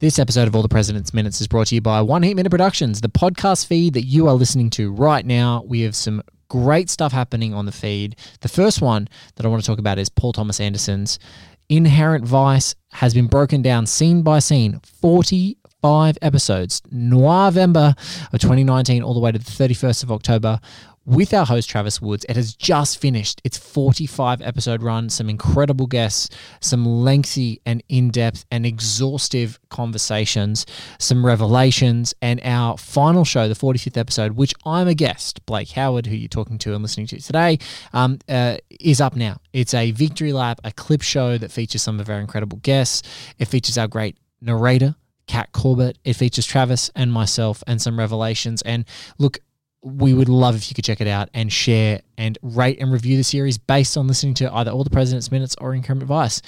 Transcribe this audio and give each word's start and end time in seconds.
This 0.00 0.18
episode 0.18 0.48
of 0.48 0.56
All 0.56 0.62
the 0.62 0.68
President's 0.68 1.14
Minutes 1.14 1.40
is 1.40 1.46
brought 1.46 1.68
to 1.68 1.76
you 1.76 1.80
by 1.80 2.02
One 2.02 2.24
Heat 2.24 2.34
Minute 2.34 2.50
Productions, 2.50 3.00
the 3.00 3.08
podcast 3.08 3.66
feed 3.66 3.94
that 3.94 4.04
you 4.04 4.26
are 4.26 4.34
listening 4.34 4.68
to 4.70 4.92
right 4.92 5.24
now. 5.24 5.62
We 5.68 5.82
have 5.82 5.94
some 5.94 6.20
great 6.48 6.90
stuff 6.90 7.12
happening 7.12 7.54
on 7.54 7.64
the 7.64 7.70
feed. 7.70 8.16
The 8.40 8.48
first 8.48 8.82
one 8.82 9.06
that 9.36 9.46
I 9.46 9.48
want 9.48 9.62
to 9.62 9.66
talk 9.66 9.78
about 9.78 10.00
is 10.00 10.08
Paul 10.08 10.32
Thomas 10.32 10.58
Anderson's 10.58 11.20
Inherent 11.68 12.26
Vice 12.26 12.74
has 12.90 13.14
been 13.14 13.28
broken 13.28 13.62
down 13.62 13.86
scene 13.86 14.22
by 14.22 14.40
scene, 14.40 14.80
45 15.00 16.18
episodes, 16.20 16.82
November 16.90 17.94
of 18.32 18.40
2019 18.40 19.00
all 19.00 19.14
the 19.14 19.20
way 19.20 19.30
to 19.30 19.38
the 19.38 19.44
31st 19.44 20.02
of 20.02 20.10
October 20.10 20.58
with 21.06 21.34
our 21.34 21.44
host 21.44 21.68
Travis 21.68 22.00
Woods. 22.00 22.24
It 22.28 22.36
has 22.36 22.54
just 22.54 22.98
finished 22.98 23.40
its 23.44 23.58
45 23.58 24.40
episode 24.42 24.82
run, 24.82 25.10
some 25.10 25.28
incredible 25.28 25.86
guests, 25.86 26.30
some 26.60 26.84
lengthy 26.84 27.60
and 27.66 27.82
in 27.88 28.10
depth 28.10 28.44
and 28.50 28.64
exhaustive 28.64 29.58
conversations, 29.68 30.66
some 30.98 31.24
revelations, 31.24 32.14
and 32.22 32.40
our 32.44 32.78
final 32.78 33.24
show, 33.24 33.48
the 33.48 33.54
45th 33.54 33.96
episode, 33.96 34.32
which 34.32 34.54
I'm 34.64 34.88
a 34.88 34.94
guest, 34.94 35.44
Blake 35.46 35.70
Howard, 35.70 36.06
who 36.06 36.16
you're 36.16 36.28
talking 36.28 36.58
to 36.58 36.74
and 36.74 36.82
listening 36.82 37.06
to 37.08 37.20
today, 37.20 37.58
um, 37.92 38.18
uh, 38.28 38.56
is 38.68 39.00
up 39.00 39.16
now. 39.16 39.38
It's 39.52 39.74
a 39.74 39.90
victory 39.90 40.32
lap, 40.32 40.60
a 40.64 40.72
clip 40.72 41.02
show 41.02 41.38
that 41.38 41.52
features 41.52 41.82
some 41.82 42.00
of 42.00 42.08
our 42.08 42.20
incredible 42.20 42.58
guests. 42.58 43.02
It 43.38 43.46
features 43.46 43.78
our 43.78 43.88
great 43.88 44.16
narrator. 44.40 44.96
Kat 45.26 45.52
Corbett. 45.52 45.98
It 46.04 46.14
features 46.14 46.46
Travis 46.46 46.90
and 46.94 47.12
myself 47.12 47.62
and 47.66 47.80
some 47.80 47.98
revelations. 47.98 48.62
And 48.62 48.84
look, 49.18 49.38
we 49.84 50.14
would 50.14 50.30
love 50.30 50.56
if 50.56 50.70
you 50.70 50.74
could 50.74 50.84
check 50.84 51.02
it 51.02 51.06
out 51.06 51.28
and 51.34 51.52
share 51.52 52.00
and 52.16 52.38
rate 52.42 52.80
and 52.80 52.90
review 52.90 53.18
the 53.18 53.22
series 53.22 53.58
based 53.58 53.98
on 53.98 54.06
listening 54.06 54.32
to 54.34 54.52
either 54.54 54.70
All 54.70 54.82
the 54.82 54.90
President's 54.90 55.30
Minutes 55.30 55.54
or 55.60 55.74
Inherent 55.74 56.02
Advice. 56.02 56.40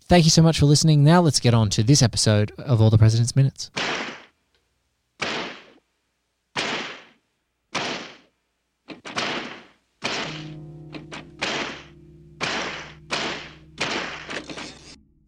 Thank 0.00 0.24
you 0.24 0.30
so 0.30 0.40
much 0.40 0.58
for 0.58 0.64
listening. 0.64 1.04
Now 1.04 1.20
let's 1.20 1.38
get 1.38 1.52
on 1.52 1.68
to 1.70 1.82
this 1.82 2.02
episode 2.02 2.50
of 2.56 2.80
All 2.80 2.88
the 2.88 2.96
President's 2.96 3.36
Minutes. 3.36 3.70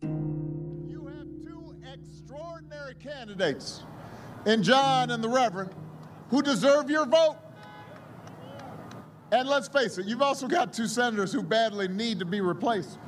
You 0.02 1.06
have 1.08 1.28
two 1.44 1.74
extraordinary 1.92 2.94
candidates 2.94 3.84
in 4.46 4.62
John 4.62 5.10
and 5.10 5.22
the 5.22 5.28
Reverend 5.28 5.74
who 6.30 6.40
deserve 6.40 6.88
your 6.88 7.04
vote. 7.04 7.36
And 9.32 9.48
let's 9.48 9.68
face 9.68 9.96
it, 9.98 10.06
you've 10.06 10.22
also 10.22 10.48
got 10.48 10.72
two 10.72 10.88
senators 10.88 11.32
who 11.32 11.42
badly 11.42 11.86
need 11.86 12.18
to 12.18 12.24
be 12.24 12.40
replaced. 12.40 12.98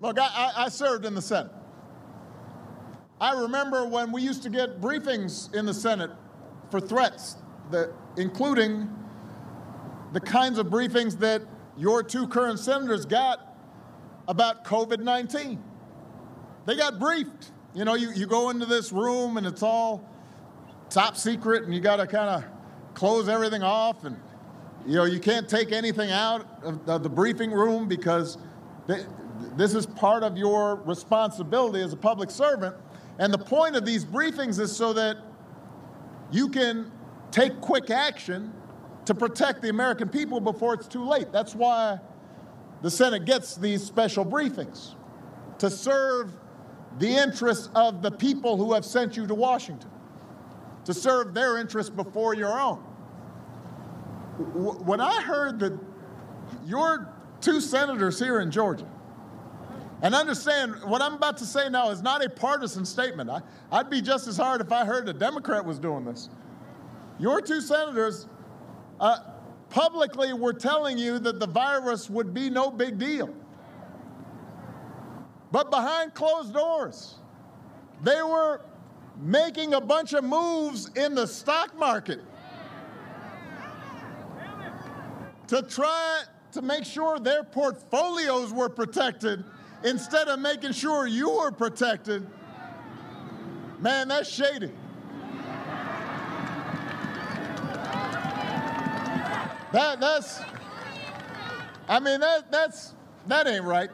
Look, 0.00 0.18
I, 0.18 0.52
I, 0.54 0.68
served 0.68 1.06
in 1.06 1.14
the 1.14 1.22
Senate. 1.22 1.52
I 3.18 3.40
remember 3.40 3.86
when 3.86 4.12
we 4.12 4.20
used 4.20 4.42
to 4.42 4.50
get 4.50 4.78
briefings 4.78 5.54
in 5.54 5.64
the 5.64 5.72
Senate 5.72 6.10
for 6.70 6.78
threats, 6.78 7.36
that, 7.70 7.90
including 8.18 8.94
the 10.12 10.20
kinds 10.20 10.58
of 10.58 10.66
briefings 10.66 11.18
that 11.20 11.40
your 11.78 12.02
two 12.02 12.28
current 12.28 12.58
senators 12.58 13.06
got 13.06 13.56
about 14.28 14.64
COVID 14.64 15.00
19. 15.00 15.62
They 16.66 16.76
got 16.76 16.98
briefed. 16.98 17.52
You 17.74 17.86
know, 17.86 17.94
you, 17.94 18.12
you 18.12 18.26
go 18.26 18.50
into 18.50 18.66
this 18.66 18.92
room 18.92 19.38
and 19.38 19.46
it's 19.46 19.62
all 19.62 20.06
top 20.90 21.16
secret 21.16 21.64
and 21.64 21.74
you 21.74 21.80
got 21.80 21.96
to 21.96 22.06
kind 22.06 22.28
of 22.28 22.44
close 22.94 23.28
everything 23.28 23.62
off 23.62 24.04
and 24.04 24.16
you 24.86 24.94
know 24.94 25.04
you 25.04 25.18
can't 25.18 25.48
take 25.48 25.72
anything 25.72 26.10
out 26.10 26.46
of, 26.62 26.88
of 26.88 27.02
the 27.02 27.08
briefing 27.08 27.50
room 27.50 27.88
because 27.88 28.38
th- 28.86 29.06
this 29.56 29.74
is 29.74 29.86
part 29.86 30.22
of 30.22 30.36
your 30.36 30.76
responsibility 30.76 31.80
as 31.80 31.92
a 31.92 31.96
public 31.96 32.30
servant 32.30 32.74
and 33.18 33.32
the 33.32 33.38
point 33.38 33.76
of 33.76 33.84
these 33.84 34.04
briefings 34.04 34.60
is 34.60 34.74
so 34.74 34.92
that 34.92 35.16
you 36.30 36.48
can 36.48 36.90
take 37.30 37.60
quick 37.60 37.90
action 37.90 38.52
to 39.04 39.14
protect 39.14 39.62
the 39.62 39.68
American 39.68 40.08
people 40.08 40.40
before 40.40 40.74
it's 40.74 40.88
too 40.88 41.04
late. 41.04 41.30
That's 41.30 41.54
why 41.54 41.98
the 42.82 42.90
Senate 42.90 43.24
gets 43.24 43.56
these 43.56 43.82
special 43.82 44.24
briefings 44.24 44.94
to 45.58 45.70
serve 45.70 46.32
the 46.98 47.08
interests 47.08 47.68
of 47.74 48.02
the 48.02 48.10
people 48.10 48.56
who 48.56 48.72
have 48.72 48.84
sent 48.84 49.16
you 49.16 49.26
to 49.26 49.34
Washington 49.34 49.90
to 50.84 50.94
serve 50.94 51.34
their 51.34 51.58
interests 51.58 51.90
before 51.90 52.34
your 52.34 52.58
own. 52.58 52.78
When 54.84 55.00
I 55.00 55.20
heard 55.22 55.60
that 55.60 55.78
your 56.64 57.12
two 57.40 57.60
senators 57.60 58.18
here 58.18 58.40
in 58.40 58.50
Georgia, 58.50 58.88
and 60.02 60.14
understand 60.14 60.74
what 60.84 61.00
I'm 61.00 61.14
about 61.14 61.38
to 61.38 61.46
say 61.46 61.68
now 61.70 61.90
is 61.90 62.02
not 62.02 62.22
a 62.22 62.28
partisan 62.28 62.84
statement. 62.84 63.30
I, 63.30 63.40
I'd 63.72 63.88
be 63.88 64.02
just 64.02 64.26
as 64.26 64.36
hard 64.36 64.60
if 64.60 64.70
I 64.70 64.84
heard 64.84 65.08
a 65.08 65.14
Democrat 65.14 65.64
was 65.64 65.78
doing 65.78 66.04
this. 66.04 66.28
Your 67.18 67.40
two 67.40 67.60
senators 67.60 68.26
uh, 69.00 69.18
publicly 69.70 70.32
were 70.34 70.52
telling 70.52 70.98
you 70.98 71.18
that 71.20 71.40
the 71.40 71.46
virus 71.46 72.10
would 72.10 72.34
be 72.34 72.50
no 72.50 72.70
big 72.70 72.98
deal. 72.98 73.32
But 75.52 75.70
behind 75.70 76.14
closed 76.14 76.52
doors, 76.52 77.14
they 78.02 78.20
were 78.22 78.60
making 79.16 79.74
a 79.74 79.80
bunch 79.80 80.12
of 80.12 80.24
moves 80.24 80.90
in 80.96 81.14
the 81.14 81.26
stock 81.26 81.76
market 81.78 82.20
to 85.46 85.62
try 85.62 86.22
to 86.52 86.62
make 86.62 86.84
sure 86.84 87.18
their 87.18 87.44
portfolios 87.44 88.52
were 88.52 88.68
protected 88.68 89.44
instead 89.84 90.28
of 90.28 90.38
making 90.38 90.72
sure 90.72 91.06
you 91.06 91.30
were 91.30 91.50
protected. 91.50 92.26
Man, 93.80 94.08
that's 94.08 94.30
shady. 94.30 94.72
That, 99.72 99.98
that's, 99.98 100.40
I 101.88 101.98
mean, 101.98 102.20
that, 102.20 102.50
that's, 102.52 102.94
that 103.26 103.48
ain't 103.48 103.64
right. 103.64 103.90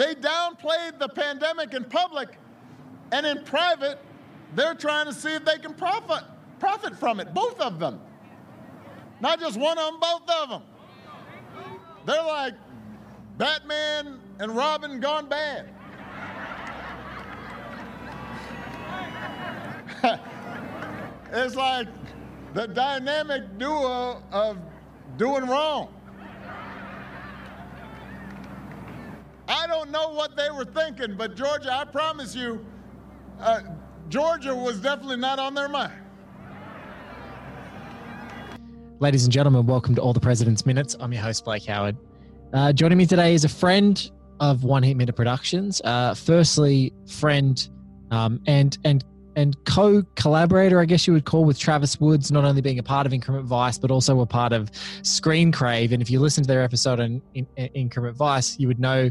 They 0.00 0.14
downplayed 0.14 0.98
the 0.98 1.10
pandemic 1.10 1.74
in 1.74 1.84
public, 1.84 2.38
and 3.12 3.26
in 3.26 3.44
private, 3.44 3.98
they're 4.54 4.74
trying 4.74 5.04
to 5.04 5.12
see 5.12 5.34
if 5.34 5.44
they 5.44 5.58
can 5.58 5.74
profit, 5.74 6.24
profit 6.58 6.98
from 6.98 7.20
it, 7.20 7.34
both 7.34 7.60
of 7.60 7.78
them. 7.78 8.00
Not 9.20 9.40
just 9.40 9.58
one 9.58 9.76
of 9.76 9.84
them, 9.84 10.00
both 10.00 10.22
of 10.42 10.48
them. 10.48 10.62
They're 12.06 12.22
like 12.22 12.54
Batman 13.36 14.20
and 14.38 14.56
Robin 14.56 15.00
gone 15.00 15.28
bad. 15.28 15.68
it's 21.30 21.56
like 21.56 21.88
the 22.54 22.68
dynamic 22.68 23.58
duo 23.58 24.22
of 24.32 24.56
doing 25.18 25.46
wrong. 25.46 25.92
I 29.50 29.66
don't 29.66 29.90
know 29.90 30.10
what 30.10 30.36
they 30.36 30.48
were 30.48 30.64
thinking, 30.64 31.16
but 31.16 31.34
Georgia, 31.34 31.72
I 31.72 31.84
promise 31.84 32.36
you, 32.36 32.64
uh, 33.40 33.62
Georgia 34.08 34.54
was 34.54 34.78
definitely 34.78 35.16
not 35.16 35.40
on 35.40 35.54
their 35.54 35.68
mind. 35.68 35.92
Ladies 39.00 39.24
and 39.24 39.32
gentlemen, 39.32 39.66
welcome 39.66 39.96
to 39.96 40.00
All 40.00 40.12
the 40.12 40.20
President's 40.20 40.64
Minutes. 40.64 40.94
I'm 41.00 41.12
your 41.12 41.22
host, 41.22 41.44
Blake 41.44 41.64
Howard. 41.64 41.96
Uh, 42.52 42.72
joining 42.72 42.96
me 42.96 43.06
today 43.06 43.34
is 43.34 43.42
a 43.44 43.48
friend 43.48 44.12
of 44.38 44.62
One 44.62 44.84
Heat 44.84 44.94
Minute 44.94 45.16
Productions. 45.16 45.80
Uh, 45.82 46.14
firstly, 46.14 46.92
friend 47.08 47.68
um, 48.12 48.40
and 48.46 48.78
and 48.84 49.04
and 49.36 49.56
co-collaborator, 49.64 50.80
I 50.80 50.84
guess 50.84 51.06
you 51.06 51.12
would 51.12 51.24
call, 51.24 51.44
with 51.44 51.58
Travis 51.58 52.00
Woods, 52.00 52.32
not 52.32 52.44
only 52.44 52.60
being 52.60 52.78
a 52.78 52.82
part 52.82 53.06
of 53.06 53.12
Inherent 53.12 53.46
Vice, 53.46 53.78
but 53.78 53.90
also 53.90 54.20
a 54.20 54.26
part 54.26 54.52
of 54.52 54.70
Screen 55.02 55.52
Crave. 55.52 55.92
And 55.92 56.02
if 56.02 56.10
you 56.10 56.20
listen 56.20 56.44
to 56.44 56.48
their 56.48 56.62
episode 56.62 57.00
on 57.00 57.22
in, 57.34 57.46
in, 57.56 57.70
Inherent 57.74 58.16
Vice, 58.16 58.58
you 58.58 58.68
would 58.68 58.80
know 58.80 59.10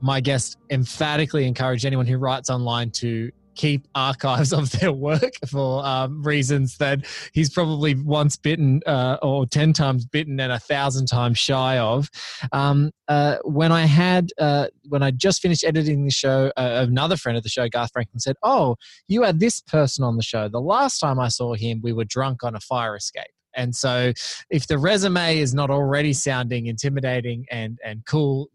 my 0.00 0.20
guest 0.20 0.58
emphatically 0.70 1.46
encouraged 1.46 1.84
anyone 1.84 2.06
who 2.06 2.18
writes 2.18 2.50
online 2.50 2.90
to 2.92 3.30
keep 3.58 3.86
archives 3.94 4.52
of 4.58 4.70
their 4.70 4.92
work 4.92 5.34
for 5.46 5.84
um, 5.84 6.22
reasons 6.22 6.78
that 6.78 7.04
he's 7.34 7.50
probably 7.50 7.94
once 7.94 8.38
bitten 8.38 8.80
uh, 8.86 9.18
or 9.20 9.44
10 9.44 9.74
times 9.74 10.06
bitten 10.06 10.40
and 10.40 10.52
a 10.52 10.58
thousand 10.58 11.06
times 11.06 11.38
shy 11.38 11.76
of. 11.76 12.08
Um, 12.52 12.90
uh, 13.08 13.36
when 13.44 13.72
I 13.72 13.84
had, 13.84 14.30
uh, 14.38 14.68
when 14.88 15.02
I 15.02 15.10
just 15.10 15.42
finished 15.42 15.64
editing 15.64 16.04
the 16.04 16.10
show, 16.10 16.50
uh, 16.56 16.86
another 16.88 17.16
friend 17.16 17.36
of 17.36 17.42
the 17.42 17.50
show, 17.50 17.68
Garth 17.68 17.90
Franklin, 17.92 18.20
said, 18.20 18.36
Oh, 18.42 18.76
you 19.08 19.22
had 19.22 19.40
this 19.40 19.60
person 19.60 20.04
on 20.04 20.16
the 20.16 20.22
show. 20.22 20.48
The 20.48 20.60
last 20.60 21.00
time 21.00 21.18
I 21.18 21.28
saw 21.28 21.54
him, 21.54 21.80
we 21.82 21.92
were 21.92 22.04
drunk 22.04 22.44
on 22.44 22.54
a 22.54 22.60
fire 22.60 22.96
escape. 22.96 23.24
And 23.56 23.74
so, 23.74 24.12
if 24.50 24.68
the 24.68 24.78
resume 24.78 25.38
is 25.38 25.52
not 25.52 25.70
already 25.70 26.12
sounding 26.12 26.66
intimidating 26.66 27.46
and 27.50 27.78
and 27.82 28.04
cool, 28.06 28.50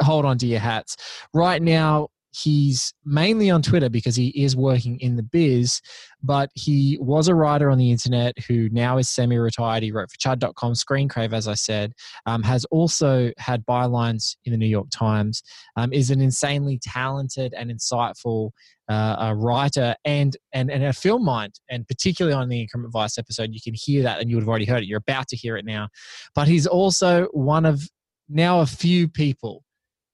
hold 0.00 0.24
on 0.24 0.38
to 0.38 0.46
your 0.46 0.60
hats. 0.60 0.96
Right 1.32 1.62
now, 1.62 2.08
he's 2.32 2.94
mainly 3.04 3.50
on 3.50 3.62
Twitter 3.62 3.88
because 3.88 4.16
he 4.16 4.28
is 4.28 4.56
working 4.56 4.98
in 5.00 5.16
the 5.16 5.22
biz, 5.22 5.80
but 6.22 6.50
he 6.54 6.98
was 7.00 7.28
a 7.28 7.34
writer 7.34 7.70
on 7.70 7.78
the 7.78 7.90
internet 7.90 8.34
who 8.48 8.68
now 8.70 8.98
is 8.98 9.10
semi 9.10 9.36
retired. 9.36 9.82
He 9.82 9.92
wrote 9.92 10.10
for 10.10 10.16
Chud.com, 10.16 10.72
Screencrave, 10.72 11.32
as 11.32 11.46
I 11.46 11.54
said, 11.54 11.92
um, 12.26 12.42
has 12.42 12.64
also 12.66 13.32
had 13.38 13.66
bylines 13.66 14.36
in 14.44 14.52
the 14.52 14.58
New 14.58 14.66
York 14.66 14.88
Times, 14.90 15.42
um, 15.76 15.92
is 15.92 16.10
an 16.10 16.20
insanely 16.20 16.78
talented 16.82 17.54
and 17.54 17.70
insightful 17.70 18.50
uh, 18.88 19.16
a 19.20 19.34
writer 19.34 19.94
and, 20.04 20.36
and 20.52 20.70
and 20.70 20.84
a 20.84 20.92
film 20.92 21.24
mind, 21.24 21.54
and 21.70 21.86
particularly 21.86 22.34
on 22.34 22.48
the 22.48 22.60
Inherent 22.60 22.92
Vice 22.92 23.16
episode, 23.16 23.50
you 23.52 23.60
can 23.62 23.74
hear 23.74 24.02
that, 24.02 24.20
and 24.20 24.28
you 24.28 24.36
would 24.36 24.42
have 24.42 24.48
already 24.48 24.64
heard 24.64 24.82
it. 24.82 24.86
You're 24.86 24.98
about 24.98 25.28
to 25.28 25.36
hear 25.36 25.56
it 25.56 25.64
now, 25.64 25.88
but 26.34 26.48
he's 26.48 26.66
also 26.66 27.26
one 27.32 27.64
of 27.64 27.82
now 28.28 28.60
a 28.60 28.66
few 28.66 29.08
people 29.08 29.62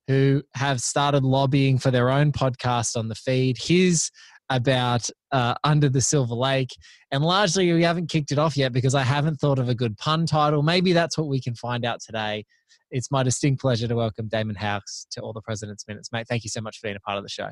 who 0.09 0.43
have 0.55 0.81
started 0.81 1.23
lobbying 1.23 1.79
for 1.79 1.91
their 1.93 2.11
own 2.11 2.33
podcast 2.33 2.97
on 2.97 3.09
the 3.09 3.15
feed. 3.15 3.59
His 3.59 4.11
about 4.51 5.09
uh, 5.33 5.55
Under 5.65 5.89
the 5.89 6.01
Silver 6.01 6.35
Lake. 6.35 6.71
And 7.11 7.23
largely, 7.23 7.73
we 7.73 7.83
haven't 7.83 8.09
kicked 8.09 8.33
it 8.33 8.39
off 8.39 8.57
yet 8.57 8.73
because 8.73 8.95
I 8.95 9.03
haven't 9.03 9.37
thought 9.37 9.59
of 9.59 9.69
a 9.69 9.75
good 9.75 9.97
pun 9.99 10.27
title. 10.27 10.63
Maybe 10.63 10.93
that's 10.93 11.19
what 11.19 11.29
we 11.29 11.41
can 11.41 11.55
find 11.55 11.85
out 11.85 12.01
today. 12.01 12.45
It's 12.91 13.11
my 13.11 13.23
distinct 13.23 13.61
pleasure 13.61 13.87
to 13.87 13.95
welcome 13.95 14.29
Damon 14.29 14.57
Houx 14.57 15.07
to 15.11 15.21
All 15.21 15.35
the 15.35 15.43
President's 15.43 15.87
Minutes. 15.87 16.11
Mate, 16.11 16.27
thank 16.27 16.45
you 16.45 16.51
so 16.51 16.63
much 16.63 16.79
for 16.79 16.87
being 16.87 16.97
a 16.97 17.01
part 17.01 17.19
of 17.19 17.25
the 17.25 17.29
show. 17.29 17.51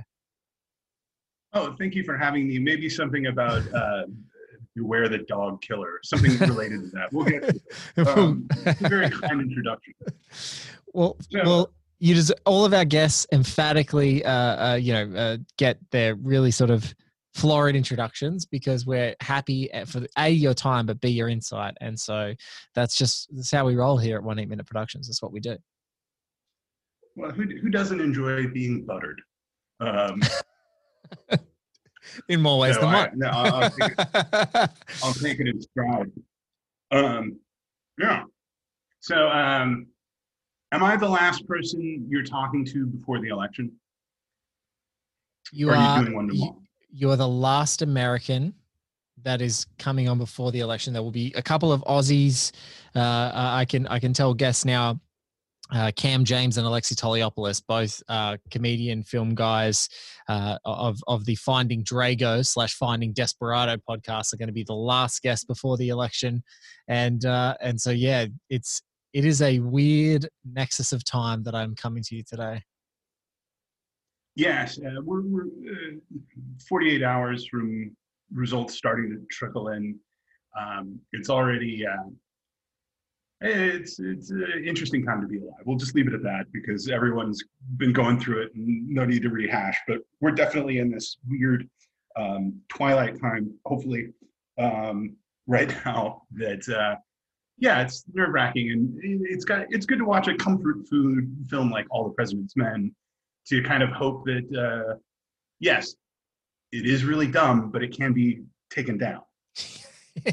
Oh, 1.52 1.74
thank 1.78 1.94
you 1.94 2.04
for 2.04 2.16
having 2.16 2.48
me. 2.48 2.58
Maybe 2.58 2.88
something 2.88 3.26
about 3.26 3.62
uh, 3.74 4.04
Beware 4.74 5.08
the 5.08 5.18
Dog 5.18 5.60
Killer, 5.62 6.00
something 6.02 6.36
related 6.38 6.80
to 6.80 6.88
that. 6.94 7.12
We'll 7.12 7.26
get 7.26 7.44
um, 8.16 8.46
very 8.80 9.10
kind 9.10 9.40
introduction. 9.40 9.94
Well, 10.92 11.16
so, 11.30 11.42
well, 11.44 11.70
you 11.98 12.14
just 12.14 12.32
all 12.44 12.64
of 12.64 12.74
our 12.74 12.84
guests 12.84 13.26
emphatically, 13.32 14.24
uh, 14.24 14.72
uh, 14.72 14.74
you 14.74 14.92
know, 14.92 15.16
uh, 15.16 15.36
get 15.56 15.78
their 15.90 16.14
really 16.16 16.50
sort 16.50 16.70
of 16.70 16.94
florid 17.34 17.76
introductions 17.76 18.46
because 18.46 18.86
we're 18.86 19.14
happy 19.20 19.70
for 19.86 20.06
a 20.18 20.28
your 20.28 20.54
time, 20.54 20.86
but 20.86 21.00
b 21.00 21.08
your 21.08 21.28
insight, 21.28 21.76
and 21.80 21.98
so 21.98 22.34
that's 22.74 22.96
just 22.96 23.28
that's 23.34 23.50
how 23.50 23.64
we 23.64 23.76
roll 23.76 23.96
here 23.98 24.16
at 24.16 24.22
One 24.22 24.38
Heat 24.38 24.48
Minute 24.48 24.66
Productions. 24.66 25.08
That's 25.08 25.22
what 25.22 25.32
we 25.32 25.40
do. 25.40 25.56
Well, 27.14 27.30
who 27.30 27.44
who 27.44 27.70
doesn't 27.70 28.00
enjoy 28.00 28.46
being 28.48 28.84
buttered? 28.84 29.20
Um, 29.80 30.22
in 32.28 32.40
more 32.40 32.58
ways 32.58 32.76
no, 32.76 32.82
than 32.82 32.92
one. 32.92 33.10
no, 33.14 33.28
I'll, 33.28 33.70
take 33.70 33.92
it, 33.98 33.98
I'll 35.02 35.14
take 35.14 35.40
it 35.40 35.48
in 35.48 35.60
stride. 35.60 36.12
Um, 36.90 37.38
yeah. 37.98 38.24
So, 39.00 39.28
um, 39.28 39.86
am 40.76 40.84
I 40.84 40.96
the 40.96 41.08
last 41.08 41.46
person 41.48 42.06
you're 42.08 42.22
talking 42.22 42.64
to 42.66 42.86
before 42.86 43.18
the 43.20 43.28
election? 43.28 43.72
You 45.52 45.70
are. 45.70 45.76
are 45.76 45.98
you 45.98 46.04
doing 46.04 46.16
one 46.16 46.28
tomorrow? 46.28 46.62
You're 46.92 47.16
the 47.16 47.28
last 47.28 47.82
American 47.82 48.54
that 49.22 49.40
is 49.40 49.66
coming 49.78 50.08
on 50.08 50.18
before 50.18 50.52
the 50.52 50.60
election. 50.60 50.92
There 50.92 51.02
will 51.02 51.10
be 51.10 51.32
a 51.34 51.42
couple 51.42 51.72
of 51.72 51.82
Aussies. 51.84 52.52
Uh, 52.94 53.32
I 53.34 53.64
can 53.64 53.86
I 53.88 53.98
can 53.98 54.12
tell 54.12 54.34
guests 54.34 54.64
now 54.64 55.00
uh, 55.72 55.90
Cam 55.96 56.24
James 56.24 56.58
and 56.58 56.66
Alexei 56.66 56.94
Toliopoulos, 56.94 57.62
both 57.66 58.02
uh, 58.08 58.36
comedian 58.50 59.02
film 59.02 59.34
guys 59.34 59.88
uh, 60.28 60.58
of 60.64 60.98
of 61.06 61.24
the 61.24 61.34
Finding 61.36 61.82
Drago 61.82 62.46
slash 62.46 62.74
Finding 62.74 63.12
Desperado 63.12 63.76
podcast, 63.88 64.32
are 64.32 64.36
going 64.36 64.48
to 64.48 64.52
be 64.52 64.64
the 64.64 64.74
last 64.74 65.22
guest 65.22 65.48
before 65.48 65.76
the 65.76 65.88
election, 65.88 66.42
and 66.88 67.24
uh, 67.24 67.56
and 67.60 67.80
so 67.80 67.90
yeah, 67.90 68.26
it's 68.50 68.82
it 69.16 69.24
is 69.24 69.40
a 69.40 69.60
weird 69.60 70.28
nexus 70.44 70.92
of 70.92 71.02
time 71.02 71.42
that 71.44 71.54
I'm 71.54 71.74
coming 71.74 72.02
to 72.02 72.16
you 72.16 72.22
today. 72.22 72.62
Yes, 74.34 74.78
uh, 74.78 75.00
we're, 75.02 75.22
we're 75.22 75.46
uh, 75.46 76.18
48 76.68 77.02
hours 77.02 77.46
from 77.46 77.96
results 78.30 78.74
starting 78.74 79.08
to 79.08 79.24
trickle 79.34 79.68
in. 79.68 79.98
Um, 80.54 81.00
it's 81.12 81.30
already 81.30 81.86
it's 83.40 83.98
it's 84.00 84.30
an 84.30 84.64
interesting 84.66 85.02
time 85.02 85.22
to 85.22 85.26
be 85.26 85.38
alive. 85.38 85.62
We'll 85.64 85.78
just 85.78 85.94
leave 85.94 86.08
it 86.08 86.14
at 86.14 86.22
that 86.22 86.44
because 86.52 86.90
everyone's 86.90 87.42
been 87.78 87.94
going 87.94 88.20
through 88.20 88.42
it 88.42 88.54
and 88.54 88.86
no 88.86 89.06
need 89.06 89.22
to 89.22 89.30
rehash. 89.30 89.78
But 89.88 90.00
we're 90.20 90.32
definitely 90.32 90.78
in 90.78 90.90
this 90.90 91.16
weird 91.26 91.66
um, 92.16 92.60
twilight 92.68 93.18
time, 93.18 93.54
hopefully, 93.64 94.12
um, 94.58 95.16
right 95.46 95.74
now. 95.86 96.24
That 96.32 96.68
uh, 96.68 96.96
yeah, 97.58 97.80
it's 97.80 98.04
nerve 98.12 98.30
wracking 98.30 98.70
and 98.70 98.98
it's 99.02 99.44
got 99.44 99.66
it's 99.70 99.86
good 99.86 99.98
to 99.98 100.04
watch 100.04 100.28
a 100.28 100.36
comfort 100.36 100.86
food 100.88 101.34
film 101.48 101.70
like 101.70 101.86
All 101.90 102.04
the 102.04 102.14
President's 102.14 102.56
Men 102.56 102.94
to 103.46 103.62
kind 103.62 103.82
of 103.82 103.90
hope 103.90 104.24
that 104.24 104.44
uh, 104.56 104.96
yes, 105.60 105.94
it 106.72 106.86
is 106.86 107.04
really 107.04 107.26
dumb, 107.26 107.70
but 107.70 107.82
it 107.82 107.96
can 107.96 108.12
be 108.12 108.42
taken 108.70 108.98
down. 108.98 109.22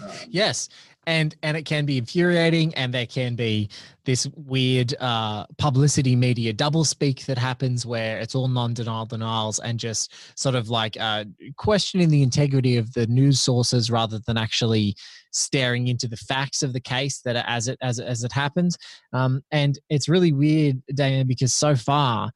Um, 0.01 0.11
yes, 0.29 0.69
and 1.05 1.35
and 1.43 1.57
it 1.57 1.63
can 1.63 1.85
be 1.85 1.97
infuriating 1.97 2.73
and 2.75 2.93
there 2.93 3.05
can 3.05 3.35
be 3.35 3.69
this 4.05 4.27
weird 4.35 4.93
uh, 4.99 5.45
publicity 5.57 6.15
media 6.15 6.53
doublespeak 6.53 7.25
that 7.25 7.37
happens 7.37 7.85
where 7.85 8.19
it's 8.19 8.35
all 8.35 8.47
non-denial 8.47 9.05
denials 9.05 9.59
and 9.59 9.79
just 9.79 10.13
sort 10.37 10.55
of 10.55 10.69
like 10.69 10.97
uh, 10.99 11.23
questioning 11.57 12.09
the 12.09 12.21
integrity 12.21 12.77
of 12.77 12.91
the 12.93 13.07
news 13.07 13.39
sources 13.39 13.89
rather 13.89 14.19
than 14.19 14.37
actually 14.37 14.95
staring 15.31 15.87
into 15.87 16.07
the 16.07 16.17
facts 16.17 16.63
of 16.63 16.73
the 16.73 16.79
case 16.79 17.21
that 17.21 17.35
as 17.47 17.67
it 17.67 17.77
as, 17.81 17.99
as 17.99 18.23
it 18.23 18.31
happens. 18.31 18.77
Um, 19.13 19.43
and 19.51 19.79
it's 19.89 20.09
really 20.09 20.31
weird 20.31 20.81
Damon 20.93 21.27
because 21.27 21.53
so 21.53 21.75
far 21.75 22.31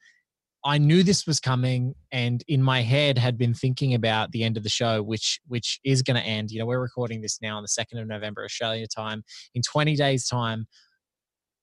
I 0.68 0.80
knew 0.80 1.02
this 1.02 1.26
was 1.26 1.40
coming, 1.40 1.96
and 2.12 2.44
in 2.50 2.62
my 2.62 2.82
head 2.82 3.18
had 3.18 3.38
been 3.38 3.54
thinking 3.54 3.94
about 3.94 4.34
the 4.34 4.44
end 4.44 4.58
of 4.58 4.64
the 4.64 4.70
show, 4.70 5.02
which 5.02 5.40
which 5.48 5.80
is 5.86 6.02
going 6.02 6.18
to 6.18 6.28
end. 6.28 6.52
You 6.52 6.60
know, 6.60 6.66
we're 6.66 6.82
recording 6.82 7.22
this 7.22 7.40
now 7.42 7.56
on 7.56 7.62
the 7.62 7.70
second 7.70 8.00
of 8.00 8.08
November, 8.08 8.44
Australia 8.44 8.86
time. 8.86 9.24
In 9.56 9.62
twenty 9.62 9.96
days' 9.96 10.28
time, 10.28 10.68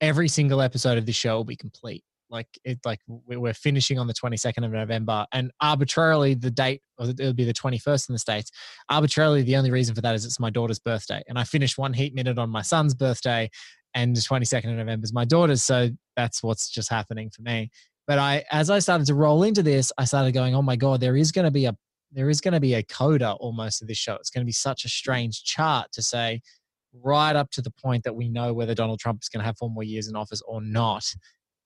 every 0.00 0.26
single 0.26 0.62
episode 0.62 0.96
of 0.96 1.04
the 1.04 1.12
show 1.12 1.36
will 1.36 1.44
be 1.44 1.54
complete. 1.54 2.02
Like 2.30 2.48
it, 2.64 2.78
like 2.86 3.00
we're 3.06 3.52
finishing 3.52 3.98
on 3.98 4.06
the 4.06 4.14
twenty 4.14 4.38
second 4.38 4.64
of 4.64 4.72
November, 4.72 5.26
and 5.32 5.50
arbitrarily 5.60 6.32
the 6.32 6.50
date 6.50 6.80
it'll 6.98 7.34
be 7.34 7.44
the 7.44 7.52
twenty 7.52 7.76
first 7.76 8.08
in 8.08 8.14
the 8.14 8.18
states. 8.18 8.50
Arbitrarily, 8.88 9.42
the 9.42 9.56
only 9.56 9.70
reason 9.70 9.94
for 9.94 10.00
that 10.00 10.14
is 10.14 10.24
it's 10.24 10.40
my 10.40 10.48
daughter's 10.48 10.78
birthday, 10.78 11.22
and 11.28 11.38
I 11.38 11.44
finished 11.44 11.76
one 11.76 11.92
heat 11.92 12.14
minute 12.14 12.38
on 12.38 12.48
my 12.48 12.62
son's 12.62 12.94
birthday, 12.94 13.50
and 13.92 14.16
the 14.16 14.22
twenty 14.22 14.46
second 14.46 14.70
of 14.70 14.78
November 14.78 15.04
is 15.04 15.12
my 15.12 15.26
daughter's. 15.26 15.62
So 15.62 15.90
that's 16.16 16.42
what's 16.42 16.70
just 16.70 16.88
happening 16.88 17.28
for 17.28 17.42
me 17.42 17.70
but 18.06 18.18
I, 18.18 18.44
as 18.50 18.70
I 18.70 18.78
started 18.78 19.06
to 19.08 19.14
roll 19.14 19.42
into 19.42 19.62
this, 19.62 19.92
I 19.96 20.04
started 20.04 20.32
going, 20.32 20.54
oh 20.54 20.62
my 20.62 20.76
God, 20.76 21.00
there 21.00 21.16
is 21.16 21.32
going 21.32 21.46
to 21.46 21.50
be 21.50 21.66
a, 21.66 21.76
there 22.12 22.30
is 22.30 22.40
going 22.40 22.54
to 22.54 22.60
be 22.60 22.74
a 22.74 22.82
coda 22.82 23.32
almost 23.32 23.82
of 23.82 23.88
this 23.88 23.98
show. 23.98 24.14
It's 24.14 24.30
going 24.30 24.42
to 24.42 24.46
be 24.46 24.52
such 24.52 24.84
a 24.84 24.88
strange 24.88 25.42
chart 25.44 25.90
to 25.92 26.02
say 26.02 26.40
right 27.02 27.34
up 27.34 27.50
to 27.50 27.62
the 27.62 27.70
point 27.70 28.04
that 28.04 28.14
we 28.14 28.28
know 28.28 28.52
whether 28.52 28.74
Donald 28.74 29.00
Trump 29.00 29.20
is 29.22 29.28
going 29.28 29.40
to 29.40 29.46
have 29.46 29.58
four 29.58 29.70
more 29.70 29.82
years 29.82 30.06
in 30.08 30.16
office 30.16 30.42
or 30.46 30.60
not. 30.60 31.04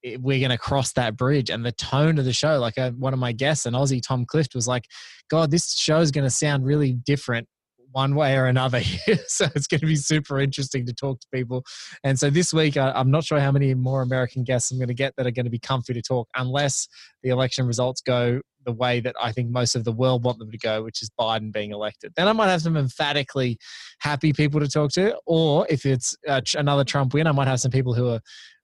It, 0.02 0.22
we're 0.22 0.38
going 0.38 0.50
to 0.50 0.58
cross 0.58 0.92
that 0.92 1.16
bridge. 1.16 1.50
And 1.50 1.66
the 1.66 1.72
tone 1.72 2.18
of 2.18 2.24
the 2.24 2.32
show, 2.32 2.58
like 2.58 2.76
a, 2.78 2.84
uh, 2.84 2.90
one 2.92 3.12
of 3.12 3.18
my 3.18 3.32
guests, 3.32 3.66
an 3.66 3.74
Aussie, 3.74 4.00
Tom 4.00 4.24
Clift, 4.24 4.54
was 4.54 4.68
like, 4.68 4.84
God, 5.28 5.50
this 5.50 5.74
show 5.74 6.00
is 6.00 6.12
going 6.12 6.24
to 6.24 6.30
sound 6.30 6.64
really 6.64 6.92
different 6.92 7.48
one 7.92 8.14
way 8.14 8.37
or 8.37 8.47
another 8.47 8.83
so 9.26 9.47
it's 9.54 9.66
going 9.66 9.80
to 9.80 9.87
be 9.87 9.97
super 9.97 10.38
interesting 10.38 10.87
to 10.87 10.92
talk 10.92 11.21
to 11.21 11.26
people. 11.33 11.64
And 12.04 12.18
so 12.18 12.30
this 12.30 12.52
week, 12.52 12.76
I, 12.76 12.92
am 12.99 13.11
not 13.11 13.25
sure 13.25 13.40
how 13.40 13.52
many 13.52 13.75
more 13.75 14.02
American 14.02 14.45
guests 14.45 14.71
I'm 14.71 14.78
going 14.78 14.88
to 14.88 14.95
get 14.95 15.14
that 15.16 15.26
are 15.26 15.30
going 15.30 15.47
to 15.47 15.50
be 15.50 15.59
comfy 15.59 15.95
to 15.95 16.02
talk, 16.02 16.28
unless 16.37 16.88
the 17.23 17.30
election 17.30 17.66
results 17.66 18.00
go 18.00 18.40
the 18.64 18.73
way 18.73 19.00
that 19.00 19.14
I 19.21 19.33
think 19.33 19.50
most 19.50 19.75
of 19.75 19.85
the 19.85 19.92
world 19.92 20.25
want 20.25 20.38
them 20.38 20.50
to 20.50 20.59
go, 20.59 20.83
which 20.83 21.02
is 21.02 21.11
Biden 21.18 21.52
being 21.52 21.71
elected. 21.71 22.12
Then 22.16 22.28
I 22.28 22.33
might 22.33 22.49
have 22.49 22.62
some 22.62 22.76
emphatically 22.76 23.59
happy 24.00 24.33
people 24.33 24.61
to 24.61 24.68
talk 24.68 24.92
to. 24.92 25.16
Or 25.26 25.66
if 25.71 25.87
it's 25.87 26.14
uh, 26.28 26.42
another 26.54 26.85
Trump 26.85 27.14
win, 27.14 27.26
I 27.26 27.33
might 27.33 27.49
have 27.49 27.61
some 27.61 27.71
people 27.71 27.95
who 27.95 28.09
are 28.11 28.21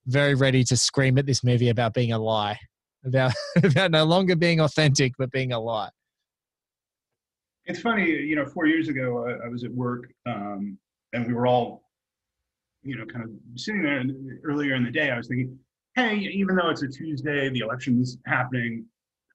very 0.07 0.35
ready 0.35 0.63
to 0.65 0.77
scream 0.77 1.17
at 1.17 1.27
this 1.27 1.43
movie 1.43 1.71
about 1.71 1.95
being 1.95 2.13
a 2.13 2.19
lie, 2.19 2.59
about, 3.05 3.33
about 3.63 3.91
no 3.91 4.05
longer 4.05 4.37
being 4.37 4.61
authentic, 4.61 5.13
but 5.19 5.31
being 5.31 5.53
a 5.53 5.61
lie. 5.61 5.91
It's 7.67 7.81
funny, 7.81 8.07
you 8.11 8.37
know, 8.37 8.47
four 8.47 8.67
years 8.67 8.89
ago, 8.89 9.27
I, 9.27 9.47
I 9.47 9.49
was 9.49 9.65
at 9.65 9.73
work 9.73 10.13
um, 10.27 10.79
and 11.13 11.27
we 11.27 11.33
were 11.33 11.47
all, 11.47 11.85
you 12.83 12.97
know, 12.97 13.07
kind 13.07 13.25
of 13.25 13.31
sitting 13.57 13.83
there 13.83 13.99
and 13.99 14.39
earlier 14.45 14.75
in 14.75 14.85
the 14.85 14.91
day. 14.91 15.11
I 15.11 15.17
was 15.17 15.29
thinking, 15.29 15.59
hey, 15.95 16.17
even 16.17 16.57
though 16.57 16.69
it's 16.69 16.83
a 16.83 16.89
Tuesday, 16.89 17.49
the 17.49 17.61
election's 17.61 18.19
happening, 18.27 18.85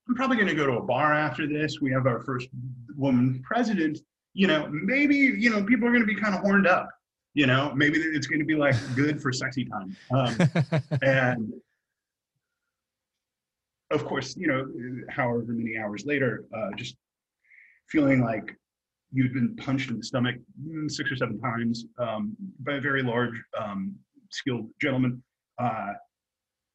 I'm 0.07 0.15
probably 0.15 0.37
going 0.37 0.49
to 0.49 0.55
go 0.55 0.65
to 0.65 0.73
a 0.73 0.81
bar 0.81 1.13
after 1.13 1.47
this. 1.47 1.79
We 1.81 1.91
have 1.91 2.05
our 2.07 2.23
first 2.23 2.49
woman 2.97 3.41
president. 3.43 3.99
You 4.33 4.47
know, 4.47 4.67
maybe, 4.69 5.15
you 5.15 5.49
know, 5.49 5.63
people 5.63 5.87
are 5.87 5.91
going 5.91 6.05
to 6.05 6.07
be 6.07 6.19
kind 6.19 6.35
of 6.35 6.41
horned 6.41 6.67
up. 6.67 6.89
You 7.33 7.45
know, 7.45 7.71
maybe 7.75 7.99
it's 7.99 8.27
going 8.27 8.39
to 8.39 8.45
be 8.45 8.55
like 8.55 8.75
good 8.95 9.21
for 9.21 9.31
sexy 9.31 9.65
time. 9.65 9.95
Um, 10.11 10.37
and 11.03 11.53
of 13.91 14.05
course, 14.05 14.35
you 14.35 14.47
know, 14.47 14.67
however 15.09 15.45
many 15.47 15.77
hours 15.77 16.05
later, 16.05 16.45
uh, 16.55 16.71
just 16.75 16.95
feeling 17.89 18.21
like 18.21 18.55
you'd 19.11 19.33
been 19.33 19.55
punched 19.55 19.89
in 19.89 19.97
the 19.97 20.03
stomach 20.03 20.35
mm, 20.63 20.89
six 20.89 21.11
or 21.11 21.15
seven 21.15 21.39
times 21.39 21.85
um, 21.97 22.35
by 22.59 22.73
a 22.73 22.81
very 22.81 23.01
large, 23.01 23.41
um, 23.59 23.95
skilled 24.29 24.69
gentleman. 24.81 25.21
Uh, 25.57 25.93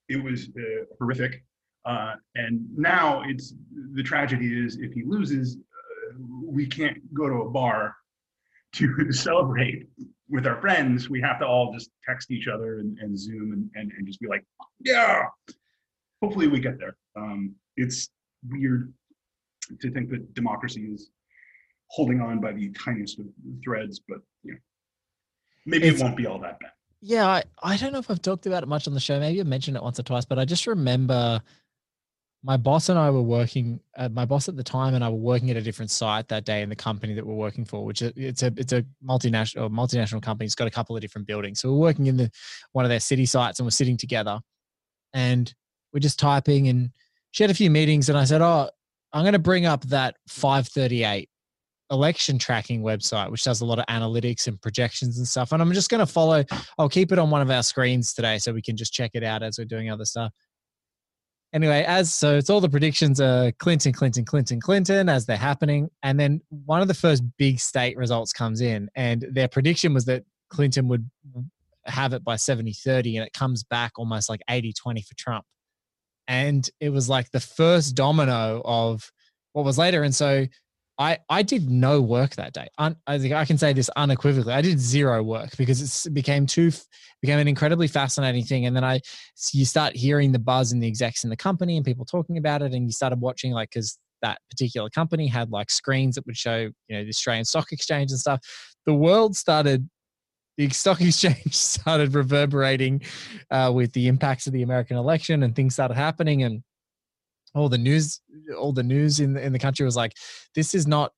it 0.08 0.22
was 0.22 0.48
uh, 0.58 0.84
horrific. 0.98 1.44
Uh, 1.84 2.14
and 2.34 2.60
now 2.76 3.22
it's 3.26 3.54
the 3.92 4.02
tragedy 4.02 4.64
is 4.64 4.78
if 4.80 4.92
he 4.92 5.02
loses, 5.04 5.56
uh, 5.56 6.14
we 6.46 6.66
can't 6.66 6.98
go 7.14 7.28
to 7.28 7.42
a 7.42 7.50
bar 7.50 7.94
to 8.74 9.12
celebrate 9.12 9.86
with 10.28 10.46
our 10.46 10.60
friends. 10.60 11.08
We 11.08 11.20
have 11.20 11.38
to 11.40 11.46
all 11.46 11.72
just 11.72 11.90
text 12.06 12.30
each 12.30 12.48
other 12.48 12.78
and, 12.80 12.98
and 12.98 13.18
Zoom 13.18 13.52
and, 13.52 13.70
and, 13.74 13.92
and 13.96 14.06
just 14.06 14.20
be 14.20 14.26
like, 14.26 14.44
yeah. 14.80 15.24
Hopefully 16.22 16.48
we 16.48 16.58
get 16.58 16.78
there. 16.78 16.96
Um, 17.16 17.54
it's 17.76 18.08
weird 18.48 18.92
to 19.80 19.90
think 19.90 20.10
that 20.10 20.34
democracy 20.34 20.82
is 20.82 21.10
holding 21.88 22.20
on 22.20 22.40
by 22.40 22.52
the 22.52 22.70
tiniest 22.70 23.18
of 23.18 23.26
threads, 23.62 24.00
but 24.08 24.18
you 24.42 24.52
know, 24.52 24.58
maybe 25.66 25.88
it's, 25.88 26.00
it 26.00 26.04
won't 26.04 26.16
be 26.16 26.26
all 26.26 26.38
that 26.40 26.58
bad. 26.60 26.70
Yeah, 27.00 27.26
I, 27.26 27.42
I 27.62 27.76
don't 27.76 27.92
know 27.92 27.98
if 27.98 28.10
I've 28.10 28.22
talked 28.22 28.46
about 28.46 28.62
it 28.62 28.66
much 28.66 28.86
on 28.88 28.94
the 28.94 29.00
show. 29.00 29.20
Maybe 29.20 29.40
I 29.40 29.44
mentioned 29.44 29.76
it 29.76 29.82
once 29.82 29.98
or 29.98 30.02
twice, 30.02 30.24
but 30.24 30.38
I 30.38 30.44
just 30.44 30.66
remember 30.66 31.42
my 32.42 32.58
boss 32.58 32.90
and 32.90 32.98
I 32.98 33.10
were 33.10 33.22
working. 33.22 33.80
Uh, 33.96 34.10
my 34.10 34.26
boss 34.26 34.48
at 34.48 34.56
the 34.56 34.62
time 34.62 34.94
and 34.94 35.02
I 35.02 35.08
were 35.08 35.16
working 35.16 35.50
at 35.50 35.56
a 35.56 35.62
different 35.62 35.90
site 35.90 36.28
that 36.28 36.44
day 36.44 36.60
in 36.60 36.68
the 36.68 36.76
company 36.76 37.14
that 37.14 37.26
we're 37.26 37.34
working 37.34 37.64
for, 37.64 37.84
which 37.84 38.02
it's 38.02 38.42
a 38.42 38.52
it's 38.56 38.72
a 38.72 38.84
multinational 39.06 39.70
multinational 39.70 40.22
company. 40.22 40.44
It's 40.44 40.54
got 40.54 40.68
a 40.68 40.70
couple 40.70 40.94
of 40.94 41.00
different 41.00 41.26
buildings. 41.26 41.60
So 41.60 41.72
we're 41.72 41.78
working 41.78 42.06
in 42.06 42.18
the 42.18 42.30
one 42.72 42.84
of 42.84 42.90
their 42.90 43.00
city 43.00 43.24
sites 43.24 43.58
and 43.58 43.66
we're 43.66 43.70
sitting 43.70 43.96
together, 43.96 44.40
and 45.14 45.52
we're 45.92 46.00
just 46.00 46.18
typing. 46.18 46.68
And 46.68 46.90
she 47.30 47.42
had 47.42 47.50
a 47.50 47.54
few 47.54 47.70
meetings, 47.70 48.10
and 48.10 48.18
I 48.18 48.24
said, 48.24 48.42
"Oh, 48.42 48.68
I'm 49.14 49.22
going 49.22 49.32
to 49.32 49.38
bring 49.38 49.64
up 49.64 49.84
that 49.84 50.16
538 50.28 51.30
election 51.90 52.38
tracking 52.38 52.82
website, 52.82 53.30
which 53.30 53.44
does 53.44 53.60
a 53.60 53.64
lot 53.64 53.78
of 53.78 53.86
analytics 53.86 54.48
and 54.48 54.60
projections 54.60 55.18
and 55.18 55.26
stuff. 55.26 55.52
And 55.52 55.62
I'm 55.62 55.72
just 55.72 55.88
going 55.88 56.00
to 56.00 56.12
follow, 56.12 56.44
I'll 56.78 56.88
keep 56.88 57.12
it 57.12 57.18
on 57.18 57.30
one 57.30 57.40
of 57.40 57.50
our 57.50 57.62
screens 57.62 58.12
today 58.12 58.38
so 58.38 58.52
we 58.52 58.62
can 58.62 58.76
just 58.76 58.92
check 58.92 59.12
it 59.14 59.22
out 59.22 59.42
as 59.42 59.58
we're 59.58 59.66
doing 59.66 59.90
other 59.90 60.04
stuff. 60.04 60.32
Anyway, 61.52 61.84
as 61.86 62.12
so 62.12 62.36
it's 62.36 62.50
all 62.50 62.60
the 62.60 62.68
predictions 62.68 63.20
are 63.20 63.52
Clinton, 63.60 63.92
Clinton, 63.92 64.24
Clinton, 64.24 64.60
Clinton 64.60 65.08
as 65.08 65.24
they're 65.24 65.36
happening. 65.36 65.88
And 66.02 66.18
then 66.18 66.40
one 66.48 66.82
of 66.82 66.88
the 66.88 66.94
first 66.94 67.22
big 67.38 67.60
state 67.60 67.96
results 67.96 68.32
comes 68.32 68.60
in, 68.60 68.88
and 68.96 69.24
their 69.30 69.46
prediction 69.46 69.94
was 69.94 70.04
that 70.06 70.24
Clinton 70.50 70.88
would 70.88 71.08
have 71.86 72.12
it 72.12 72.24
by 72.24 72.34
70 72.34 72.72
30, 72.72 73.18
and 73.18 73.26
it 73.26 73.32
comes 73.32 73.62
back 73.62 73.92
almost 73.96 74.28
like 74.28 74.40
80 74.50 74.72
20 74.72 75.02
for 75.02 75.14
Trump. 75.14 75.44
And 76.26 76.68
it 76.80 76.90
was 76.90 77.08
like 77.08 77.30
the 77.30 77.40
first 77.40 77.94
domino 77.94 78.62
of 78.64 79.10
what 79.52 79.64
was 79.64 79.78
later. 79.78 80.02
And 80.02 80.14
so 80.14 80.46
I 80.98 81.18
I 81.28 81.42
did 81.42 81.68
no 81.68 82.00
work 82.00 82.36
that 82.36 82.52
day. 82.52 82.68
I 82.78 83.18
think 83.18 83.32
I 83.32 83.44
can 83.44 83.58
say 83.58 83.72
this 83.72 83.90
unequivocally. 83.96 84.52
I 84.52 84.62
did 84.62 84.78
zero 84.78 85.22
work 85.22 85.56
because 85.56 86.06
it 86.06 86.14
became 86.14 86.46
too 86.46 86.70
became 87.20 87.38
an 87.38 87.48
incredibly 87.48 87.88
fascinating 87.88 88.44
thing. 88.44 88.66
And 88.66 88.76
then 88.76 88.84
I 88.84 89.00
you 89.52 89.64
start 89.64 89.96
hearing 89.96 90.32
the 90.32 90.38
buzz 90.38 90.72
in 90.72 90.80
the 90.80 90.86
execs 90.86 91.24
in 91.24 91.30
the 91.30 91.36
company 91.36 91.76
and 91.76 91.84
people 91.84 92.04
talking 92.04 92.38
about 92.38 92.62
it, 92.62 92.72
and 92.72 92.86
you 92.86 92.92
started 92.92 93.20
watching 93.20 93.52
like 93.52 93.70
because 93.70 93.98
that 94.22 94.38
particular 94.48 94.88
company 94.88 95.26
had 95.26 95.50
like 95.50 95.70
screens 95.70 96.14
that 96.14 96.26
would 96.26 96.36
show 96.36 96.70
you 96.88 96.96
know 96.96 97.02
the 97.02 97.08
Australian 97.08 97.44
Stock 97.44 97.72
Exchange 97.72 98.10
and 98.10 98.20
stuff. 98.20 98.40
The 98.86 98.94
world 98.94 99.36
started. 99.36 99.88
The 100.56 100.68
stock 100.70 101.00
exchange 101.02 101.54
started 101.54 102.14
reverberating 102.14 103.02
uh, 103.50 103.72
with 103.74 103.92
the 103.92 104.08
impacts 104.08 104.46
of 104.46 104.52
the 104.52 104.62
American 104.62 104.96
election, 104.96 105.42
and 105.42 105.54
things 105.54 105.74
started 105.74 105.94
happening. 105.94 106.42
And 106.42 106.62
all 107.54 107.68
the 107.68 107.78
news 107.78 108.20
all 108.58 108.72
the 108.72 108.82
news 108.82 109.20
in 109.20 109.36
in 109.36 109.52
the 109.52 109.58
country 109.58 109.84
was 109.84 109.96
like 109.96 110.12
this 110.54 110.74
is 110.74 110.86
not 110.86 111.12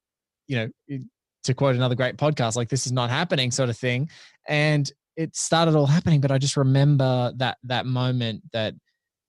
you 0.47 0.57
know 0.57 0.99
to 1.45 1.55
quote 1.55 1.75
another 1.75 1.95
great 1.95 2.17
podcast 2.17 2.57
like 2.57 2.69
this 2.69 2.87
is 2.87 2.93
not 2.93 3.11
happening 3.11 3.51
sort 3.51 3.71
of 3.71 3.77
thing 3.77 4.09
and 4.49 4.93
it 5.17 5.35
started 5.35 5.75
all 5.75 5.87
happening 5.87 6.21
but 6.21 6.31
i 6.31 6.39
just 6.39 6.57
remember 6.57 7.33
that 7.37 7.57
that 7.65 7.87
moment 7.87 8.43
that 8.53 8.75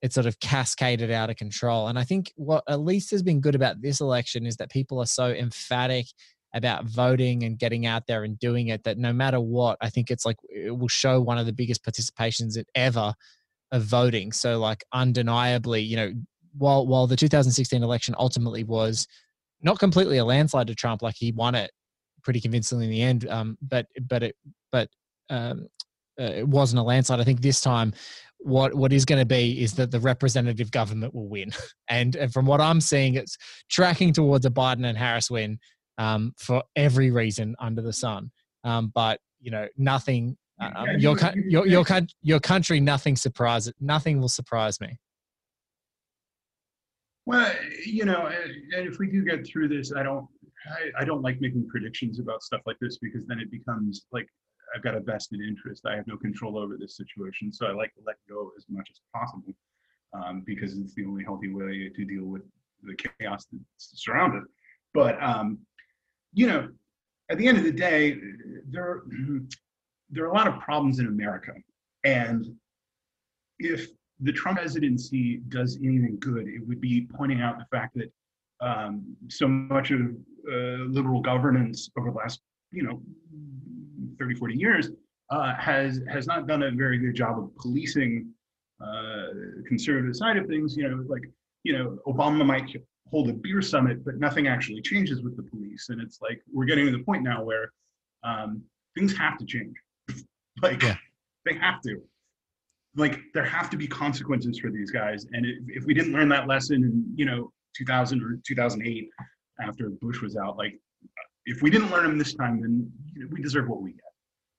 it 0.01 0.13
sort 0.13 0.25
of 0.25 0.39
cascaded 0.39 1.11
out 1.11 1.29
of 1.29 1.35
control 1.35 1.87
and 1.87 1.97
i 1.97 2.03
think 2.03 2.31
what 2.35 2.63
at 2.67 2.81
least 2.81 3.09
has 3.11 3.23
been 3.23 3.39
good 3.39 3.55
about 3.55 3.81
this 3.81 4.01
election 4.01 4.45
is 4.45 4.57
that 4.57 4.69
people 4.69 4.99
are 4.99 5.07
so 5.07 5.27
emphatic 5.27 6.05
about 6.53 6.85
voting 6.85 7.43
and 7.43 7.59
getting 7.59 7.85
out 7.85 8.07
there 8.07 8.23
and 8.23 8.39
doing 8.39 8.69
it 8.69 8.83
that 8.83 8.97
no 8.97 9.11
matter 9.11 9.39
what 9.39 9.77
i 9.81 9.89
think 9.89 10.09
it's 10.09 10.25
like 10.25 10.37
it 10.49 10.75
will 10.77 10.87
show 10.87 11.19
one 11.19 11.37
of 11.37 11.45
the 11.45 11.53
biggest 11.53 11.83
participations 11.83 12.57
ever 12.73 13.13
of 13.71 13.83
voting 13.83 14.31
so 14.31 14.57
like 14.57 14.83
undeniably 14.93 15.81
you 15.81 15.95
know 15.95 16.11
while 16.57 16.87
while 16.87 17.07
the 17.07 17.15
2016 17.15 17.83
election 17.83 18.15
ultimately 18.17 18.63
was 18.63 19.07
not 19.61 19.79
completely 19.79 20.17
a 20.17 20.25
landslide 20.25 20.67
to 20.67 20.75
Trump, 20.75 21.01
like 21.01 21.15
he 21.17 21.31
won 21.31 21.55
it 21.55 21.71
pretty 22.23 22.39
convincingly 22.41 22.85
in 22.85 22.91
the 22.91 23.01
end, 23.01 23.27
um, 23.29 23.57
but 23.61 23.87
but 24.01 24.23
it 24.23 24.35
but 24.71 24.89
um, 25.29 25.67
uh, 26.19 26.23
it 26.23 26.47
wasn't 26.47 26.79
a 26.79 26.83
landslide. 26.83 27.19
I 27.19 27.23
think 27.23 27.41
this 27.41 27.61
time, 27.61 27.93
what 28.39 28.73
what 28.73 28.93
is 28.93 29.05
going 29.05 29.19
to 29.19 29.25
be 29.25 29.61
is 29.61 29.73
that 29.73 29.91
the 29.91 29.99
representative 29.99 30.71
government 30.71 31.13
will 31.13 31.29
win, 31.29 31.51
and 31.89 32.15
and 32.15 32.31
from 32.31 32.45
what 32.45 32.61
I'm 32.61 32.81
seeing, 32.81 33.15
it's 33.15 33.37
tracking 33.69 34.13
towards 34.13 34.45
a 34.45 34.51
Biden 34.51 34.85
and 34.85 34.97
Harris 34.97 35.29
win 35.29 35.59
um, 35.97 36.33
for 36.37 36.63
every 36.75 37.11
reason 37.11 37.55
under 37.59 37.81
the 37.81 37.93
sun. 37.93 38.31
Um, 38.63 38.91
but 38.93 39.19
you 39.39 39.51
know, 39.51 39.67
nothing. 39.77 40.37
Uh, 40.59 40.85
your, 40.97 41.15
your 41.47 41.67
your 41.67 41.85
your 42.23 42.39
country, 42.39 42.79
nothing 42.79 43.15
surprises. 43.15 43.73
Nothing 43.79 44.19
will 44.19 44.29
surprise 44.29 44.81
me. 44.81 44.97
Well, 47.27 47.53
you 47.85 48.05
know, 48.05 48.27
and 48.27 48.87
if 48.87 48.99
we 48.99 49.07
do 49.07 49.23
get 49.23 49.45
through 49.45 49.67
this, 49.67 49.91
I 49.93 50.01
don't, 50.01 50.25
I, 50.65 51.01
I 51.01 51.05
don't 51.05 51.21
like 51.21 51.41
making 51.41 51.67
predictions 51.67 52.19
about 52.19 52.41
stuff 52.41 52.61
like 52.65 52.77
this 52.79 52.97
because 52.99 53.27
then 53.27 53.39
it 53.39 53.51
becomes 53.51 54.05
like 54.13 54.27
I've 54.73 54.81
got 54.81 54.95
a 54.95 55.01
vested 55.01 55.41
interest. 55.41 55.85
I 55.85 55.95
have 55.95 56.07
no 56.07 56.17
control 56.17 56.57
over 56.57 56.77
this 56.79 56.95
situation, 56.95 57.51
so 57.51 57.67
I 57.67 57.71
like 57.71 57.93
to 57.95 58.01
let 58.07 58.15
go 58.29 58.51
as 58.57 58.65
much 58.69 58.89
as 58.89 59.01
possible 59.13 59.53
um, 60.13 60.43
because 60.45 60.77
it's 60.77 60.93
the 60.95 61.05
only 61.05 61.23
healthy 61.23 61.49
way 61.53 61.89
to 61.93 62.05
deal 62.05 62.25
with 62.25 62.43
the 62.83 62.95
chaos 62.95 63.45
that's 63.51 63.91
surrounded. 63.95 64.43
But 64.93 65.21
um, 65.21 65.59
you 66.37 66.45
know, 66.45 66.69
at 67.31 67.39
the 67.39 67.47
end 67.47 67.57
of 67.57 67.63
the 67.63 67.71
day, 67.71 68.15
there 68.69 69.01
there 70.11 70.23
are 70.23 70.27
a 70.27 70.33
lot 70.33 70.47
of 70.47 70.59
problems 70.59 70.99
in 70.99 71.07
America, 71.07 71.53
and 72.03 72.45
if 73.59 73.87
the 74.19 74.31
Trump 74.31 74.59
presidency 74.59 75.37
does 75.49 75.77
anything 75.77 76.17
good, 76.19 76.47
it 76.47 76.65
would 76.67 76.79
be 76.79 77.07
pointing 77.17 77.41
out 77.41 77.57
the 77.57 77.65
fact 77.75 77.95
that 77.95 78.11
um, 78.61 79.15
so 79.29 79.47
much 79.47 79.89
of 79.91 79.99
uh, 79.99 80.85
liberal 80.97 81.21
governance 81.21 81.89
over 81.97 82.11
the 82.11 82.17
last, 82.17 82.39
you 82.71 82.83
know, 82.83 83.01
30, 84.19 84.35
40 84.35 84.55
years 84.55 84.89
uh, 85.31 85.55
has 85.55 86.01
has 86.07 86.27
not 86.27 86.47
done 86.47 86.63
a 86.63 86.71
very 86.71 86.99
good 86.99 87.15
job 87.15 87.39
of 87.39 87.55
policing 87.57 88.29
uh, 88.79 89.27
conservative 89.67 90.15
side 90.15 90.37
of 90.37 90.45
things. 90.45 90.77
You 90.77 90.87
know, 90.89 91.03
like 91.07 91.23
you 91.63 91.73
know, 91.73 91.97
Obama 92.07 92.45
might 92.45 92.67
hold 93.09 93.29
a 93.29 93.33
beer 93.33 93.61
summit, 93.61 94.03
but 94.03 94.17
nothing 94.17 94.47
actually 94.47 94.81
changes 94.81 95.21
with 95.21 95.37
the 95.37 95.43
police, 95.43 95.87
and 95.89 96.01
it's 96.01 96.19
like 96.21 96.41
we're 96.51 96.65
getting 96.65 96.85
to 96.85 96.91
the 96.91 97.03
point 97.03 97.23
now 97.23 97.43
where 97.43 97.71
um, 98.23 98.61
things 98.95 99.15
have 99.17 99.37
to 99.37 99.45
change. 99.45 99.75
like 100.61 100.81
yeah. 100.81 100.95
they 101.45 101.55
have 101.55 101.81
to. 101.81 102.01
Like 102.95 103.19
there 103.33 103.45
have 103.45 103.69
to 103.69 103.77
be 103.77 103.87
consequences 103.87 104.59
for 104.59 104.71
these 104.71 104.89
guys. 104.89 105.27
And 105.31 105.45
if, 105.45 105.57
if 105.67 105.83
we 105.85 105.93
didn't 105.93 106.13
learn 106.13 106.29
that 106.29 106.47
lesson 106.47 106.83
in 106.83 107.05
you 107.15 107.25
know 107.25 107.51
2000 107.77 108.23
or 108.23 108.39
2008 108.45 109.09
after 109.61 109.89
bush 109.89 110.21
was 110.21 110.35
out 110.35 110.57
like 110.57 110.79
if 111.45 111.61
we 111.61 111.69
didn't 111.69 111.91
learn 111.91 112.05
them 112.05 112.17
this 112.17 112.33
time 112.33 112.61
then 112.61 112.91
you 113.13 113.23
know, 113.23 113.29
we 113.31 113.41
deserve 113.41 113.67
what 113.67 113.81
we 113.81 113.91
get. 113.91 114.01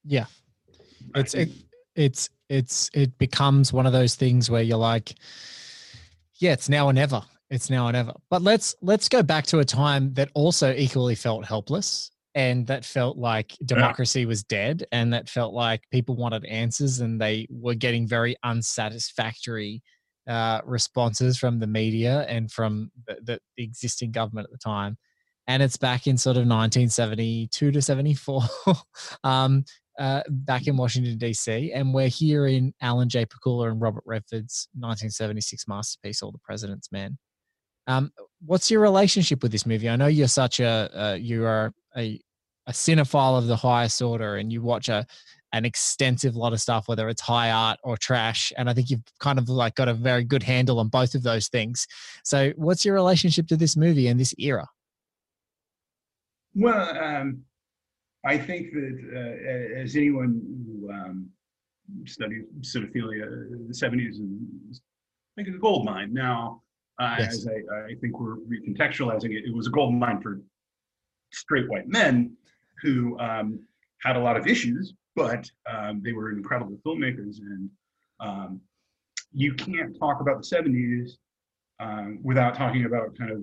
Yeah. 0.05 0.27
It's 1.17 1.35
it, 1.35 1.51
it's 1.97 2.31
it's 2.49 2.91
it 2.95 3.17
becomes 3.19 3.73
one 3.73 3.87
of 3.87 3.93
those 3.93 4.15
things 4.15 4.51
where 4.51 4.63
you're 4.63 4.79
like 4.79 5.15
yeah 6.35 6.53
it's 6.53 6.69
now 6.69 6.87
or 6.87 6.93
never 6.93 7.23
it's 7.51 7.71
now 7.71 7.89
or 7.89 7.93
never. 7.93 8.13
But 8.31 8.43
let's 8.43 8.75
let's 8.83 9.09
go 9.09 9.23
back 9.23 9.47
to 9.47 9.61
a 9.61 9.65
time 9.65 10.13
that 10.15 10.31
also 10.35 10.75
equally 10.75 11.15
felt 11.15 11.45
helpless 11.45 12.11
and 12.35 12.67
that 12.67 12.85
felt 12.85 13.17
like 13.17 13.57
democracy 13.65 14.21
yeah. 14.21 14.27
was 14.27 14.45
dead 14.45 14.85
and 14.93 15.13
that 15.13 15.29
felt 15.29 15.55
like 15.55 15.83
people 15.91 16.15
wanted 16.15 16.45
answers 16.45 17.01
and 17.01 17.21
they 17.21 17.47
were 17.51 17.75
getting 17.75 18.07
very 18.07 18.37
unsatisfactory 18.45 19.83
uh, 20.29 20.61
responses 20.65 21.39
from 21.39 21.59
the 21.59 21.67
media 21.67 22.27
and 22.29 22.53
from 22.53 22.91
the, 23.07 23.17
the, 23.25 23.41
existing 23.57 24.13
government 24.13 24.45
at 24.45 24.53
the 24.53 24.59
time. 24.59 24.99
And 25.47 25.63
it's 25.63 25.79
back 25.79 26.07
in 26.07 26.19
sort 26.19 26.37
of 26.37 26.43
1972 26.43 27.73
to 27.73 27.81
74 27.81 28.43
um, 29.25 29.65
uh, 29.99 30.23
back 30.29 30.69
in 30.69 30.77
washington 30.77 31.19
d.c 31.19 31.73
and 31.73 31.93
we're 31.93 32.07
here 32.07 32.47
in 32.47 32.73
alan 32.81 33.09
j. 33.09 33.27
Pakula 33.27 33.69
and 33.69 33.81
robert 33.81 34.05
redford's 34.07 34.69
1976 34.75 35.67
masterpiece 35.67 36.23
all 36.23 36.31
the 36.31 36.39
president's 36.39 36.93
men 36.93 37.19
um, 37.89 38.13
what's 38.45 38.71
your 38.71 38.81
relationship 38.81 39.43
with 39.43 39.51
this 39.51 39.67
movie? 39.67 39.89
I 39.89 39.97
know 39.97 40.07
you're 40.07 40.29
such 40.29 40.61
a 40.61 40.91
uh, 40.95 41.15
you 41.15 41.45
are 41.45 41.73
a 41.97 42.21
a 42.67 42.73
cinephile 42.73 43.39
of 43.39 43.47
the 43.47 43.57
highest 43.57 44.01
order, 44.01 44.37
and 44.37 44.53
you 44.53 44.63
watch 44.63 44.89
a 44.89 45.07
an 45.55 45.65
extensive 45.65 46.37
lot 46.37 46.53
of 46.53 46.61
stuff, 46.61 46.89
whether 46.89 47.09
it's 47.09 47.23
high 47.23 47.51
art 47.51 47.79
or 47.83 47.97
trash. 47.97 48.53
And 48.59 48.69
I 48.69 48.75
think 48.75 48.91
you've 48.91 49.03
kind 49.19 49.39
of 49.39 49.49
like 49.49 49.75
got 49.75 49.89
a 49.89 49.95
very 49.95 50.23
good 50.23 50.43
handle 50.43 50.79
on 50.79 50.89
both 50.89 51.15
of 51.15 51.23
those 51.23 51.49
things. 51.49 51.87
So, 52.23 52.53
what's 52.57 52.85
your 52.85 52.95
relationship 52.95 53.47
to 53.49 53.57
this 53.57 53.77
movie 53.77 54.09
and 54.09 54.21
this 54.21 54.35
era? 54.39 54.67
Well, 56.55 56.99
um, 57.03 57.43
I 58.27 58.37
think 58.37 58.73
that 58.73 59.77
uh, 59.77 59.81
as 59.81 59.97
anyone 59.97 60.43
who 60.67 60.93
um, 60.93 61.31
studied 62.05 62.45
cinephilia, 62.61 63.49
the 63.69 63.75
70s 63.75 64.21
is 64.71 64.83
like 65.39 65.47
a 65.47 65.53
gold 65.53 65.87
mine. 65.87 66.13
Now, 66.13 66.63
Uh, 66.99 67.17
Yes. 67.19 67.35
As 67.35 67.49
I, 67.49 67.91
I 67.91 67.95
think 68.01 68.19
we're 68.19 68.37
recontextualizing 68.37 69.31
it, 69.31 69.45
it 69.47 69.55
was 69.55 69.67
a 69.69 69.71
gold 69.71 69.95
mine 69.95 70.21
for 70.21 70.41
straight 71.33 71.69
white 71.69 71.89
men 71.89 72.37
who 72.83 73.19
um, 73.19 73.61
had 74.03 74.17
a 74.17 74.19
lot 74.19 74.37
of 74.37 74.47
issues, 74.47 74.95
but 75.15 75.49
um, 75.71 76.01
they 76.03 76.13
were 76.13 76.31
incredible 76.31 76.79
filmmakers. 76.85 77.39
And 77.41 77.71
um, 78.21 78.61
you 79.33 79.55
can't 79.55 79.97
talk 79.99 80.21
about 80.21 80.43
the 80.43 80.57
70s 80.57 81.11
um, 81.81 82.19
without 82.23 82.55
talking 82.55 82.85
about 82.85 83.17
kind 83.17 83.31
of, 83.31 83.41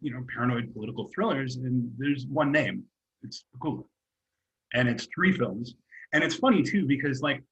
you 0.00 0.12
know, 0.12 0.24
paranoid 0.32 0.72
political 0.72 1.10
thrillers. 1.14 1.56
And 1.56 1.90
there's 1.98 2.26
one 2.26 2.52
name, 2.52 2.84
it's 3.22 3.44
Pakula. 3.56 3.84
And 4.74 4.88
it's 4.88 5.08
three 5.14 5.32
films. 5.32 5.74
And 6.12 6.22
it's 6.22 6.34
funny 6.34 6.62
too, 6.62 6.86
because 6.86 7.22
like, 7.22 7.42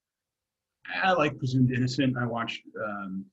I 1.03 1.13
like 1.13 1.39
Presumed 1.39 1.73
Innocent. 1.73 2.17
I 2.19 2.27
watched 2.27 2.61
um, 2.85 3.25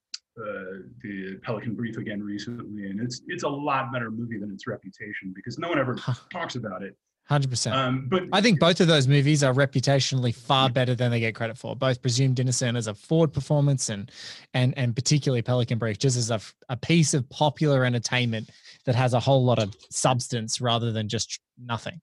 uh, 0.41 0.81
the 1.01 1.39
Pelican 1.43 1.75
Brief 1.75 1.97
again 1.97 2.21
recently, 2.21 2.89
and 2.89 2.99
it's 2.99 3.21
it's 3.27 3.43
a 3.43 3.49
lot 3.49 3.91
better 3.91 4.09
movie 4.11 4.39
than 4.39 4.51
its 4.51 4.67
reputation 4.67 5.31
because 5.35 5.57
no 5.59 5.69
one 5.69 5.79
ever 5.79 5.95
talks 6.31 6.55
about 6.55 6.81
it. 6.81 6.95
Hundred 7.25 7.49
percent. 7.49 7.75
Um, 7.75 8.07
but 8.09 8.23
I 8.33 8.41
think 8.41 8.59
both 8.59 8.81
of 8.81 8.87
those 8.87 9.07
movies 9.07 9.41
are 9.43 9.53
reputationally 9.53 10.35
far 10.35 10.69
better 10.69 10.95
than 10.95 11.11
they 11.11 11.19
get 11.19 11.33
credit 11.33 11.57
for. 11.57 11.75
Both 11.75 12.01
Presumed 12.01 12.39
Innocent 12.39 12.75
as 12.75 12.87
a 12.87 12.93
forward 12.93 13.31
performance 13.31 13.89
and 13.89 14.11
and 14.53 14.73
and 14.77 14.95
particularly 14.95 15.41
Pelican 15.41 15.77
Brief 15.77 15.97
just 15.97 16.17
as 16.17 16.29
a 16.67 16.77
piece 16.77 17.13
of 17.13 17.29
popular 17.29 17.85
entertainment 17.85 18.49
that 18.85 18.95
has 18.95 19.13
a 19.13 19.19
whole 19.19 19.45
lot 19.45 19.59
of 19.59 19.73
substance 19.89 20.59
rather 20.59 20.91
than 20.91 21.07
just 21.07 21.39
nothing. 21.57 22.01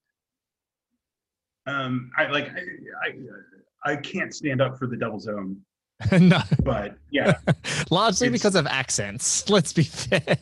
um, 1.67 2.11
I 2.17 2.29
like 2.29 2.51
I, 2.51 3.89
I 3.89 3.93
I 3.93 3.97
can't 3.97 4.35
stand 4.35 4.61
up 4.61 4.79
for 4.79 4.87
the 4.87 4.97
Devil's 4.97 5.29
Own, 5.29 5.61
no, 6.21 6.41
but 6.63 6.97
yeah, 7.11 7.39
largely 7.91 8.29
because 8.29 8.55
of 8.55 8.67
accents. 8.67 9.49
Let's 9.51 9.73
be 9.73 9.83
fair. 9.83 10.37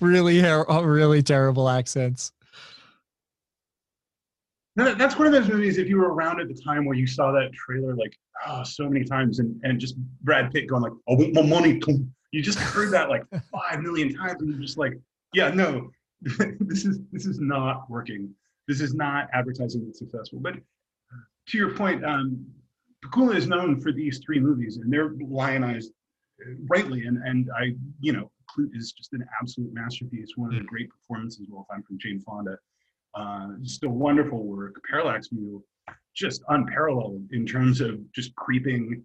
really, 0.00 0.44
oh, 0.44 0.82
really 0.82 1.22
terrible 1.22 1.68
accents. 1.68 2.32
That's 4.76 5.18
one 5.18 5.26
of 5.26 5.32
those 5.32 5.48
movies. 5.48 5.78
If 5.78 5.88
you 5.88 5.98
were 5.98 6.14
around 6.14 6.40
at 6.40 6.48
the 6.48 6.54
time 6.54 6.84
where 6.84 6.96
you 6.96 7.06
saw 7.06 7.32
that 7.32 7.52
trailer 7.52 7.94
like 7.96 8.16
oh, 8.46 8.62
so 8.62 8.88
many 8.88 9.04
times, 9.04 9.40
and 9.40 9.60
and 9.64 9.80
just 9.80 9.96
Brad 10.22 10.52
Pitt 10.52 10.68
going 10.68 10.82
like, 10.82 10.92
"I 11.08 11.12
want 11.12 11.34
my 11.34 11.42
money," 11.42 11.80
you 12.30 12.40
just 12.40 12.58
heard 12.58 12.92
that 12.92 13.08
like 13.08 13.24
five 13.50 13.80
million 13.80 14.14
times, 14.14 14.40
and 14.40 14.50
you're 14.50 14.60
just 14.60 14.78
like, 14.78 14.92
"Yeah, 15.34 15.50
no, 15.50 15.90
this 16.22 16.84
is 16.84 17.00
this 17.10 17.26
is 17.26 17.40
not 17.40 17.90
working. 17.90 18.32
This 18.68 18.80
is 18.80 18.94
not 18.94 19.28
advertising 19.34 19.84
that's 19.84 19.98
successful." 19.98 20.38
But 20.38 20.54
uh, 20.54 21.22
to 21.48 21.58
your 21.58 21.74
point, 21.74 22.04
um, 22.04 22.46
Pakula 23.04 23.34
is 23.34 23.46
known 23.46 23.80
for 23.80 23.92
these 23.92 24.20
three 24.24 24.40
movies, 24.40 24.76
and 24.76 24.92
they're 24.92 25.14
lionized 25.20 25.92
rightly. 26.68 27.06
And 27.06 27.18
and 27.24 27.50
I, 27.56 27.74
you 28.00 28.12
know, 28.12 28.30
Klute 28.50 28.74
is 28.74 28.92
just 28.92 29.12
an 29.12 29.24
absolute 29.40 29.72
masterpiece. 29.72 30.32
One 30.36 30.52
of 30.52 30.58
the 30.58 30.66
great 30.66 30.88
performances 30.90 31.48
of 31.48 31.54
all 31.54 31.66
time 31.70 31.82
from 31.82 31.98
Jane 31.98 32.20
Fonda. 32.20 32.58
Uh, 33.14 33.48
just 33.62 33.82
a 33.84 33.88
wonderful 33.88 34.44
work. 34.44 34.80
Parallax 34.88 35.28
View, 35.28 35.64
just 36.14 36.42
unparalleled 36.48 37.26
in 37.32 37.46
terms 37.46 37.80
of 37.80 38.00
just 38.12 38.34
creeping. 38.36 39.02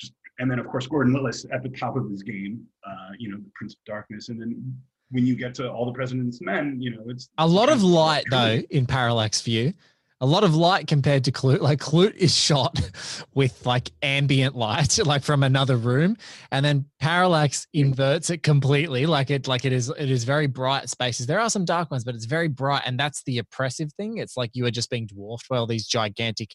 Just 0.00 0.12
and 0.38 0.50
then 0.50 0.58
of 0.58 0.66
course 0.66 0.86
Gordon 0.86 1.14
Willis 1.14 1.46
at 1.52 1.62
the 1.62 1.70
top 1.70 1.96
of 1.96 2.10
his 2.10 2.22
game. 2.22 2.64
Uh, 2.86 3.10
you 3.18 3.30
know, 3.30 3.38
the 3.38 3.50
Prince 3.54 3.74
of 3.74 3.84
Darkness, 3.86 4.28
and 4.28 4.40
then 4.40 4.76
when 5.10 5.24
you 5.24 5.36
get 5.36 5.54
to 5.54 5.70
All 5.70 5.86
the 5.86 5.92
President's 5.92 6.40
Men, 6.40 6.78
you 6.80 6.90
know, 6.90 7.04
it's 7.06 7.28
A 7.38 7.46
lot 7.46 7.68
of 7.68 7.82
light 7.82 8.24
though 8.30 8.60
in 8.70 8.86
Parallax 8.86 9.40
View. 9.40 9.72
A 10.20 10.26
lot 10.26 10.44
of 10.44 10.54
light 10.54 10.86
compared 10.86 11.24
to 11.24 11.32
Klute. 11.32 11.60
Like 11.60 11.78
Klute 11.78 12.16
is 12.16 12.34
shot 12.34 12.80
with 13.34 13.66
like 13.66 13.90
ambient 14.02 14.56
light, 14.56 14.98
like 15.04 15.22
from 15.22 15.42
another 15.42 15.76
room, 15.76 16.16
and 16.50 16.64
then 16.64 16.86
Parallax 17.00 17.66
inverts 17.74 18.30
it 18.30 18.42
completely. 18.42 19.04
Like 19.04 19.30
it, 19.30 19.46
like 19.46 19.64
it 19.64 19.72
is, 19.72 19.90
it 19.90 20.10
is 20.10 20.24
very 20.24 20.46
bright 20.46 20.88
spaces. 20.88 21.26
There 21.26 21.40
are 21.40 21.50
some 21.50 21.66
dark 21.66 21.90
ones, 21.90 22.04
but 22.04 22.14
it's 22.14 22.24
very 22.24 22.48
bright, 22.48 22.82
and 22.86 22.98
that's 22.98 23.22
the 23.24 23.38
oppressive 23.38 23.92
thing. 23.92 24.16
It's 24.16 24.36
like 24.36 24.50
you 24.54 24.64
are 24.64 24.70
just 24.70 24.88
being 24.88 25.06
dwarfed 25.06 25.48
by 25.50 25.58
all 25.58 25.66
these 25.66 25.86
gigantic, 25.86 26.54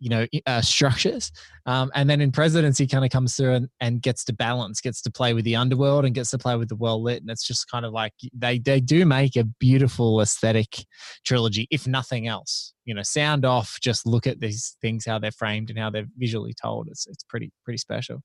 you 0.00 0.08
know, 0.08 0.26
uh, 0.46 0.60
structures. 0.62 1.30
Um, 1.66 1.90
and 1.94 2.08
then 2.08 2.20
in 2.20 2.32
Presidency, 2.32 2.86
kind 2.86 3.04
of 3.04 3.10
comes 3.10 3.36
through 3.36 3.52
and, 3.52 3.68
and 3.80 4.02
gets 4.02 4.24
to 4.24 4.32
balance, 4.32 4.80
gets 4.80 5.02
to 5.02 5.10
play 5.10 5.34
with 5.34 5.44
the 5.44 5.54
underworld, 5.54 6.04
and 6.04 6.14
gets 6.14 6.30
to 6.30 6.38
play 6.38 6.56
with 6.56 6.68
the 6.68 6.76
well 6.76 7.02
lit. 7.02 7.20
And 7.20 7.30
it's 7.30 7.46
just 7.46 7.70
kind 7.70 7.84
of 7.84 7.92
like 7.92 8.14
they 8.32 8.58
they 8.58 8.80
do 8.80 9.04
make 9.04 9.36
a 9.36 9.44
beautiful 9.44 10.20
aesthetic 10.20 10.84
trilogy, 11.24 11.68
if 11.70 11.86
nothing 11.86 12.26
else. 12.26 12.72
You 12.84 12.94
know, 12.94 13.02
sound 13.02 13.44
off, 13.44 13.78
just 13.80 14.06
look 14.06 14.26
at 14.26 14.40
these 14.40 14.76
things, 14.80 15.04
how 15.06 15.18
they're 15.18 15.30
framed 15.30 15.70
and 15.70 15.78
how 15.78 15.90
they're 15.90 16.08
visually 16.16 16.54
told. 16.60 16.88
It's 16.88 17.06
it's 17.06 17.22
pretty 17.24 17.52
pretty 17.64 17.78
special. 17.78 18.22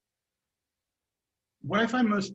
what 1.61 1.79
I 1.81 1.87
find 1.87 2.07
most 2.07 2.33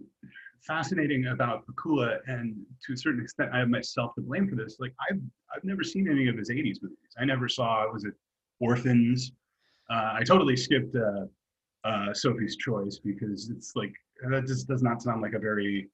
fascinating 0.67 1.27
about 1.29 1.64
Pakula, 1.67 2.19
and 2.27 2.55
to 2.87 2.93
a 2.93 2.97
certain 2.97 3.23
extent, 3.23 3.51
I 3.53 3.59
have 3.61 3.69
myself 3.69 4.14
to 4.17 4.21
blame 4.21 4.49
for 4.49 4.57
this. 4.57 4.77
Like 4.79 4.95
I've 5.11 5.21
I've 5.55 5.64
never 5.64 5.83
seen 5.83 6.09
any 6.11 6.29
of 6.29 6.37
his 6.37 6.51
'80s 6.51 6.77
movies. 6.83 6.99
I 7.19 7.25
never 7.25 7.49
saw 7.49 7.91
was 7.91 8.05
it 8.05 8.14
Orphans. 8.61 9.33
Uh, 9.90 10.14
I 10.18 10.22
totally 10.24 10.57
skipped 10.57 10.94
uh, 10.94 11.26
uh, 11.88 12.14
Sophie's 12.14 12.57
Choice 12.57 13.00
because 13.05 13.50
it's 13.50 13.72
like 13.74 13.92
that 14.31 14.46
just 14.46 14.68
does 14.68 14.83
not 14.83 15.03
sound 15.03 15.20
like 15.22 15.33
a 15.33 15.38
very 15.38 15.88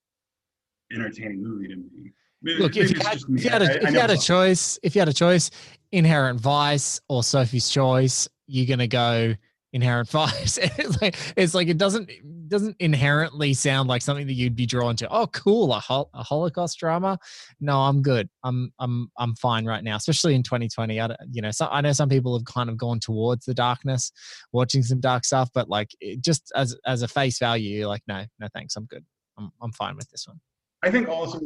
entertaining 0.92 1.42
movie 1.42 1.68
to 1.68 1.76
me. 1.76 2.12
Maybe- 2.42 2.62
Look, 2.62 2.76
if 2.76 2.90
you 2.90 3.00
had, 3.00 3.18
if 3.28 3.44
you 3.44 3.50
had 3.50 3.62
I- 3.62 3.66
a, 3.66 3.68
I 3.68 3.74
if 3.88 3.92
you 3.92 4.00
had 4.00 4.11
a 4.11 4.18
choice, 4.18 4.78
if 4.82 4.94
you 4.94 5.00
had 5.00 5.09
a 5.09 5.12
choice, 5.12 5.50
Inherent 5.92 6.40
Vice 6.40 7.00
or 7.09 7.22
Sophie's 7.22 7.68
Choice, 7.68 8.28
you're 8.46 8.66
gonna 8.66 8.87
go 8.87 9.35
Inherent 9.72 10.09
Vice. 10.11 10.59
it's 10.59 11.00
like 11.00 11.16
it's 11.37 11.54
like 11.54 11.68
it 11.68 11.78
doesn't 11.78 12.11
doesn't 12.48 12.76
inherently 12.78 13.54
sound 13.54 13.88
like 13.88 14.02
something 14.02 14.26
that 14.26 14.35
you'd 14.35 14.56
be 14.56 14.66
drawn 14.66 14.96
to. 14.96 15.09
Oh, 15.09 15.26
cool, 15.28 15.72
a, 15.72 15.80
hol- 15.80 16.11
a 16.14 16.22
Holocaust 16.22 16.78
drama. 16.78 17.18
No, 17.61 17.78
I'm 17.78 18.02
good. 18.02 18.28
I'm 18.44 18.72
I'm 18.78 19.11
I'm 19.18 19.35
fine 19.37 19.64
right 19.64 19.82
now, 19.82 19.96
especially 19.96 20.35
in 20.35 20.42
2020. 20.42 21.00
I 21.00 21.16
you 21.30 21.42
know, 21.42 21.50
so 21.50 21.68
I 21.70 21.80
know 21.80 21.92
some 21.92 22.09
people 22.09 22.37
have 22.38 22.44
kind 22.44 22.68
of 22.68 22.76
gone 22.76 23.00
towards 23.00 23.46
the 23.46 23.54
darkness, 23.54 24.12
watching 24.52 24.82
some 24.82 25.00
dark 25.00 25.24
stuff, 25.24 25.50
but 25.54 25.68
like 25.68 25.90
it 26.00 26.20
just 26.20 26.52
as 26.54 26.76
as 26.87 27.02
a 27.02 27.09
face 27.09 27.38
value, 27.38 27.78
you're 27.78 27.88
like, 27.88 28.02
no, 28.06 28.24
no, 28.38 28.48
thanks, 28.54 28.76
I'm 28.76 28.87
good. 28.87 29.04
I'm 29.38 29.50
I'm 29.62 29.72
fine 29.72 29.96
with 29.96 30.11
this 30.11 30.26
one. 30.26 30.40
I 30.82 30.90
think 30.90 31.09
also, 31.09 31.40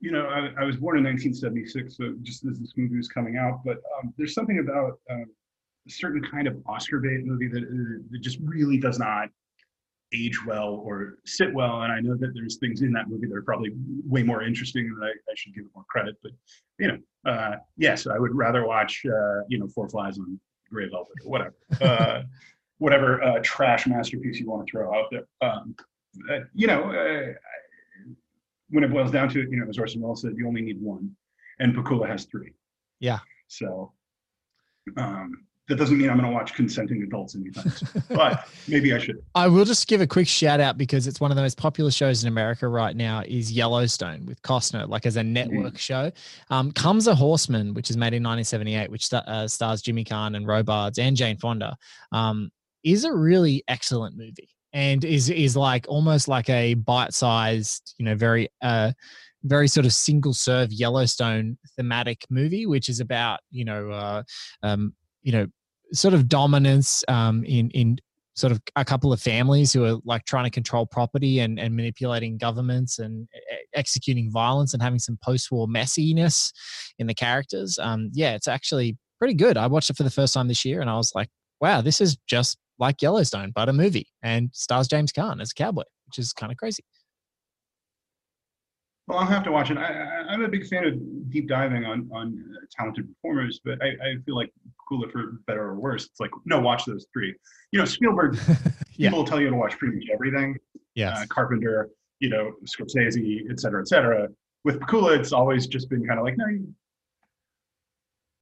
you 0.00 0.12
know, 0.12 0.26
I, 0.26 0.62
I 0.62 0.64
was 0.64 0.76
born 0.76 0.98
in 0.98 1.04
1976, 1.04 1.96
so 1.96 2.14
just 2.22 2.44
as 2.44 2.58
this 2.58 2.72
movie 2.76 2.96
was 2.96 3.08
coming 3.08 3.36
out, 3.36 3.60
but 3.64 3.78
um, 3.98 4.14
there's 4.16 4.34
something 4.34 4.60
about 4.60 4.98
um, 5.10 5.26
a 5.86 5.90
certain 5.90 6.22
kind 6.22 6.46
of 6.46 6.56
Oscar 6.66 7.00
bait 7.00 7.24
movie 7.24 7.48
that, 7.48 7.62
that 8.10 8.20
just 8.20 8.38
really 8.42 8.78
does 8.78 8.98
not 8.98 9.28
age 10.14 10.44
well 10.44 10.82
or 10.84 11.18
sit 11.24 11.52
well. 11.52 11.82
And 11.82 11.92
I 11.92 12.00
know 12.00 12.16
that 12.16 12.32
there's 12.34 12.56
things 12.56 12.82
in 12.82 12.92
that 12.92 13.08
movie 13.08 13.26
that 13.26 13.36
are 13.36 13.42
probably 13.42 13.72
way 14.06 14.22
more 14.22 14.42
interesting 14.42 14.94
than 14.94 15.02
I, 15.02 15.10
I 15.10 15.34
should 15.34 15.54
give 15.54 15.64
it 15.64 15.70
more 15.74 15.84
credit. 15.88 16.16
But, 16.22 16.32
you 16.78 16.88
know, 16.88 17.30
uh, 17.30 17.56
yes, 17.76 18.06
I 18.06 18.18
would 18.18 18.34
rather 18.34 18.66
watch, 18.66 19.02
uh, 19.06 19.42
you 19.48 19.58
know, 19.58 19.68
Four 19.68 19.88
Flies 19.88 20.18
on 20.18 20.38
Gray 20.70 20.88
Velvet 20.88 21.14
or 21.24 21.30
whatever. 21.30 21.54
Uh, 21.80 22.22
whatever 22.78 23.22
uh, 23.22 23.38
trash 23.44 23.86
masterpiece 23.86 24.40
you 24.40 24.50
want 24.50 24.66
to 24.66 24.70
throw 24.70 24.92
out 24.92 25.06
there. 25.12 25.26
Um, 25.40 25.74
uh, 26.30 26.40
you 26.52 26.66
know, 26.66 26.90
uh, 26.90 27.32
when 28.70 28.82
it 28.82 28.90
boils 28.90 29.12
down 29.12 29.28
to 29.28 29.40
it, 29.40 29.50
you 29.50 29.58
know, 29.58 29.68
as 29.68 29.78
Orson 29.78 30.00
Welles 30.00 30.22
said, 30.22 30.32
you 30.36 30.48
only 30.48 30.62
need 30.62 30.80
one, 30.80 31.14
and 31.60 31.74
Pakula 31.76 32.08
has 32.08 32.24
three. 32.24 32.52
Yeah. 32.98 33.20
So 33.46 33.92
um, 34.96 35.44
that 35.68 35.76
doesn't 35.76 35.96
mean 35.96 36.10
I'm 36.10 36.18
going 36.18 36.28
to 36.28 36.34
watch 36.34 36.54
consenting 36.54 37.02
adults 37.02 37.36
anytime, 37.36 37.70
soon, 37.70 38.02
but 38.10 38.48
maybe 38.66 38.92
I 38.92 38.98
should. 38.98 39.22
I 39.34 39.46
will 39.46 39.64
just 39.64 39.86
give 39.86 40.00
a 40.00 40.06
quick 40.06 40.26
shout 40.26 40.60
out 40.60 40.76
because 40.76 41.06
it's 41.06 41.20
one 41.20 41.30
of 41.30 41.36
the 41.36 41.42
most 41.42 41.56
popular 41.56 41.90
shows 41.90 42.24
in 42.24 42.28
America 42.28 42.66
right 42.66 42.96
now 42.96 43.22
is 43.26 43.52
Yellowstone 43.52 44.26
with 44.26 44.42
Costner, 44.42 44.88
like 44.88 45.06
as 45.06 45.16
a 45.16 45.22
network 45.22 45.78
show. 45.78 46.10
Um, 46.50 46.72
Comes 46.72 47.06
a 47.06 47.14
Horseman, 47.14 47.74
which 47.74 47.90
is 47.90 47.96
made 47.96 48.12
in 48.14 48.22
1978, 48.22 48.90
which 48.90 49.06
sta- 49.06 49.24
uh, 49.26 49.46
stars 49.46 49.82
Jimmy 49.82 50.04
Caan 50.04 50.36
and 50.36 50.46
Robards 50.46 50.98
and 50.98 51.16
Jane 51.16 51.36
Fonda, 51.36 51.76
um, 52.10 52.50
is 52.82 53.04
a 53.04 53.12
really 53.12 53.62
excellent 53.68 54.16
movie 54.16 54.48
and 54.72 55.04
is 55.04 55.30
is 55.30 55.56
like 55.56 55.86
almost 55.88 56.28
like 56.28 56.48
a 56.48 56.74
bite-sized, 56.74 57.94
you 57.98 58.04
know, 58.04 58.14
very 58.14 58.48
uh, 58.62 58.92
very 59.44 59.68
sort 59.68 59.86
of 59.86 59.92
single 59.92 60.32
serve 60.32 60.72
Yellowstone 60.72 61.58
thematic 61.76 62.24
movie, 62.30 62.66
which 62.66 62.88
is 62.88 63.00
about 63.00 63.40
you 63.50 63.64
know 63.64 63.90
uh, 63.90 64.22
um, 64.62 64.94
you 65.22 65.32
know 65.32 65.46
sort 65.92 66.14
of 66.14 66.28
dominance 66.28 67.04
um, 67.08 67.44
in 67.44 67.70
in 67.70 67.98
sort 68.34 68.50
of 68.50 68.60
a 68.76 68.84
couple 68.84 69.12
of 69.12 69.20
families 69.20 69.72
who 69.72 69.84
are 69.84 69.98
like 70.04 70.24
trying 70.24 70.44
to 70.44 70.50
control 70.50 70.86
property 70.86 71.38
and, 71.40 71.60
and 71.60 71.76
manipulating 71.76 72.38
governments 72.38 72.98
and 72.98 73.28
executing 73.74 74.30
violence 74.30 74.72
and 74.72 74.82
having 74.82 74.98
some 74.98 75.18
post-war 75.22 75.66
messiness 75.66 76.50
in 76.98 77.06
the 77.06 77.14
characters. 77.14 77.78
Um, 77.78 78.10
yeah, 78.14 78.34
it's 78.34 78.48
actually 78.48 78.96
pretty 79.18 79.34
good. 79.34 79.58
I 79.58 79.66
watched 79.66 79.90
it 79.90 79.96
for 79.96 80.02
the 80.02 80.10
first 80.10 80.32
time 80.32 80.48
this 80.48 80.64
year 80.64 80.80
and 80.80 80.88
I 80.88 80.96
was 80.96 81.12
like, 81.14 81.28
wow, 81.60 81.82
this 81.82 82.00
is 82.00 82.16
just 82.26 82.56
like 82.78 83.02
Yellowstone, 83.02 83.52
but 83.54 83.68
a 83.68 83.72
movie 83.72 84.08
and 84.22 84.48
stars 84.54 84.88
James 84.88 85.12
Caan 85.12 85.40
as 85.40 85.50
a 85.50 85.54
cowboy, 85.54 85.84
which 86.06 86.18
is 86.18 86.32
kind 86.32 86.50
of 86.50 86.56
crazy. 86.56 86.82
Well, 89.08 89.18
I'll 89.18 89.26
have 89.26 89.42
to 89.44 89.52
watch 89.52 89.70
it. 89.70 89.78
I, 89.78 90.24
I'm 90.28 90.44
a 90.44 90.48
big 90.48 90.66
fan 90.66 90.84
of 90.84 91.30
deep 91.30 91.48
diving 91.48 91.84
on 91.84 92.08
on 92.12 92.44
uh, 92.54 92.66
talented 92.70 93.08
performers, 93.08 93.60
but 93.64 93.82
I, 93.82 93.88
I 93.88 94.14
feel 94.24 94.36
like 94.36 94.52
Pakula 94.90 95.10
for 95.10 95.40
better 95.46 95.64
or 95.64 95.74
worse. 95.74 96.04
It's 96.06 96.20
like 96.20 96.30
no, 96.44 96.60
watch 96.60 96.84
those 96.84 97.06
three. 97.12 97.34
You 97.72 97.78
know, 97.80 97.84
Spielberg. 97.84 98.38
Yeah. 98.98 99.08
People 99.08 99.20
will 99.20 99.26
tell 99.26 99.40
you 99.40 99.48
to 99.48 99.56
watch 99.56 99.78
pretty 99.78 99.96
much 99.96 100.04
everything. 100.12 100.54
Yeah, 100.94 101.14
uh, 101.14 101.24
Carpenter, 101.26 101.88
you 102.20 102.28
know, 102.28 102.52
Scorsese, 102.66 103.50
et 103.50 103.58
cetera, 103.58 103.80
et 103.80 103.88
cetera. 103.88 104.28
With 104.64 104.78
Pakula, 104.80 105.18
it's 105.18 105.32
always 105.32 105.66
just 105.66 105.88
been 105.88 106.06
kind 106.06 106.20
of 106.20 106.26
like, 106.26 106.36
no, 106.36 106.46
you, 106.46 106.72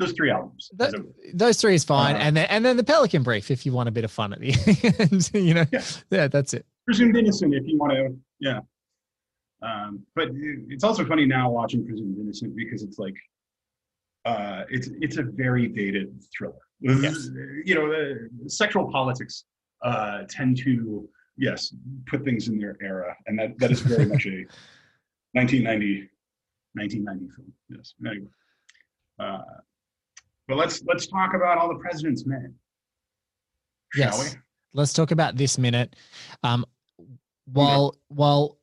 those 0.00 0.12
three 0.12 0.30
albums. 0.30 0.70
That, 0.76 0.94
those 1.34 1.60
three 1.60 1.74
is 1.74 1.84
fine, 1.84 2.16
uh, 2.16 2.18
and 2.18 2.36
then 2.36 2.46
and 2.50 2.64
then 2.64 2.76
the 2.76 2.84
Pelican 2.84 3.22
Brief 3.22 3.50
if 3.50 3.64
you 3.64 3.72
want 3.72 3.88
a 3.88 3.92
bit 3.92 4.04
of 4.04 4.10
fun 4.10 4.32
at 4.32 4.40
the 4.40 4.52
end. 5.12 5.30
you 5.32 5.54
know, 5.54 5.64
yeah, 5.70 5.82
yeah 6.10 6.26
that's 6.26 6.52
it. 6.52 6.66
Presumed 6.84 7.16
Innocent 7.16 7.54
if 7.54 7.66
you 7.66 7.78
want 7.78 7.92
to, 7.92 8.16
yeah. 8.40 8.60
Um, 9.62 10.04
but 10.14 10.28
it's 10.34 10.84
also 10.84 11.04
funny 11.04 11.26
now 11.26 11.50
watching 11.50 11.86
Presumed 11.86 12.18
Innocent 12.18 12.56
because 12.56 12.82
it's 12.82 12.98
like, 12.98 13.16
uh, 14.24 14.64
it's 14.68 14.90
it's 15.00 15.16
a 15.16 15.22
very 15.22 15.66
dated 15.68 16.22
thriller. 16.36 16.60
Yes. 16.80 17.28
You 17.64 17.74
know, 17.74 17.92
uh, 17.92 18.48
sexual 18.48 18.90
politics 18.90 19.44
uh, 19.82 20.22
tend 20.28 20.58
to 20.58 21.08
yes 21.36 21.74
put 22.06 22.24
things 22.24 22.48
in 22.48 22.58
their 22.58 22.76
era, 22.82 23.16
and 23.26 23.38
that 23.38 23.58
that 23.58 23.70
is 23.70 23.80
very 23.80 24.06
much 24.06 24.26
a 24.26 24.30
1990 25.32 26.08
1990 26.74 27.34
film. 27.34 27.52
Yes. 27.68 27.94
Anyway. 28.06 28.26
Uh, 29.18 29.42
but 30.48 30.56
let's 30.56 30.82
let's 30.84 31.06
talk 31.06 31.34
about 31.34 31.58
all 31.58 31.68
the 31.68 31.78
president's 31.78 32.26
men. 32.26 32.54
Shall 33.92 34.04
yes. 34.04 34.34
we? 34.34 34.40
Let's 34.72 34.92
talk 34.92 35.10
about 35.10 35.36
this 35.36 35.58
minute. 35.58 35.96
Um, 36.42 36.64
while 37.46 37.94
yeah. 37.94 38.16
while 38.16 38.58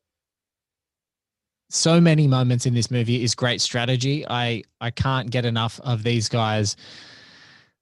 so 1.69 1.99
many 1.99 2.27
moments 2.27 2.65
in 2.65 2.73
this 2.73 2.89
movie 2.89 3.23
is 3.23 3.35
great 3.35 3.61
strategy, 3.61 4.25
I 4.27 4.63
I 4.79 4.91
can't 4.91 5.29
get 5.29 5.45
enough 5.45 5.79
of 5.83 6.03
these 6.03 6.29
guys 6.29 6.75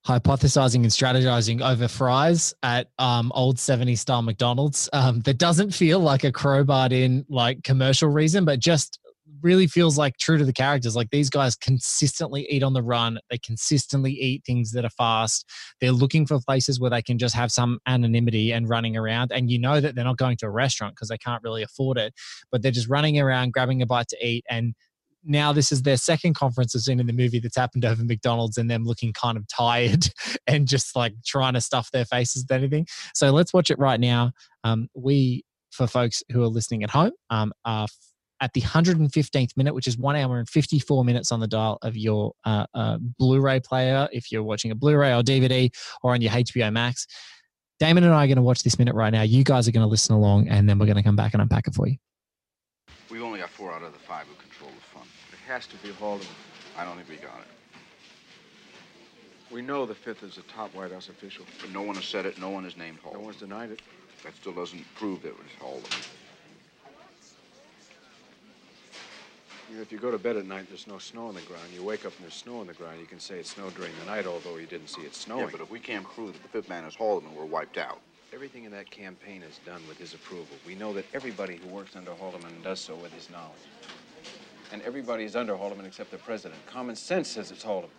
hypothesizing 0.06 0.76
and 0.76 0.86
strategizing 0.86 1.68
over 1.68 1.88
fries 1.88 2.54
at 2.62 2.90
um, 3.00 3.32
old 3.34 3.58
70s 3.58 3.98
style 3.98 4.22
McDonald's. 4.22 4.88
Um, 4.94 5.22
that 5.22 5.40
doesn't 5.40 5.72
feel 5.72 6.00
like 6.00 6.24
a 6.24 6.32
crowbarred 6.32 6.92
in 6.92 7.26
like 7.28 7.64
commercial 7.64 8.10
reason, 8.10 8.46
but 8.46 8.60
just 8.60 9.00
really 9.42 9.68
feels 9.68 9.98
like 9.98 10.18
true 10.18 10.38
to 10.38 10.46
the 10.46 10.54
characters. 10.54 10.96
Like 10.96 11.10
these 11.10 11.30
guys 11.30 11.56
consistently 11.56 12.48
eat 12.50 12.64
on 12.64 12.74
the 12.74 12.84
run. 12.84 13.20
They 13.30 13.38
consistently 13.38 14.12
eat 14.12 14.44
things 14.46 14.72
that 14.72 14.86
are 14.86 14.90
fast. 14.90 15.50
They're 15.82 15.92
looking 15.92 16.26
for 16.26 16.40
places 16.40 16.80
where 16.80 16.90
they 16.90 17.02
can 17.02 17.18
just 17.18 17.36
have 17.36 17.52
some 17.52 17.80
anonymity 17.88 18.52
and 18.52 18.70
running 18.70 18.98
around. 18.98 19.32
And 19.32 19.50
you 19.50 19.60
know 19.60 19.80
that 19.80 19.96
they're 19.96 20.06
not 20.06 20.18
going 20.18 20.38
to 20.38 20.48
a 20.48 20.52
restaurant 20.52 20.96
because 20.96 21.10
they 21.10 21.18
can't 21.18 21.44
really 21.44 21.64
afford 21.64 21.98
it, 21.98 22.14
but 22.52 22.62
they're 22.62 22.72
just 22.72 22.90
running 22.90 23.20
around, 23.20 23.54
grabbing 23.54 23.82
a 23.82 23.86
bite 23.86 24.08
to 24.10 24.26
eat. 24.26 24.46
And 24.50 24.74
now 25.24 25.52
this 25.52 25.72
is 25.72 25.82
their 25.82 25.98
second 25.98 26.36
conference 26.36 26.76
I've 26.76 26.84
seen 26.84 27.00
in 27.00 27.08
the 27.08 27.14
movie 27.14 27.40
that's 27.40 27.58
happened 27.58 27.84
over 27.84 28.04
McDonald's 28.04 28.58
and 28.58 28.70
them 28.70 28.86
looking 28.86 29.12
kind 29.12 29.38
of 29.38 29.48
tired 29.48 30.08
and 30.48 30.68
just 30.68 30.96
like 30.96 31.14
trying 31.26 31.54
to 31.54 31.62
stuff 31.62 31.90
their 31.92 32.06
faces 32.06 32.44
with 32.44 32.58
anything. 32.58 32.86
So 33.14 33.32
let's 33.32 33.54
watch 33.54 33.70
it 33.70 33.80
right 33.80 34.00
now. 34.00 34.32
Um, 34.64 34.88
we, 34.94 35.44
for 35.72 35.88
folks 35.88 36.24
who 36.32 36.44
are 36.44 36.48
listening 36.48 36.84
at 36.84 36.90
home, 36.92 37.12
um, 37.30 37.52
are 37.66 37.88
at 38.42 38.54
the 38.54 38.62
115th 38.62 39.58
minute, 39.58 39.74
which 39.74 39.88
is 39.88 39.98
one 39.98 40.16
hour 40.16 40.40
and 40.40 40.50
54 40.50 41.06
minutes 41.06 41.32
on 41.32 41.40
the 41.40 41.48
dial 41.48 41.78
of 41.82 41.96
your 41.96 42.34
uh, 42.44 42.66
uh, 42.74 42.98
Blu 43.18 43.40
ray 43.40 43.60
player, 43.60 44.08
if 44.12 44.32
you're 44.32 44.44
watching 44.44 44.72
a 44.72 44.76
Blu 44.76 44.96
ray 44.96 45.14
or 45.14 45.24
DVD 45.24 45.74
or 46.04 46.14
on 46.14 46.22
your 46.22 46.32
HBO 46.32 46.72
Max. 46.72 47.08
Damon 47.80 48.04
and 48.04 48.14
I 48.14 48.24
are 48.24 48.28
going 48.28 48.38
to 48.38 48.42
watch 48.42 48.64
this 48.64 48.80
minute 48.80 48.96
right 48.96 49.12
now. 49.12 49.22
You 49.22 49.44
guys 49.44 49.68
are 49.68 49.72
going 49.72 49.84
to 49.86 49.90
listen 49.90 50.16
along, 50.16 50.48
and 50.48 50.70
then 50.70 50.80
we're 50.80 50.86
going 50.86 50.96
to 50.98 51.04
come 51.04 51.16
back 51.16 51.34
and 51.34 51.42
unpack 51.42 51.68
it 51.68 51.76
for 51.76 51.88
you. 51.88 51.98
We've 53.10 53.22
only 53.22 53.40
got 53.40 53.50
four 53.50 53.72
out 53.72 53.84
of 53.84 53.94
the 53.94 54.00
five 54.00 54.26
who 54.28 54.36
control 54.36 54.72
the 54.72 54.82
fund. 54.82 55.10
It 55.32 55.40
has 55.48 55.68
to 55.68 55.76
be 55.78 55.90
Haldeman. 55.90 56.28
I 56.78 56.86
don't 56.86 56.96
think 56.96 57.10
we 57.10 57.16
got 57.18 57.40
it. 57.40 57.48
We 59.52 59.62
know 59.62 59.86
the 59.86 59.96
fifth 59.96 60.24
is 60.24 60.38
a 60.38 60.42
top 60.44 60.74
White 60.74 60.92
House 60.92 61.10
official. 61.10 61.46
But 61.62 61.72
no 61.72 61.82
one 61.82 61.96
has 61.96 62.06
said 62.06 62.26
it. 62.26 62.40
No 62.40 62.50
one 62.50 62.64
has 62.64 62.78
named 62.78 63.00
Haldeman. 63.04 63.22
No 63.22 63.26
one's 63.28 63.40
denied 63.40 63.72
it. 63.72 63.82
That 64.24 64.36
still 64.36 64.54
doesn't 64.54 64.84
prove 64.96 65.22
that 65.22 65.30
it 65.30 65.38
was 65.38 65.52
Haldeman. 65.60 66.00
If 69.86 69.92
you 69.92 69.98
go 69.98 70.12
to 70.12 70.18
bed 70.18 70.38
at 70.38 70.46
night, 70.46 70.68
there's 70.68 70.88
no 70.88 70.98
snow 70.98 71.28
on 71.28 71.36
the 71.36 71.42
ground. 71.42 71.64
You 71.74 71.84
wake 71.84 72.06
up 72.06 72.14
and 72.16 72.24
there's 72.24 72.36
snow 72.36 72.60
on 72.60 72.68
the 72.68 72.74
ground. 72.74 73.00
You 73.00 73.06
can 73.06 73.20
say 73.20 73.40
it 73.40 73.46
snowed 73.46 73.76
during 73.76 73.92
the 74.00 74.06
night, 74.06 74.26
although 74.26 74.58
you 74.58 74.66
didn't 74.66 74.88
see 74.88 75.02
it 75.02 75.16
snowing. 75.16 75.46
Yeah, 75.46 75.52
but 75.52 75.62
if 75.62 75.70
we 75.70 75.80
can't 75.80 76.06
prove 76.06 76.34
that 76.34 76.42
the 76.42 76.50
fifth 76.50 76.70
man 76.70 76.86
is 76.86 76.96
Haldeman, 76.96 77.34
we're 77.36 77.46
wiped 77.46 77.78
out. 77.78 78.00
Everything 78.34 78.64
in 78.66 78.72
that 78.72 78.90
campaign 78.90 79.44
is 79.44 79.60
done 79.66 79.82
with 79.88 79.98
his 79.98 80.14
approval. 80.14 80.58
We 80.66 80.76
know 80.76 80.94
that 80.94 81.06
everybody 81.14 81.58
who 81.58 81.68
works 81.68 81.96
under 81.96 82.12
Haldeman 82.12 82.62
does 82.64 82.80
so 82.80 82.96
with 82.96 83.14
his 83.14 83.30
knowledge. 83.30 83.54
And 84.72 84.82
everybody 84.82 85.24
is 85.24 85.36
under 85.36 85.56
Haldeman 85.56 85.86
except 85.86 86.12
the 86.12 86.18
president. 86.18 86.66
Common 86.66 86.96
sense 86.96 87.30
says 87.30 87.52
it's 87.52 87.64
Haldeman. 87.64 87.92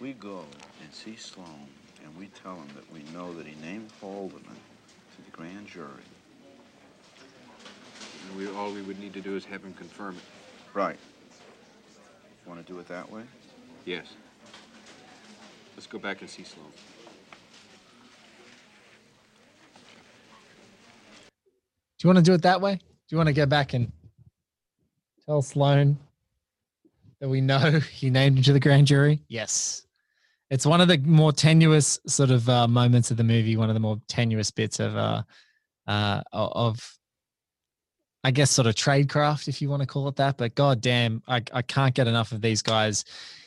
We 0.00 0.14
go 0.14 0.44
and 0.82 0.94
see 0.94 1.16
Sloan, 1.16 1.66
and 2.02 2.16
we 2.16 2.26
tell 2.28 2.54
him 2.54 2.68
that 2.74 2.90
we 2.92 3.02
know 3.12 3.34
that 3.34 3.46
he 3.46 3.54
named 3.60 3.90
Haldeman 4.00 4.42
to 4.42 5.22
the 5.22 5.30
grand 5.30 5.66
jury 5.66 6.04
we, 8.36 8.48
all 8.48 8.72
we 8.72 8.82
would 8.82 8.98
need 8.98 9.12
to 9.14 9.20
do 9.20 9.36
is 9.36 9.44
have 9.44 9.64
him 9.64 9.74
confirm 9.74 10.16
it. 10.16 10.22
Right. 10.74 10.98
Want 12.46 12.64
to 12.64 12.72
do 12.72 12.78
it 12.78 12.88
that 12.88 13.10
way? 13.10 13.22
Yes. 13.84 14.06
Let's 15.76 15.86
go 15.86 15.98
back 15.98 16.20
and 16.20 16.28
see 16.28 16.44
Sloan. 16.44 16.66
Do 21.98 22.08
you 22.08 22.08
want 22.08 22.18
to 22.18 22.22
do 22.22 22.34
it 22.34 22.42
that 22.42 22.60
way? 22.60 22.74
Do 22.76 22.82
you 23.10 23.16
want 23.16 23.28
to 23.28 23.32
go 23.32 23.46
back 23.46 23.74
and 23.74 23.92
tell 25.26 25.42
Sloan 25.42 25.98
that 27.20 27.28
we 27.28 27.40
know 27.40 27.80
he 27.92 28.10
named 28.10 28.38
him 28.38 28.44
to 28.44 28.52
the 28.52 28.60
grand 28.60 28.86
jury? 28.86 29.22
Yes. 29.28 29.86
It's 30.50 30.66
one 30.66 30.80
of 30.80 30.88
the 30.88 30.98
more 30.98 31.32
tenuous 31.32 32.00
sort 32.06 32.30
of 32.30 32.48
uh, 32.48 32.66
moments 32.66 33.10
of 33.10 33.16
the 33.16 33.24
movie, 33.24 33.56
one 33.56 33.70
of 33.70 33.74
the 33.74 33.80
more 33.80 34.00
tenuous 34.08 34.50
bits 34.50 34.80
of 34.80 34.96
uh, 34.96 35.22
uh, 35.86 36.22
of 36.32 36.98
I 38.22 38.30
guess 38.30 38.50
sort 38.50 38.66
of 38.66 38.74
tradecraft, 38.74 39.48
if 39.48 39.62
you 39.62 39.70
want 39.70 39.80
to 39.80 39.86
call 39.86 40.08
it 40.08 40.16
that. 40.16 40.36
But 40.36 40.54
god 40.54 40.80
damn, 40.80 41.22
I, 41.26 41.42
I 41.52 41.62
can't 41.62 41.94
get 41.94 42.06
enough 42.06 42.32
of 42.32 42.42
these 42.42 42.60
guys 42.62 43.04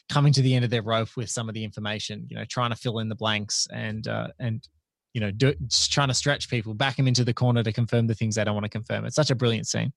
coming 0.10 0.34
to 0.34 0.42
the 0.42 0.54
end 0.54 0.66
of 0.66 0.72
their 0.72 0.82
rope 0.82 1.16
with 1.16 1.30
some 1.30 1.48
of 1.48 1.54
the 1.54 1.64
information, 1.64 2.26
you 2.30 2.36
know, 2.36 2.46
trying 2.46 2.72
to 2.72 2.76
fill 2.76 3.00
in 3.00 3.10
the 3.10 3.16
blanks 3.16 3.68
and 3.72 4.08
uh, 4.08 4.28
and 4.40 4.68
you 5.14 5.22
know, 5.22 5.32
do, 5.32 5.54
just 5.68 5.92
trying 5.94 6.08
to 6.08 6.14
stretch 6.14 6.50
people, 6.50 6.74
back 6.74 6.98
them 6.98 7.08
into 7.08 7.24
the 7.24 7.34
corner 7.34 7.64
to 7.64 7.72
confirm 7.72 8.08
the 8.08 8.16
things 8.16 8.36
they 8.36 8.44
don't 8.44 8.56
want 8.56 8.66
to 8.66 8.70
confirm. 8.70 9.06
It's 9.06 9.16
such 9.16 9.30
a 9.30 9.36
brilliant 9.36 9.68
scene. 9.68 9.94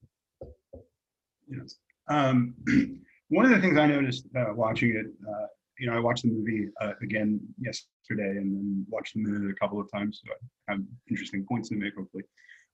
Yes. 1.48 1.76
Um, 2.08 2.54
one 3.28 3.46
of 3.46 3.50
the 3.50 3.60
things 3.60 3.78
I 3.78 3.86
noticed 3.86 4.26
uh, 4.36 4.52
watching 4.54 4.90
it, 4.90 5.06
uh, 5.26 5.46
you 5.78 5.88
know, 5.88 5.96
I 5.96 6.00
watched 6.00 6.22
the 6.22 6.28
movie 6.28 6.68
uh, 6.80 6.92
again 7.02 7.40
yesterday 7.58 8.36
and 8.36 8.54
then 8.54 8.86
watched 8.90 9.14
the 9.14 9.20
movie 9.20 9.50
a 9.50 9.54
couple 9.54 9.80
of 9.80 9.90
times. 9.92 10.20
So 10.22 10.32
I 10.68 10.72
have 10.72 10.82
interesting 11.10 11.46
points 11.48 11.70
to 11.70 11.76
make, 11.76 11.94
hopefully. 11.96 12.24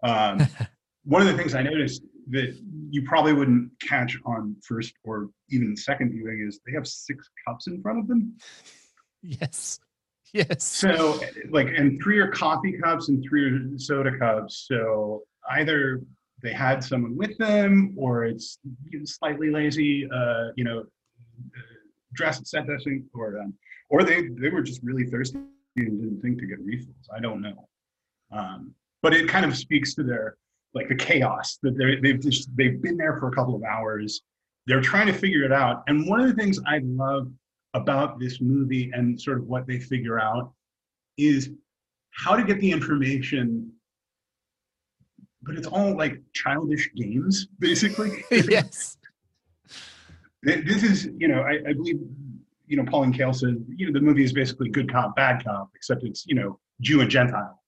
Um, 0.02 0.46
one 1.04 1.22
of 1.22 1.28
the 1.28 1.36
things 1.36 1.54
I 1.54 1.62
noticed 1.62 2.02
that 2.30 2.56
you 2.90 3.02
probably 3.02 3.32
wouldn't 3.32 3.70
catch 3.80 4.16
on 4.24 4.56
first 4.62 4.94
or 5.04 5.28
even 5.50 5.76
second 5.76 6.12
viewing 6.12 6.44
is 6.46 6.60
they 6.66 6.72
have 6.72 6.86
six 6.86 7.28
cups 7.46 7.66
in 7.66 7.82
front 7.82 7.98
of 7.98 8.06
them. 8.06 8.36
Yes. 9.22 9.80
Yes. 10.32 10.64
So, 10.64 11.20
like, 11.50 11.68
and 11.68 12.00
three 12.02 12.18
are 12.18 12.28
coffee 12.28 12.72
cups 12.82 13.08
and 13.08 13.24
three 13.28 13.44
are 13.50 13.78
soda 13.78 14.16
cups. 14.18 14.66
So 14.66 15.22
either 15.50 16.00
they 16.42 16.52
had 16.52 16.82
someone 16.82 17.16
with 17.16 17.36
them, 17.38 17.94
or 17.98 18.24
it's 18.24 18.58
slightly 19.04 19.50
lazy, 19.50 20.08
uh, 20.10 20.48
you 20.56 20.64
know, 20.64 20.84
dress 22.14 22.40
set 22.48 22.66
dressing, 22.66 23.04
or 23.14 23.40
um, 23.40 23.54
or 23.90 24.02
they 24.02 24.28
they 24.40 24.48
were 24.48 24.62
just 24.62 24.82
really 24.82 25.06
thirsty 25.06 25.38
and 25.76 26.00
didn't 26.00 26.20
think 26.20 26.38
to 26.38 26.46
get 26.46 26.58
refills. 26.60 27.08
I 27.14 27.20
don't 27.20 27.42
know. 27.42 27.68
Um, 28.32 28.74
but 29.02 29.14
it 29.14 29.28
kind 29.28 29.44
of 29.44 29.56
speaks 29.56 29.94
to 29.94 30.02
their 30.02 30.36
like 30.74 30.88
the 30.88 30.94
chaos 30.94 31.58
that 31.62 31.76
they 31.76 31.96
they've 31.96 32.20
just 32.20 32.48
they've 32.56 32.80
been 32.80 32.96
there 32.96 33.16
for 33.18 33.28
a 33.28 33.32
couple 33.32 33.54
of 33.54 33.62
hours. 33.62 34.22
They're 34.66 34.80
trying 34.80 35.08
to 35.08 35.12
figure 35.12 35.44
it 35.44 35.52
out. 35.52 35.82
And 35.88 36.06
one 36.06 36.20
of 36.20 36.28
the 36.28 36.34
things 36.34 36.60
I 36.66 36.80
love 36.84 37.28
about 37.74 38.20
this 38.20 38.40
movie 38.40 38.90
and 38.92 39.20
sort 39.20 39.38
of 39.38 39.44
what 39.44 39.66
they 39.66 39.78
figure 39.78 40.20
out 40.20 40.52
is 41.16 41.50
how 42.10 42.36
to 42.36 42.44
get 42.44 42.60
the 42.60 42.70
information 42.70 43.72
but 45.42 45.56
it's 45.56 45.66
all 45.66 45.96
like 45.96 46.20
childish 46.34 46.90
games 46.94 47.48
basically 47.58 48.24
yes 48.30 48.96
this 50.42 50.82
is 50.82 51.08
you 51.16 51.28
know 51.28 51.40
I, 51.40 51.58
I, 51.68 51.72
believe 51.72 52.00
you 52.66 52.76
know 52.76 52.84
pauline 52.84 53.12
kael 53.12 53.34
said 53.34 53.64
you 53.68 53.86
know 53.86 53.92
the 53.92 54.04
movie 54.04 54.24
is 54.24 54.32
basically 54.32 54.68
good 54.68 54.90
cop 54.90 55.16
bad 55.16 55.44
cop 55.44 55.70
except 55.74 56.04
it's 56.04 56.26
you 56.26 56.34
know 56.34 56.58
jew 56.80 57.00
and 57.00 57.10
gentile 57.10 57.61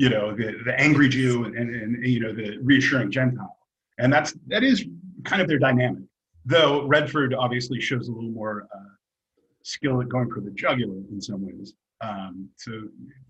you 0.00 0.08
know, 0.08 0.34
the, 0.34 0.48
the 0.64 0.74
angry 0.80 1.10
Jew 1.10 1.44
and, 1.44 1.54
and, 1.54 1.68
and, 1.74 2.06
you 2.06 2.20
know, 2.20 2.32
the 2.32 2.56
reassuring 2.62 3.10
Gentile. 3.10 3.54
And 3.98 4.10
that's, 4.10 4.30
that 4.46 4.64
is 4.64 4.86
kind 5.24 5.42
of 5.42 5.46
their 5.46 5.58
dynamic. 5.58 6.04
Though 6.46 6.86
Redford 6.86 7.34
obviously 7.34 7.82
shows 7.82 8.08
a 8.08 8.12
little 8.12 8.30
more 8.30 8.66
uh, 8.74 8.94
skill 9.62 10.00
at 10.00 10.08
going 10.08 10.30
for 10.30 10.40
the 10.40 10.52
jugular 10.52 11.00
in 11.12 11.20
some 11.20 11.44
ways. 11.46 11.74
Um, 12.00 12.48
so 12.56 12.70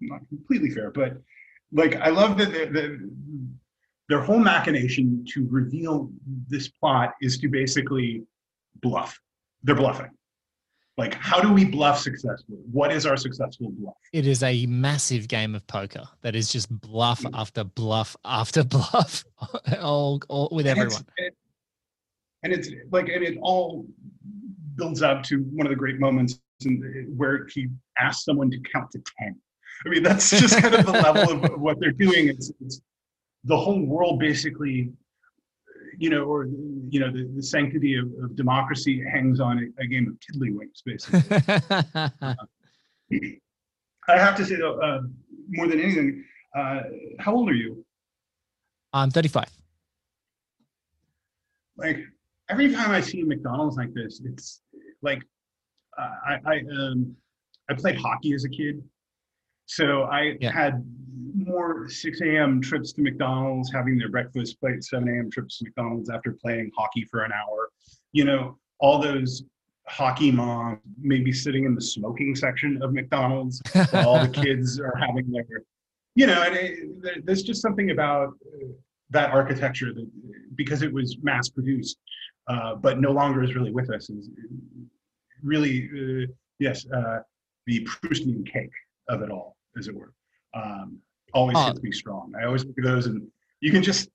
not 0.00 0.20
completely 0.28 0.70
fair, 0.70 0.92
but 0.92 1.16
like, 1.72 1.96
I 1.96 2.10
love 2.10 2.38
that 2.38 2.52
the, 2.52 2.66
the, 2.66 3.10
their 4.08 4.22
whole 4.22 4.38
machination 4.38 5.24
to 5.32 5.48
reveal 5.50 6.08
this 6.46 6.68
plot 6.68 7.14
is 7.20 7.36
to 7.38 7.48
basically 7.48 8.22
bluff. 8.80 9.18
They're 9.64 9.74
bluffing. 9.74 10.12
Like, 11.00 11.14
how 11.14 11.40
do 11.40 11.50
we 11.50 11.64
bluff 11.64 11.98
successfully? 11.98 12.58
What 12.70 12.92
is 12.92 13.06
our 13.06 13.16
successful 13.16 13.70
bluff? 13.70 13.94
It 14.12 14.26
is 14.26 14.42
a 14.42 14.66
massive 14.66 15.28
game 15.28 15.54
of 15.54 15.66
poker 15.66 16.02
that 16.20 16.36
is 16.36 16.52
just 16.52 16.68
bluff 16.68 17.22
mm. 17.22 17.30
after 17.32 17.64
bluff 17.64 18.14
after 18.22 18.62
bluff, 18.76 19.24
all, 19.80 20.20
all 20.28 20.50
with 20.52 20.66
And 20.66 20.78
everyone. 20.78 21.06
it's, 21.16 21.36
and 22.42 22.52
it's 22.52 22.68
like, 22.92 23.08
and 23.08 23.24
it 23.24 23.38
all 23.40 23.86
builds 24.76 25.00
up 25.00 25.22
to 25.22 25.38
one 25.38 25.66
of 25.66 25.70
the 25.70 25.76
great 25.76 25.98
moments 25.98 26.38
in, 26.66 27.10
where 27.16 27.46
he 27.46 27.68
asks 27.98 28.26
someone 28.26 28.50
to 28.50 28.58
count 28.70 28.90
to 28.90 29.00
10. 29.20 29.34
I 29.86 29.88
mean, 29.88 30.02
that's 30.02 30.28
just 30.28 30.60
kind 30.60 30.74
of 30.74 30.84
the 30.84 30.92
level 30.92 31.42
of 31.42 31.50
what 31.62 31.80
they're 31.80 31.92
doing. 31.92 32.28
It's, 32.28 32.52
it's 32.60 32.82
the 33.44 33.56
whole 33.56 33.80
world 33.86 34.20
basically, 34.20 34.92
you 36.00 36.08
know, 36.08 36.24
or, 36.24 36.46
you 36.88 36.98
know, 36.98 37.12
the, 37.12 37.30
the 37.36 37.42
sanctity 37.42 37.94
of, 37.94 38.06
of 38.24 38.34
democracy 38.34 39.04
hangs 39.12 39.38
on 39.38 39.58
a, 39.58 39.82
a 39.82 39.86
game 39.86 40.08
of 40.08 40.14
tiddlywinks, 40.18 40.80
basically. 40.82 41.20
I 44.08 44.18
have 44.18 44.34
to 44.36 44.46
say, 44.46 44.56
though, 44.56 44.80
uh, 44.80 45.02
more 45.50 45.66
than 45.68 45.78
anything, 45.78 46.24
uh, 46.56 46.80
how 47.18 47.34
old 47.34 47.50
are 47.50 47.54
you? 47.54 47.84
I'm 48.94 49.10
35. 49.10 49.44
like 51.76 51.98
every 52.48 52.72
time 52.72 52.92
I 52.92 53.02
see 53.02 53.20
a 53.20 53.26
McDonald's 53.26 53.76
like 53.76 53.92
this, 53.92 54.22
it's 54.24 54.62
like 55.02 55.22
uh, 55.98 56.14
I 56.26 56.38
I 56.46 56.58
um 56.80 57.14
I 57.68 57.74
played 57.74 57.96
hockey 57.96 58.32
as 58.32 58.44
a 58.44 58.48
kid, 58.48 58.82
so 59.70 60.02
I 60.02 60.36
Yeah. 60.40 60.50
had 60.50 60.84
more 61.32 61.88
6 61.88 62.20
a.m. 62.22 62.60
trips 62.60 62.92
to 62.94 63.02
McDonald's, 63.02 63.72
having 63.72 63.96
their 63.96 64.08
breakfast 64.08 64.58
plate, 64.58 64.82
7 64.82 65.08
a.m. 65.08 65.30
trips 65.30 65.58
to 65.58 65.64
McDonald's 65.64 66.10
after 66.10 66.32
playing 66.32 66.72
hockey 66.76 67.04
for 67.04 67.22
an 67.22 67.30
hour. 67.32 67.70
You 68.10 68.24
know, 68.24 68.58
all 68.80 69.00
those 69.00 69.44
hockey 69.86 70.32
moms 70.32 70.80
maybe 71.00 71.32
sitting 71.32 71.64
in 71.66 71.76
the 71.76 71.80
smoking 71.80 72.34
section 72.34 72.82
of 72.82 72.92
McDonald's 72.92 73.62
while 73.92 74.06
all 74.08 74.20
the 74.20 74.28
kids 74.44 74.80
are 74.80 74.96
having 74.96 75.30
their, 75.30 75.62
you 76.16 76.26
know, 76.26 76.42
and 76.42 76.56
it, 76.56 77.24
there's 77.24 77.44
just 77.44 77.62
something 77.62 77.92
about 77.92 78.28
uh, 78.52 78.66
that 79.10 79.30
architecture 79.30 79.94
that 79.94 80.08
because 80.56 80.82
it 80.82 80.92
was 80.92 81.16
mass 81.22 81.48
produced, 81.48 81.96
uh, 82.48 82.74
but 82.74 83.00
no 83.00 83.12
longer 83.12 83.44
is 83.44 83.54
really 83.54 83.70
with 83.72 83.88
us. 83.90 84.10
Is 84.10 84.30
really, 85.44 85.88
uh, 85.94 86.26
yes, 86.58 86.84
uh, 86.92 87.20
the 87.66 87.84
Proustian 87.84 88.44
cake 88.44 88.72
of 89.08 89.22
it 89.22 89.30
all, 89.30 89.56
as 89.80 89.88
it 89.88 89.94
were, 89.96 90.12
um, 90.54 90.98
always 91.34 91.56
Oh. 91.58 91.66
hits 91.66 91.82
me 91.82 91.90
strong. 91.90 92.32
I 92.40 92.44
always 92.46 92.64
look 92.64 92.78
at 92.78 92.84
those, 92.84 93.06
and 93.06 93.26
you 93.60 93.72
can 93.72 93.82
just 93.82 94.08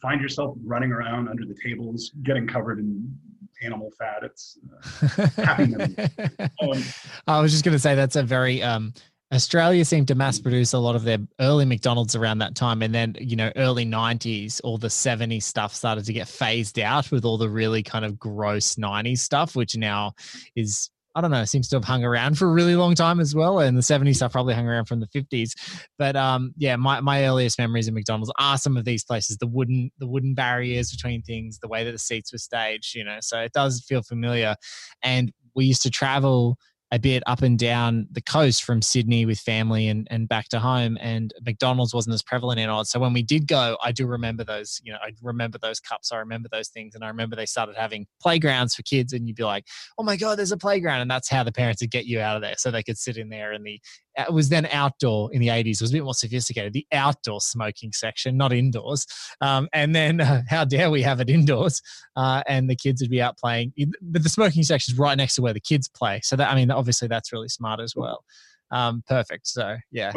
find 0.00 0.20
yourself 0.20 0.56
running 0.64 0.90
around 0.92 1.28
under 1.28 1.44
the 1.44 1.56
tables, 1.62 2.10
getting 2.22 2.46
covered 2.46 2.78
in 2.78 3.14
animal 3.62 3.90
fat. 3.98 4.22
It's 4.22 4.56
uh, 4.72 5.28
happy. 5.42 5.74
Um, 6.62 6.82
I 7.26 7.40
was 7.40 7.52
just 7.52 7.64
going 7.64 7.74
to 7.74 7.78
say 7.78 7.94
that's 7.94 8.16
a 8.16 8.22
very 8.22 8.62
um, 8.62 8.92
Australia 9.32 9.84
seemed 9.84 10.08
to 10.08 10.14
mass 10.14 10.38
produce 10.40 10.72
a 10.72 10.78
lot 10.78 10.96
of 10.96 11.04
their 11.04 11.18
early 11.40 11.64
McDonald's 11.64 12.16
around 12.16 12.38
that 12.38 12.54
time, 12.56 12.82
and 12.82 12.94
then 12.94 13.14
you 13.20 13.36
know 13.36 13.52
early 13.56 13.84
'90s, 13.84 14.60
all 14.64 14.78
the 14.78 14.88
'70s 14.88 15.42
stuff 15.44 15.74
started 15.74 16.04
to 16.06 16.12
get 16.12 16.26
phased 16.28 16.78
out 16.78 17.10
with 17.12 17.24
all 17.24 17.36
the 17.38 17.48
really 17.48 17.82
kind 17.82 18.04
of 18.04 18.18
gross 18.18 18.74
'90s 18.76 19.18
stuff, 19.18 19.54
which 19.54 19.76
now 19.76 20.14
is 20.56 20.90
I 21.18 21.20
don't 21.20 21.32
know 21.32 21.44
seems 21.44 21.68
to 21.70 21.76
have 21.76 21.84
hung 21.84 22.04
around 22.04 22.38
for 22.38 22.46
a 22.46 22.52
really 22.52 22.76
long 22.76 22.94
time 22.94 23.18
as 23.18 23.34
well, 23.34 23.58
and 23.58 23.76
the 23.76 23.82
'70s 23.82 24.14
stuff 24.14 24.30
probably 24.30 24.54
hung 24.54 24.68
around 24.68 24.84
from 24.84 25.00
the 25.00 25.08
'50s. 25.08 25.50
But 25.98 26.14
um, 26.14 26.52
yeah, 26.56 26.76
my, 26.76 27.00
my 27.00 27.26
earliest 27.26 27.58
memories 27.58 27.88
of 27.88 27.94
McDonald's 27.94 28.32
are 28.38 28.56
some 28.56 28.76
of 28.76 28.84
these 28.84 29.02
places, 29.02 29.36
the 29.38 29.48
wooden 29.48 29.90
the 29.98 30.06
wooden 30.06 30.34
barriers 30.34 30.92
between 30.92 31.22
things, 31.22 31.58
the 31.58 31.66
way 31.66 31.82
that 31.82 31.90
the 31.90 31.98
seats 31.98 32.30
were 32.30 32.38
staged, 32.38 32.94
you 32.94 33.02
know, 33.02 33.18
so 33.20 33.40
it 33.40 33.52
does 33.52 33.84
feel 33.88 34.00
familiar. 34.00 34.54
And 35.02 35.32
we 35.56 35.64
used 35.64 35.82
to 35.82 35.90
travel 35.90 36.56
a 36.90 36.98
bit 36.98 37.22
up 37.26 37.42
and 37.42 37.58
down 37.58 38.06
the 38.10 38.20
coast 38.20 38.64
from 38.64 38.80
Sydney 38.80 39.26
with 39.26 39.38
family 39.38 39.88
and, 39.88 40.08
and 40.10 40.26
back 40.28 40.48
to 40.48 40.58
home. 40.58 40.96
And 41.00 41.34
McDonald's 41.44 41.92
wasn't 41.92 42.14
as 42.14 42.22
prevalent 42.22 42.58
in 42.58 42.70
Oz. 42.70 42.90
So 42.90 42.98
when 42.98 43.12
we 43.12 43.22
did 43.22 43.46
go, 43.46 43.76
I 43.82 43.92
do 43.92 44.06
remember 44.06 44.42
those, 44.42 44.80
you 44.82 44.92
know, 44.92 44.98
I 45.02 45.12
remember 45.22 45.58
those 45.58 45.80
cups. 45.80 46.12
I 46.12 46.16
remember 46.16 46.48
those 46.50 46.68
things. 46.68 46.94
And 46.94 47.04
I 47.04 47.08
remember 47.08 47.36
they 47.36 47.46
started 47.46 47.76
having 47.76 48.06
playgrounds 48.22 48.74
for 48.74 48.82
kids. 48.82 49.12
And 49.12 49.28
you'd 49.28 49.36
be 49.36 49.44
like, 49.44 49.66
oh 49.98 50.02
my 50.02 50.16
God, 50.16 50.38
there's 50.38 50.52
a 50.52 50.56
playground. 50.56 51.02
And 51.02 51.10
that's 51.10 51.28
how 51.28 51.42
the 51.42 51.52
parents 51.52 51.82
would 51.82 51.90
get 51.90 52.06
you 52.06 52.20
out 52.20 52.36
of 52.36 52.42
there. 52.42 52.54
So 52.56 52.70
they 52.70 52.82
could 52.82 52.98
sit 52.98 53.18
in 53.18 53.28
there. 53.28 53.52
And 53.52 53.66
the, 53.66 53.80
it 54.18 54.32
was 54.32 54.48
then 54.48 54.66
outdoor 54.66 55.32
in 55.32 55.40
the 55.40 55.48
80s. 55.48 55.74
It 55.74 55.80
was 55.82 55.90
a 55.90 55.94
bit 55.94 56.04
more 56.04 56.14
sophisticated, 56.14 56.72
the 56.72 56.86
outdoor 56.92 57.40
smoking 57.40 57.92
section, 57.92 58.36
not 58.36 58.52
indoors. 58.52 59.06
Um, 59.40 59.68
and 59.72 59.94
then 59.94 60.20
uh, 60.20 60.42
how 60.48 60.64
dare 60.64 60.90
we 60.90 61.02
have 61.02 61.20
it 61.20 61.30
indoors? 61.30 61.80
Uh, 62.16 62.42
and 62.46 62.68
the 62.68 62.76
kids 62.76 63.00
would 63.00 63.10
be 63.10 63.22
out 63.22 63.38
playing. 63.38 63.72
But 64.02 64.22
the 64.22 64.28
smoking 64.28 64.62
section 64.64 64.92
is 64.92 64.98
right 64.98 65.16
next 65.16 65.36
to 65.36 65.42
where 65.42 65.54
the 65.54 65.60
kids 65.60 65.88
play. 65.88 66.20
So 66.22 66.36
that, 66.36 66.50
I 66.50 66.54
mean, 66.54 66.70
obviously 66.70 67.08
that's 67.08 67.32
really 67.32 67.48
smart 67.48 67.80
as 67.80 67.94
well. 67.94 68.24
Um, 68.70 69.02
perfect. 69.06 69.46
So 69.46 69.76
yeah. 69.90 70.12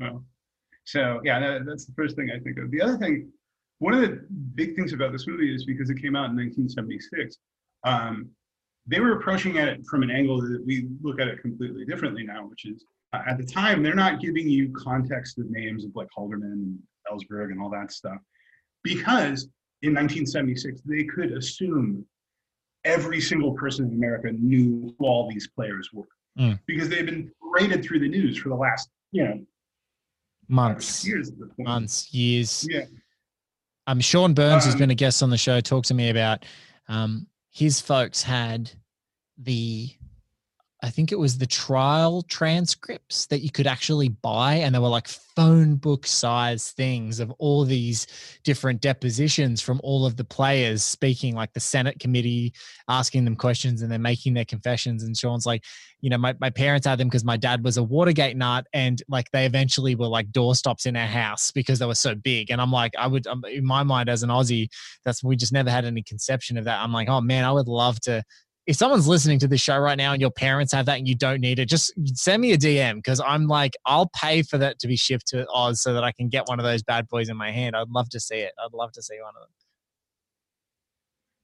Well, 0.00 0.24
so 0.84 1.20
yeah, 1.24 1.60
that's 1.64 1.86
the 1.86 1.92
first 1.94 2.16
thing 2.16 2.30
I 2.34 2.40
think 2.40 2.58
of. 2.58 2.70
The 2.70 2.82
other 2.82 2.96
thing, 2.96 3.30
one 3.78 3.94
of 3.94 4.00
the 4.00 4.24
big 4.54 4.74
things 4.74 4.92
about 4.92 5.12
this 5.12 5.26
movie 5.26 5.54
is 5.54 5.64
because 5.64 5.90
it 5.90 6.00
came 6.00 6.16
out 6.16 6.30
in 6.30 6.36
1976. 6.36 7.36
Um, 7.84 8.30
they 8.86 9.00
were 9.00 9.12
approaching 9.12 9.56
it 9.56 9.84
from 9.86 10.02
an 10.02 10.10
angle 10.10 10.40
that 10.40 10.62
we 10.66 10.88
look 11.02 11.20
at 11.20 11.28
it 11.28 11.40
completely 11.40 11.84
differently 11.84 12.24
now, 12.24 12.46
which 12.46 12.64
is 12.66 12.84
uh, 13.12 13.22
at 13.28 13.38
the 13.38 13.44
time 13.44 13.82
they're 13.82 13.94
not 13.94 14.20
giving 14.20 14.48
you 14.48 14.72
context 14.72 15.38
of 15.38 15.48
names 15.50 15.84
of 15.84 15.92
like 15.94 16.08
Halderman 16.16 16.52
and 16.52 16.78
Ellsberg 17.10 17.50
and 17.52 17.60
all 17.60 17.70
that 17.70 17.92
stuff, 17.92 18.18
because 18.82 19.48
in 19.82 19.90
1976 19.94 20.80
they 20.84 21.04
could 21.04 21.32
assume 21.32 22.04
every 22.84 23.20
single 23.20 23.52
person 23.54 23.86
in 23.86 23.92
America 23.94 24.32
knew 24.32 24.94
who 24.98 25.06
all 25.06 25.28
these 25.30 25.48
players 25.48 25.88
were 25.92 26.06
Mm. 26.38 26.58
because 26.66 26.88
they've 26.88 27.04
been 27.04 27.30
paraded 27.42 27.84
through 27.84 27.98
the 28.00 28.08
news 28.08 28.38
for 28.38 28.48
the 28.48 28.54
last 28.54 28.88
you 29.10 29.22
know 29.22 29.44
Months, 30.48 31.06
years 31.06 31.28
at 31.28 31.36
months, 31.58 32.12
years. 32.14 32.66
Yeah. 32.70 32.84
Um, 33.86 34.00
Sean 34.00 34.32
Burns, 34.32 34.66
Um, 34.66 34.78
been 34.78 34.90
a 34.90 34.94
guest 34.94 35.22
on 35.22 35.28
the 35.30 35.36
show, 35.36 35.60
Talk 35.60 35.84
to 35.84 35.94
me 35.94 36.08
about 36.08 36.44
um, 36.88 37.26
his 37.52 37.80
folks 37.80 38.22
had 38.22 38.72
the, 39.38 39.90
I 40.84 40.90
think 40.90 41.12
it 41.12 41.18
was 41.18 41.38
the 41.38 41.46
trial 41.46 42.22
transcripts 42.22 43.26
that 43.26 43.40
you 43.40 43.50
could 43.50 43.68
actually 43.68 44.08
buy, 44.08 44.54
and 44.54 44.74
they 44.74 44.80
were 44.80 44.88
like 44.88 45.06
phone 45.06 45.76
book 45.76 46.06
size 46.06 46.72
things 46.72 47.20
of 47.20 47.30
all 47.38 47.64
these 47.64 48.08
different 48.42 48.80
depositions 48.80 49.62
from 49.62 49.80
all 49.84 50.04
of 50.04 50.16
the 50.16 50.24
players 50.24 50.82
speaking, 50.82 51.36
like 51.36 51.52
the 51.52 51.60
Senate 51.60 52.00
committee 52.00 52.52
asking 52.88 53.24
them 53.24 53.36
questions 53.36 53.82
and 53.82 53.92
then 53.92 54.02
making 54.02 54.34
their 54.34 54.44
confessions. 54.44 55.04
And 55.04 55.16
Sean's 55.16 55.46
like, 55.46 55.62
you 56.00 56.10
know, 56.10 56.18
my, 56.18 56.34
my 56.40 56.50
parents 56.50 56.86
had 56.86 56.98
them 56.98 57.08
because 57.08 57.24
my 57.24 57.36
dad 57.36 57.62
was 57.62 57.76
a 57.76 57.82
Watergate 57.82 58.36
nut 58.36 58.66
and 58.72 59.00
like 59.08 59.30
they 59.30 59.46
eventually 59.46 59.94
were 59.94 60.08
like 60.08 60.32
doorstops 60.32 60.84
in 60.84 60.96
our 60.96 61.06
house 61.06 61.52
because 61.52 61.78
they 61.78 61.86
were 61.86 61.94
so 61.94 62.16
big. 62.16 62.50
And 62.50 62.60
I'm 62.60 62.72
like, 62.72 62.92
I 62.98 63.06
would, 63.06 63.28
um, 63.28 63.44
in 63.44 63.64
my 63.64 63.84
mind 63.84 64.08
as 64.08 64.24
an 64.24 64.30
Aussie, 64.30 64.68
that's, 65.04 65.22
we 65.22 65.36
just 65.36 65.52
never 65.52 65.70
had 65.70 65.84
any 65.84 66.02
conception 66.02 66.58
of 66.58 66.64
that. 66.64 66.80
I'm 66.80 66.92
like, 66.92 67.08
oh 67.08 67.20
man, 67.20 67.44
I 67.44 67.52
would 67.52 67.68
love 67.68 68.00
to. 68.00 68.24
If 68.66 68.76
someone's 68.76 69.08
listening 69.08 69.40
to 69.40 69.48
this 69.48 69.60
show 69.60 69.76
right 69.78 69.98
now 69.98 70.12
and 70.12 70.20
your 70.20 70.30
parents 70.30 70.72
have 70.72 70.86
that 70.86 70.98
and 70.98 71.08
you 71.08 71.16
don't 71.16 71.40
need 71.40 71.58
it, 71.58 71.68
just 71.68 71.92
send 72.16 72.40
me 72.40 72.52
a 72.52 72.58
DM 72.58 72.96
because 72.96 73.20
I'm 73.20 73.48
like, 73.48 73.72
I'll 73.86 74.10
pay 74.14 74.42
for 74.42 74.56
that 74.58 74.78
to 74.80 74.88
be 74.88 74.96
shipped 74.96 75.26
to 75.28 75.46
Oz 75.52 75.82
so 75.82 75.92
that 75.94 76.04
I 76.04 76.12
can 76.12 76.28
get 76.28 76.46
one 76.46 76.60
of 76.60 76.64
those 76.64 76.82
bad 76.82 77.08
boys 77.08 77.28
in 77.28 77.36
my 77.36 77.50
hand. 77.50 77.74
I'd 77.74 77.88
love 77.88 78.08
to 78.10 78.20
see 78.20 78.36
it. 78.36 78.52
I'd 78.64 78.72
love 78.72 78.92
to 78.92 79.02
see 79.02 79.16
one 79.20 79.32
of 79.36 79.42
them. 79.42 79.50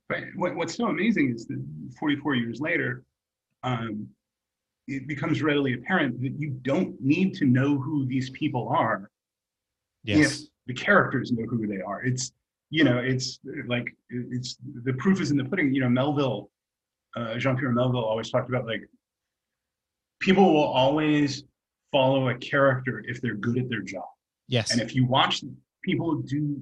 But 0.09 0.41
what, 0.41 0.55
what's 0.55 0.77
so 0.77 0.87
amazing 0.87 1.35
is 1.35 1.47
that 1.49 1.61
44 1.99 2.37
years 2.37 2.61
later, 2.61 3.05
um, 3.65 4.09
it 4.87 5.07
becomes 5.07 5.43
readily 5.43 5.75
apparent 5.75 6.21
that 6.23 6.33
you 6.39 6.51
don't 6.63 6.99
need 7.01 7.35
to 7.35 7.45
know 7.45 7.79
who 7.79 8.07
these 8.07 8.31
people 8.31 8.69
are 8.69 9.11
if 10.05 10.41
the 10.67 10.75
characters 10.75 11.33
know 11.33 11.47
who 11.47 11.67
they 11.67 11.81
are. 11.81 12.03
It's 12.03 12.33
you 12.71 12.85
know, 12.85 12.99
it's 12.99 13.39
like 13.67 13.95
it's 14.11 14.57
the 14.85 14.93
proof 14.95 15.21
is 15.21 15.31
in 15.31 15.37
the 15.37 15.45
pudding. 15.45 15.75
You 15.75 15.81
know, 15.81 15.89
Melville, 15.89 16.51
uh, 17.17 17.39
Jean 17.39 17.57
Pierre 17.57 17.73
Melville 17.73 18.05
always 18.05 18.31
talked 18.31 18.49
about 18.49 18.67
like 18.67 18.83
people 20.21 20.53
will 20.53 20.65
always 20.65 21.45
follow 21.91 22.29
a 22.29 22.35
character 22.37 23.03
if 23.07 23.21
they're 23.21 23.35
good 23.35 23.59
at 23.59 23.69
their 23.69 23.83
job. 23.83 24.05
Yes. 24.49 24.73
And 24.73 24.81
if 24.81 24.95
you 24.95 25.07
watch 25.07 25.43
people 25.83 26.17
do 26.17 26.59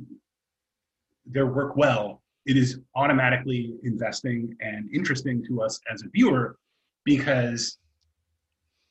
their 1.25 1.47
work 1.47 1.77
well, 1.77 2.23
it 2.45 2.57
is 2.57 2.81
automatically 2.95 3.75
investing 3.83 4.57
and 4.61 4.89
interesting 4.95 5.45
to 5.47 5.63
us 5.63 5.81
as 5.93 6.03
a 6.03 6.09
viewer 6.09 6.57
because 7.05 7.79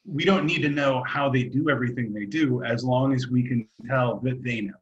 we 0.06 0.24
don't 0.24 0.46
need 0.46 0.62
to 0.62 0.70
know 0.70 1.04
how 1.08 1.30
they 1.30 1.44
do 1.44 1.70
everything 1.70 2.14
they 2.14 2.26
do 2.26 2.64
as 2.64 2.84
long 2.84 3.14
as 3.14 3.28
we 3.28 3.48
can 3.48 3.68
tell 3.88 4.20
that 4.20 4.44
they 4.44 4.62
know. 4.62 4.74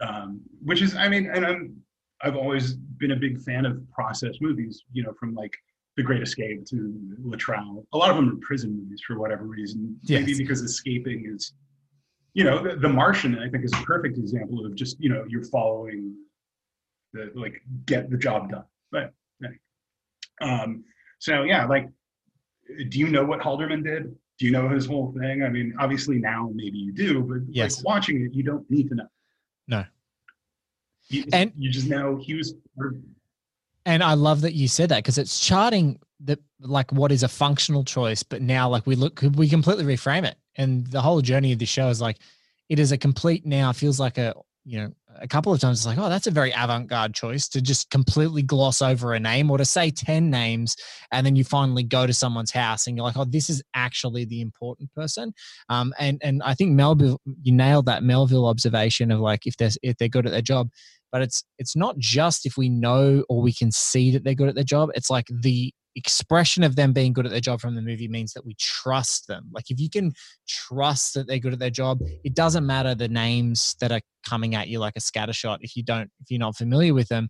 Um, 0.00 0.40
which 0.62 0.82
is, 0.82 0.96
I 0.96 1.08
mean, 1.08 1.30
and 1.32 1.46
I'm, 1.46 1.83
I've 2.24 2.36
always 2.36 2.72
been 2.74 3.10
a 3.12 3.16
big 3.16 3.40
fan 3.40 3.66
of 3.66 3.78
process 3.92 4.36
movies, 4.40 4.82
you 4.92 5.02
know, 5.02 5.12
from 5.20 5.34
like 5.34 5.52
The 5.96 6.02
Great 6.02 6.22
Escape 6.22 6.64
to 6.66 6.94
Le 7.22 7.36
Trou. 7.36 7.86
A 7.92 7.96
lot 7.98 8.10
of 8.10 8.16
them 8.16 8.30
are 8.30 8.36
prison 8.40 8.76
movies 8.76 9.02
for 9.06 9.18
whatever 9.18 9.44
reason. 9.44 9.96
Maybe 10.08 10.36
because 10.36 10.62
escaping 10.62 11.30
is 11.32 11.52
you 12.36 12.42
know, 12.42 12.60
the, 12.60 12.74
the 12.74 12.88
Martian, 12.88 13.38
I 13.38 13.48
think, 13.48 13.64
is 13.64 13.72
a 13.72 13.82
perfect 13.84 14.18
example 14.18 14.66
of 14.66 14.74
just, 14.74 14.98
you 14.98 15.08
know, 15.08 15.24
you're 15.28 15.44
following 15.44 16.16
the, 17.12 17.30
like, 17.36 17.62
get 17.86 18.10
the 18.10 18.16
job 18.18 18.50
done. 18.50 18.64
But, 18.90 19.12
anyway. 19.40 19.58
um, 20.40 20.82
So 21.20 21.44
yeah, 21.44 21.64
like, 21.66 21.88
do 22.88 22.98
you 22.98 23.08
know 23.08 23.24
what 23.24 23.38
Halderman 23.38 23.84
did? 23.84 24.16
Do 24.40 24.46
you 24.46 24.50
know 24.50 24.68
his 24.68 24.84
whole 24.84 25.14
thing? 25.16 25.44
I 25.44 25.48
mean, 25.48 25.74
obviously 25.78 26.18
now 26.18 26.50
maybe 26.52 26.76
you 26.76 26.92
do, 26.92 27.22
but 27.22 27.38
Yes. 27.48 27.76
like 27.76 27.86
watching 27.86 28.24
it, 28.24 28.34
you 28.34 28.42
don't 28.42 28.68
need 28.68 28.88
to 28.88 28.96
know. 28.96 29.08
No. 29.68 29.84
You, 31.08 31.24
And- 31.32 31.52
you 31.56 31.70
just 31.70 31.88
know 31.88 32.16
he 32.16 32.34
was. 32.34 32.54
And 33.86 34.02
I 34.02 34.14
love 34.14 34.40
that 34.42 34.54
you 34.54 34.66
said 34.68 34.88
that 34.88 34.98
because 34.98 35.18
it's 35.18 35.38
charting 35.40 35.98
the 36.20 36.38
like 36.60 36.90
what 36.92 37.12
is 37.12 37.22
a 37.22 37.28
functional 37.28 37.84
choice, 37.84 38.22
but 38.22 38.40
now 38.40 38.68
like 38.68 38.86
we 38.86 38.94
look 38.96 39.22
we 39.34 39.48
completely 39.48 39.84
reframe 39.84 40.24
it. 40.24 40.36
And 40.56 40.86
the 40.86 41.02
whole 41.02 41.20
journey 41.20 41.52
of 41.52 41.58
the 41.58 41.66
show 41.66 41.88
is 41.88 42.00
like 42.00 42.18
it 42.70 42.78
is 42.78 42.92
a 42.92 42.98
complete 42.98 43.44
now 43.44 43.72
feels 43.72 44.00
like 44.00 44.16
a 44.16 44.34
you 44.64 44.78
know 44.78 44.90
a 45.20 45.28
couple 45.28 45.52
of 45.52 45.60
times 45.60 45.78
it's 45.80 45.86
like 45.86 45.98
oh 45.98 46.08
that's 46.08 46.26
a 46.26 46.30
very 46.30 46.50
avant-garde 46.56 47.14
choice 47.14 47.48
to 47.48 47.60
just 47.60 47.90
completely 47.90 48.42
gloss 48.42 48.80
over 48.80 49.12
a 49.12 49.20
name 49.20 49.50
or 49.50 49.58
to 49.58 49.64
say 49.64 49.90
10 49.90 50.30
names 50.30 50.74
and 51.12 51.24
then 51.24 51.36
you 51.36 51.44
finally 51.44 51.82
go 51.82 52.06
to 52.06 52.12
someone's 52.12 52.50
house 52.50 52.86
and 52.86 52.96
you're 52.96 53.04
like 53.04 53.16
oh 53.16 53.24
this 53.24 53.50
is 53.50 53.62
actually 53.74 54.24
the 54.24 54.40
important 54.40 54.90
person 54.94 55.32
um 55.68 55.92
and 55.98 56.18
and 56.22 56.42
i 56.42 56.54
think 56.54 56.72
melville 56.72 57.20
you 57.42 57.52
nailed 57.52 57.86
that 57.86 58.02
melville 58.02 58.46
observation 58.46 59.10
of 59.10 59.20
like 59.20 59.46
if 59.46 59.56
they're 59.56 59.70
if 59.82 59.96
they're 59.98 60.08
good 60.08 60.26
at 60.26 60.32
their 60.32 60.42
job 60.42 60.70
but 61.14 61.22
it's 61.22 61.44
it's 61.60 61.76
not 61.76 61.96
just 61.96 62.44
if 62.44 62.56
we 62.56 62.68
know 62.68 63.22
or 63.28 63.40
we 63.40 63.52
can 63.52 63.70
see 63.70 64.10
that 64.10 64.24
they're 64.24 64.34
good 64.34 64.48
at 64.48 64.56
their 64.56 64.64
job. 64.64 64.90
It's 64.96 65.10
like 65.10 65.26
the 65.30 65.72
expression 65.94 66.64
of 66.64 66.74
them 66.74 66.92
being 66.92 67.12
good 67.12 67.24
at 67.24 67.30
their 67.30 67.40
job 67.40 67.60
from 67.60 67.76
the 67.76 67.82
movie 67.82 68.08
means 68.08 68.32
that 68.32 68.44
we 68.44 68.56
trust 68.58 69.28
them. 69.28 69.48
Like 69.52 69.70
if 69.70 69.78
you 69.78 69.88
can 69.88 70.10
trust 70.48 71.14
that 71.14 71.28
they're 71.28 71.38
good 71.38 71.52
at 71.52 71.60
their 71.60 71.70
job 71.70 72.00
it 72.24 72.34
doesn't 72.34 72.66
matter 72.66 72.96
the 72.96 73.06
names 73.06 73.76
that 73.80 73.92
are 73.92 74.00
coming 74.28 74.56
at 74.56 74.66
you 74.66 74.80
like 74.80 74.94
a 74.96 75.00
scattershot 75.00 75.58
if 75.60 75.76
you 75.76 75.84
don't 75.84 76.10
if 76.20 76.32
you're 76.32 76.40
not 76.40 76.56
familiar 76.56 76.92
with 76.92 77.06
them. 77.06 77.28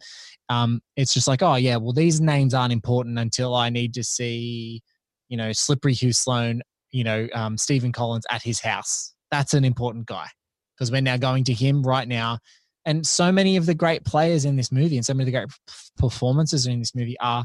Um 0.49 0.81
it's 0.97 1.13
just 1.13 1.29
like 1.29 1.43
oh 1.43 1.57
yeah 1.57 1.77
well 1.77 1.93
these 1.93 2.23
names 2.23 2.55
aren't 2.55 2.73
important 2.73 3.19
until 3.19 3.55
i 3.55 3.69
need 3.69 3.93
to 3.93 4.03
see 4.03 4.81
you 5.29 5.37
know 5.37 5.53
slippery 5.53 5.93
hugh 5.93 6.15
sloan 6.15 6.63
you 6.91 7.05
know 7.05 7.29
um, 7.35 7.59
stephen 7.59 7.93
collins 7.93 8.25
at 8.31 8.43
his 8.43 8.61
house. 8.61 9.13
That's 9.31 9.53
an 9.53 9.67
important 9.67 10.07
guy 10.07 10.29
because 10.75 10.91
we're 10.91 11.03
now 11.03 11.19
going 11.19 11.45
to 11.45 11.53
him 11.53 11.83
right 11.83 12.09
now 12.09 12.39
and 12.87 13.07
so 13.07 13.33
many 13.33 13.57
of 13.57 13.67
the 13.67 13.75
great 13.75 14.05
players 14.05 14.45
in 14.45 14.57
this 14.57 14.71
movie 14.71 14.97
and 14.97 15.07
so 15.07 15.15
many 15.15 15.23
of 15.23 15.27
the 15.27 15.39
great 15.39 15.51
performances 15.99 16.67
in 16.67 16.79
this 16.79 16.95
movie 16.95 17.17
are 17.21 17.45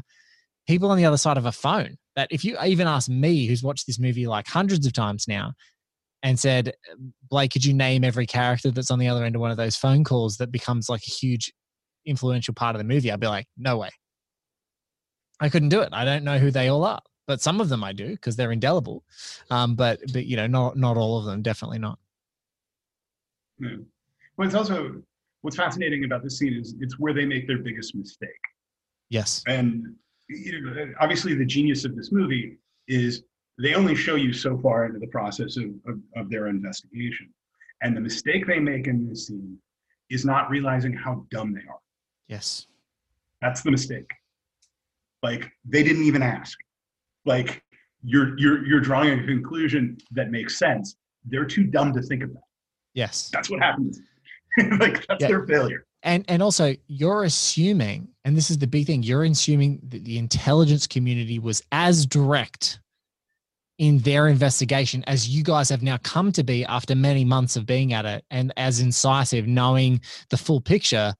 people 0.66 0.90
on 0.90 0.96
the 0.96 1.04
other 1.04 1.16
side 1.16 1.36
of 1.36 1.46
a 1.46 1.52
phone 1.52 1.96
that 2.16 2.28
if 2.30 2.44
you 2.44 2.56
even 2.64 2.86
ask 2.86 3.08
me 3.08 3.46
who's 3.46 3.62
watched 3.62 3.86
this 3.86 3.98
movie 3.98 4.26
like 4.26 4.46
hundreds 4.46 4.86
of 4.86 4.92
times 4.92 5.26
now 5.26 5.52
and 6.22 6.38
said 6.38 6.72
blake 7.30 7.52
could 7.52 7.64
you 7.64 7.72
name 7.72 8.04
every 8.04 8.26
character 8.26 8.70
that's 8.70 8.90
on 8.90 8.98
the 8.98 9.08
other 9.08 9.24
end 9.24 9.34
of 9.34 9.40
one 9.40 9.50
of 9.50 9.56
those 9.56 9.76
phone 9.76 10.04
calls 10.04 10.36
that 10.36 10.52
becomes 10.52 10.88
like 10.88 11.02
a 11.02 11.10
huge 11.10 11.52
influential 12.06 12.54
part 12.54 12.74
of 12.74 12.78
the 12.78 12.84
movie? 12.84 13.10
I'd 13.10 13.20
be 13.20 13.26
like 13.26 13.46
no 13.56 13.78
way. 13.78 13.90
I 15.42 15.48
couldn't 15.48 15.70
do 15.70 15.80
it. 15.80 15.88
I 15.92 16.04
don't 16.04 16.24
know 16.24 16.38
who 16.38 16.50
they 16.50 16.68
all 16.68 16.84
are 16.84 17.00
but 17.26 17.40
some 17.40 17.60
of 17.60 17.68
them 17.68 17.84
i 17.84 17.92
do 17.92 18.08
because 18.08 18.34
they're 18.34 18.50
indelible 18.50 19.04
um, 19.52 19.76
but 19.76 20.00
but 20.12 20.26
you 20.26 20.34
know 20.36 20.48
not 20.48 20.76
not 20.76 20.96
all 20.96 21.16
of 21.18 21.26
them 21.26 21.42
definitely 21.42 21.78
not. 21.78 21.96
Yeah. 23.60 23.76
Well, 24.36 24.46
it's 24.48 24.56
also 24.56 25.02
what's 25.42 25.56
fascinating 25.56 26.04
about 26.04 26.22
this 26.22 26.38
scene 26.38 26.54
is 26.54 26.74
it's 26.80 26.98
where 26.98 27.14
they 27.14 27.24
make 27.24 27.46
their 27.46 27.58
biggest 27.58 27.94
mistake. 27.94 28.28
yes 29.08 29.42
And 29.46 29.94
you 30.28 30.60
know, 30.62 30.92
obviously, 31.00 31.34
the 31.34 31.44
genius 31.44 31.84
of 31.84 31.96
this 31.96 32.12
movie 32.12 32.58
is 32.86 33.24
they 33.58 33.74
only 33.74 33.96
show 33.96 34.14
you 34.14 34.32
so 34.32 34.56
far 34.58 34.86
into 34.86 34.98
the 34.98 35.08
process 35.08 35.56
of, 35.56 35.64
of, 35.86 35.98
of 36.16 36.30
their 36.30 36.46
investigation. 36.46 37.28
And 37.82 37.96
the 37.96 38.00
mistake 38.00 38.46
they 38.46 38.60
make 38.60 38.86
in 38.86 39.08
this 39.08 39.26
scene 39.26 39.58
is 40.08 40.24
not 40.24 40.48
realizing 40.50 40.92
how 40.92 41.24
dumb 41.30 41.52
they 41.52 41.60
are. 41.60 41.80
yes 42.28 42.66
That's 43.40 43.62
the 43.62 43.70
mistake. 43.70 44.10
Like 45.22 45.50
they 45.64 45.82
didn't 45.82 46.04
even 46.04 46.22
ask. 46.22 46.58
Like 47.26 47.62
you're 48.02 48.38
you're 48.38 48.64
you're 48.66 48.80
drawing 48.80 49.18
a 49.20 49.26
conclusion 49.26 49.98
that 50.12 50.30
makes 50.30 50.58
sense. 50.58 50.96
They're 51.24 51.44
too 51.44 51.64
dumb 51.64 51.92
to 51.94 52.02
think 52.02 52.22
of 52.22 52.32
that. 52.32 52.42
yes 52.94 53.30
That's 53.32 53.50
what 53.50 53.60
happens. 53.60 54.00
like 54.78 55.06
that's 55.06 55.20
Yeah. 55.22 55.28
their 55.28 55.46
failure. 55.46 55.84
and 56.02 56.24
and 56.28 56.42
also 56.42 56.74
you're 56.88 57.24
assuming 57.24 58.08
and 58.24 58.36
this 58.36 58.50
is 58.50 58.58
the 58.58 58.66
big 58.66 58.86
thing 58.86 59.02
you're 59.02 59.24
assuming 59.24 59.80
that 59.88 60.04
the 60.04 60.18
intelligence 60.18 60.86
community 60.86 61.38
was 61.38 61.62
as 61.72 62.06
direct 62.06 62.80
in 63.78 63.98
their 64.00 64.28
investigation 64.28 65.02
as 65.06 65.28
you 65.28 65.42
guys 65.42 65.68
have 65.70 65.82
now 65.82 65.96
come 66.02 66.30
to 66.32 66.42
be 66.44 66.64
after 66.66 66.94
many 66.94 67.24
months 67.24 67.56
of 67.56 67.64
being 67.64 67.92
at 67.92 68.04
it 68.04 68.24
and 68.30 68.52
as 68.56 68.80
incisive 68.80 69.46
knowing 69.46 70.00
the 70.30 70.36
full 70.36 70.60
picture 70.60 71.14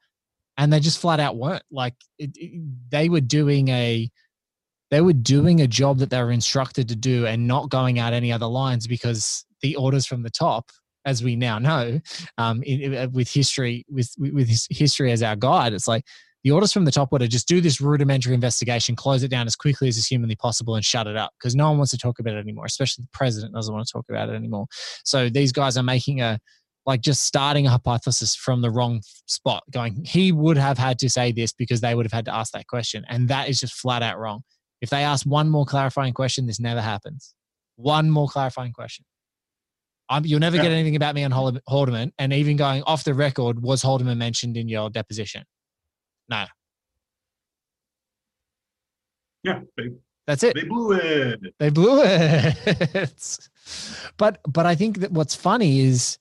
and 0.59 0.71
they 0.73 0.79
just 0.81 0.99
flat 0.99 1.21
out 1.21 1.37
weren't 1.37 1.62
like 1.71 1.95
it, 2.19 2.31
it- 2.37 2.61
they 2.90 3.09
were 3.09 3.21
doing 3.21 3.69
a 3.69 4.11
they 4.90 5.01
were 5.01 5.12
doing 5.12 5.61
a 5.61 5.69
job 5.69 5.99
that 5.99 6.11
they 6.11 6.21
were 6.21 6.33
instructed 6.33 6.88
to 6.88 6.97
do 6.97 7.25
and 7.25 7.47
not 7.47 7.71
going 7.71 7.99
out 8.01 8.12
any 8.12 8.33
other 8.33 8.47
lines 8.47 8.87
because 8.88 9.45
the 9.62 9.77
orders 9.77 10.05
from 10.05 10.23
the 10.23 10.31
top 10.31 10.71
as 11.05 11.23
we 11.23 11.37
now 11.37 11.59
know 11.59 12.01
um, 12.39 12.63
in, 12.63 12.95
in- 12.95 13.13
with 13.13 13.31
history 13.31 13.85
with 13.89 14.13
with 14.19 14.67
history 14.71 15.13
as 15.13 15.23
our 15.23 15.37
guide 15.37 15.73
it's 15.73 15.89
like 15.89 16.05
the 16.43 16.51
orders 16.51 16.73
from 16.73 16.87
the 16.87 16.91
top 16.91 17.13
were 17.13 17.19
to 17.19 17.29
just 17.29 17.47
do 17.47 17.61
this 17.61 17.81
rudimentary 17.81 18.35
investigation 18.35 18.97
close 18.97 19.23
it 19.23 19.29
down 19.29 19.47
as 19.47 19.57
quickly 19.57 19.89
as 19.89 19.97
is 19.97 20.07
humanly 20.07 20.37
possible 20.37 20.75
and 20.75 20.85
shut 20.85 21.07
it 21.07 21.17
up 21.17 21.33
because 21.39 21.55
no 21.55 21.69
one 21.69 21.79
wants 21.79 21.91
to 21.91 21.99
talk 21.99 22.19
about 22.19 22.35
it 22.35 22.39
anymore 22.39 22.65
especially 22.67 23.03
the 23.03 23.09
president 23.13 23.55
doesn't 23.55 23.75
want 23.75 23.87
to 23.87 23.93
talk 23.93 24.07
about 24.09 24.29
it 24.29 24.35
anymore. 24.35 24.67
So 25.05 25.29
these 25.29 25.53
guys 25.53 25.77
are 25.77 25.83
making 25.83 26.21
a 26.21 26.39
like 26.87 27.03
just 27.03 27.25
starting 27.25 27.67
a 27.67 27.71
hypothesis 27.71 28.35
from 28.35 28.63
the 28.63 28.71
wrong 28.71 29.03
spot 29.27 29.63
going 29.71 30.03
he 30.05 30.33
would 30.33 30.57
have 30.57 30.79
had 30.79 30.99
to 30.99 31.11
say 31.11 31.31
this 31.31 31.53
because 31.53 31.81
they 31.81 31.95
would 31.95 32.07
have 32.07 32.13
had 32.13 32.25
to 32.25 32.35
ask 32.35 32.53
that 32.53 32.67
question 32.67 33.05
and 33.09 33.29
that 33.29 33.49
is 33.49 33.61
just 33.61 33.75
flat 33.75 34.03
out 34.03 34.19
wrong. 34.19 34.43
If 34.81 34.91
they 34.91 35.05
ask 35.05 35.27
one 35.27 35.51
more 35.51 35.67
clarifying 35.67 36.15
question 36.15 36.47
this 36.47 36.61
never 36.61 36.81
happens. 36.81 37.35
One 37.77 38.11
more 38.11 38.29
clarifying 38.29 38.73
question 38.73 39.05
You'll 40.25 40.40
never 40.40 40.57
get 40.57 40.73
anything 40.73 40.96
about 40.96 41.14
me 41.14 41.25
on 41.25 41.31
Haldeman. 41.68 42.12
And 42.18 42.33
even 42.33 42.57
going 42.57 42.83
off 42.83 43.05
the 43.05 43.14
record, 43.14 43.62
was 43.62 43.83
Haldeman 43.83 44.18
mentioned 44.18 44.57
in 44.57 44.68
your 44.68 44.90
deposition? 44.90 45.44
No, 46.29 46.46
Yeah, 49.42 49.61
they, 49.77 49.90
that's 50.27 50.42
it. 50.42 50.55
they 50.55 50.64
blew 50.64 50.92
it. 50.92 51.40
They 51.59 51.70
blew 51.70 52.03
it. 52.05 53.38
but 54.16 54.38
but 54.49 54.66
I 54.66 54.75
think 54.75 54.99
that 54.99 55.12
what's 55.12 55.35
funny 55.35 55.81
is 55.81 56.18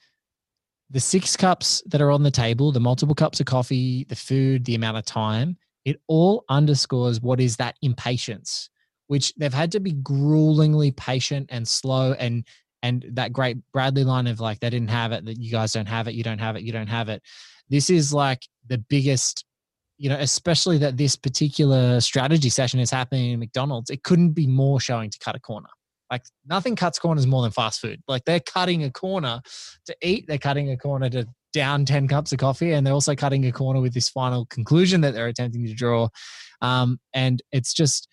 the 0.89 0.99
six 0.99 1.36
cups 1.36 1.84
that 1.88 2.02
are 2.02 2.12
on 2.12 2.23
the 2.23 2.32
table, 2.32 2.71
the 2.71 2.80
multiple 2.80 3.15
cups 3.15 3.39
of 3.39 3.45
coffee, 3.45 4.06
the 4.06 4.15
food, 4.15 4.65
the 4.65 4.75
amount 4.75 4.97
of 4.97 5.06
time, 5.06 5.58
it 5.86 6.02
all 6.08 6.43
underscores 6.49 7.21
what 7.21 7.39
is 7.39 7.58
that 7.58 7.75
impatience, 7.82 8.69
which 9.08 9.34
they've 9.36 9.54
had 9.54 9.71
to 9.73 9.80
be 9.80 9.93
gruelingly 9.93 10.95
patient 10.95 11.47
and 11.52 11.67
slow 11.67 12.13
and 12.13 12.45
and 12.82 13.06
that 13.13 13.34
great 13.34 13.58
Bradley 13.74 14.04
line 14.04 14.28
of 14.28 14.39
like 14.39 14.60
they 14.60 14.70
didn't 14.70 14.89
have 14.89 15.12
it, 15.12 15.26
that 15.26 15.39
you 15.39 15.52
guys 15.52 15.74
don't 15.74 15.88
have 15.88 16.08
it, 16.08 16.13
you 16.13 16.24
don't 16.24 16.39
have 16.39 16.56
it, 16.56 16.63
you 16.63 16.72
don't 16.72 16.88
have 16.88 17.10
it. 17.10 17.22
This 17.70 17.89
is 17.89 18.13
like 18.13 18.48
the 18.68 18.78
biggest 18.78 19.46
you 20.00 20.08
know, 20.10 20.15
especially 20.18 20.78
that 20.78 20.96
this 20.96 21.18
particular 21.18 22.00
strategy 22.00 22.50
session 22.50 22.80
is 22.80 22.89
happening 22.89 23.32
in 23.32 23.39
McDonald's, 23.39 23.89
it 23.89 24.02
couldn't 24.04 24.32
be 24.32 24.48
more 24.48 24.80
showing 24.80 25.10
to 25.10 25.20
cut 25.20 25.36
a 25.36 25.39
corner. 25.39 25.68
Like 26.10 26.24
nothing 26.48 26.78
cuts 26.78 26.98
corners 26.98 27.28
more 27.28 27.42
than 27.44 27.52
fast 27.52 27.82
food. 27.82 28.02
Like 28.08 28.24
they're 28.24 28.39
cutting 28.39 28.84
a 28.86 28.92
corner 28.92 29.42
to 29.86 29.96
eat, 30.02 30.26
they're 30.28 30.38
cutting 30.38 30.72
a 30.72 30.78
corner 30.78 31.10
to 31.10 31.28
down 31.52 31.84
10 31.84 32.08
cups 32.08 32.32
of 32.32 32.39
coffee, 32.39 32.72
and 32.72 32.88
they're 32.88 32.94
also 32.94 33.13
cutting 33.13 33.46
a 33.46 33.52
corner 33.52 33.82
with 33.82 33.94
this 33.94 34.08
final 34.08 34.46
conclusion 34.46 35.02
that 35.02 35.13
they're 35.13 35.28
attempting 35.28 35.65
to 35.65 35.74
draw. 35.74 36.08
Um, 36.62 37.00
and 37.13 37.42
it's 37.52 37.74
just, 37.74 38.08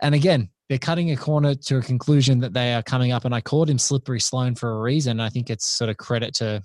and 0.00 0.14
again, 0.14 0.48
they're 0.68 0.78
cutting 0.78 1.12
a 1.12 1.16
corner 1.16 1.54
to 1.54 1.78
a 1.78 1.82
conclusion 1.82 2.40
that 2.40 2.52
they 2.52 2.74
are 2.74 2.82
coming 2.82 3.12
up. 3.12 3.24
And 3.24 3.34
I 3.34 3.40
called 3.40 3.70
him 3.70 3.78
Slippery 3.78 4.20
Sloan 4.20 4.54
for 4.54 4.72
a 4.72 4.80
reason. 4.80 5.20
I 5.20 5.28
think 5.28 5.48
it's 5.48 5.66
sort 5.66 5.90
of 5.90 5.96
credit 5.96 6.34
to 6.36 6.62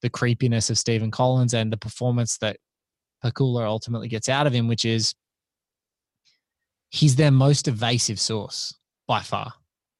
the 0.00 0.10
creepiness 0.10 0.70
of 0.70 0.78
Stephen 0.78 1.10
Collins 1.10 1.54
and 1.54 1.72
the 1.72 1.76
performance 1.76 2.38
that 2.38 2.56
Pakula 3.24 3.64
ultimately 3.64 4.08
gets 4.08 4.28
out 4.28 4.46
of 4.46 4.52
him, 4.52 4.68
which 4.68 4.84
is 4.84 5.14
he's 6.90 7.16
their 7.16 7.30
most 7.30 7.68
evasive 7.68 8.20
source 8.20 8.74
by 9.08 9.20
far. 9.20 9.52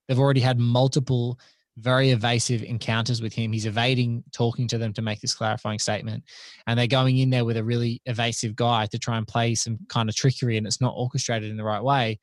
They've 0.07 0.19
already 0.19 0.41
had 0.41 0.59
multiple 0.59 1.39
very 1.79 2.11
evasive 2.11 2.63
encounters 2.63 3.23
with 3.23 3.33
him. 3.33 3.53
He's 3.53 3.67
evading 3.67 4.23
talking 4.33 4.69
to 4.69 4.79
them 4.79 4.93
to 4.93 5.03
make 5.03 5.21
this 5.21 5.35
clarifying 5.35 5.79
statement. 5.79 6.23
And 6.67 6.79
they're 6.79 6.87
going 6.87 7.19
in 7.19 7.31
there 7.31 7.45
with 7.45 7.57
a 7.57 7.65
really 7.65 8.03
evasive 8.05 8.55
guy 8.55 8.87
to 8.87 8.99
try 8.99 9.17
and 9.17 9.27
play 9.27 9.55
some 9.55 9.79
kind 9.89 10.09
of 10.09 10.15
trickery 10.15 10.59
and 10.59 10.67
it's 10.67 10.81
not 10.81 10.95
orchestrated 10.97 11.51
in 11.51 11.57
the 11.57 11.65
right 11.65 11.83
way. 11.83 12.21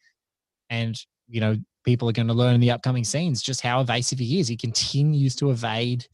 And, 0.70 0.96
you 1.28 1.42
know, 1.42 1.58
people 1.84 2.08
are 2.10 2.14
going 2.14 2.28
to 2.28 2.34
learn 2.34 2.56
in 2.56 2.62
the 2.62 2.72
upcoming 2.72 3.04
scenes 3.04 3.42
just 3.42 3.62
how 3.62 3.82
evasive 3.82 4.20
he 4.20 4.40
is. 4.40 4.48
He 4.48 4.58
continues 4.58 5.36
to 5.38 5.52
evade 5.52 6.06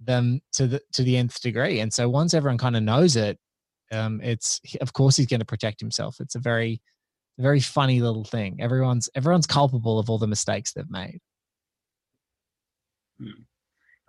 them 0.00 0.40
to 0.52 0.66
the 0.66 0.80
to 0.92 1.02
the 1.02 1.16
nth 1.16 1.40
degree. 1.40 1.80
And 1.80 1.92
so 1.92 2.08
once 2.08 2.32
everyone 2.34 2.58
kind 2.58 2.76
of 2.76 2.82
knows 2.82 3.16
it, 3.16 3.38
um, 3.90 4.20
it's 4.22 4.60
of 4.80 4.92
course 4.92 5.16
he's 5.16 5.26
going 5.26 5.40
to 5.40 5.46
protect 5.46 5.80
himself. 5.80 6.20
It's 6.20 6.36
a 6.36 6.38
very, 6.40 6.80
very 7.38 7.60
funny 7.60 8.00
little 8.00 8.24
thing. 8.24 8.58
Everyone's 8.60 9.08
everyone's 9.14 9.46
culpable 9.46 9.98
of 9.98 10.08
all 10.08 10.18
the 10.18 10.26
mistakes 10.26 10.72
they've 10.72 10.90
made. 10.90 11.18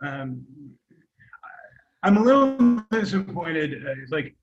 Um, 0.01 0.45
I- 1.43 2.07
I'm 2.07 2.17
a 2.17 2.21
little 2.23 2.83
disappointed. 2.91 3.85
Uh, 3.85 3.95
like, 4.09 4.35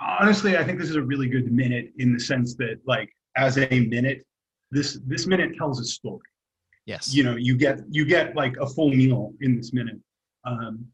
honestly, 0.00 0.56
I 0.56 0.64
think 0.64 0.78
this 0.80 0.90
is 0.90 0.96
a 0.96 1.02
really 1.02 1.28
good 1.28 1.52
minute 1.52 1.92
in 1.98 2.12
the 2.12 2.18
sense 2.20 2.56
that, 2.56 2.80
like, 2.86 3.08
as 3.36 3.58
a 3.58 3.68
minute, 3.80 4.26
this 4.70 4.98
this 5.06 5.26
minute 5.26 5.56
tells 5.56 5.80
a 5.80 5.84
story. 5.84 6.20
Yes. 6.86 7.14
You 7.14 7.24
know, 7.24 7.36
you 7.36 7.56
get 7.56 7.80
you 7.90 8.04
get 8.04 8.34
like 8.36 8.56
a 8.60 8.66
full 8.66 8.90
meal 8.90 9.32
in 9.40 9.56
this 9.56 9.72
minute. 9.72 9.98
Um, 10.44 10.86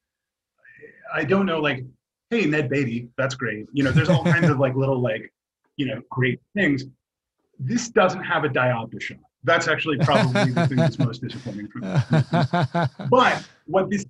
I 1.15 1.25
don't 1.25 1.45
know, 1.45 1.61
like, 1.61 1.85
hey, 2.31 2.47
Ned 2.47 2.71
Beatty, 2.71 3.09
that's 3.19 3.35
great. 3.35 3.67
You 3.73 3.85
know, 3.85 3.93
there's 3.93 4.09
all 4.09 4.25
kinds 4.25 4.49
of 4.49 4.59
like 4.59 4.75
little 4.75 5.01
like, 5.01 5.33
you 5.77 5.87
know, 5.87 6.01
great 6.11 6.41
things. 6.55 6.85
This 7.59 7.91
doesn't 7.91 8.23
have 8.23 8.45
a 8.45 8.49
diopter 8.49 9.01
shot. 9.01 9.19
That's 9.45 9.69
actually 9.69 9.99
probably 9.99 10.53
the 10.53 10.67
thing 10.67 10.79
that's 10.79 10.99
most 10.99 11.21
disappointing 11.21 11.69
for 11.69 11.79
me. 11.79 13.09
But 13.11 13.45
what 13.67 13.91
this 13.91 14.07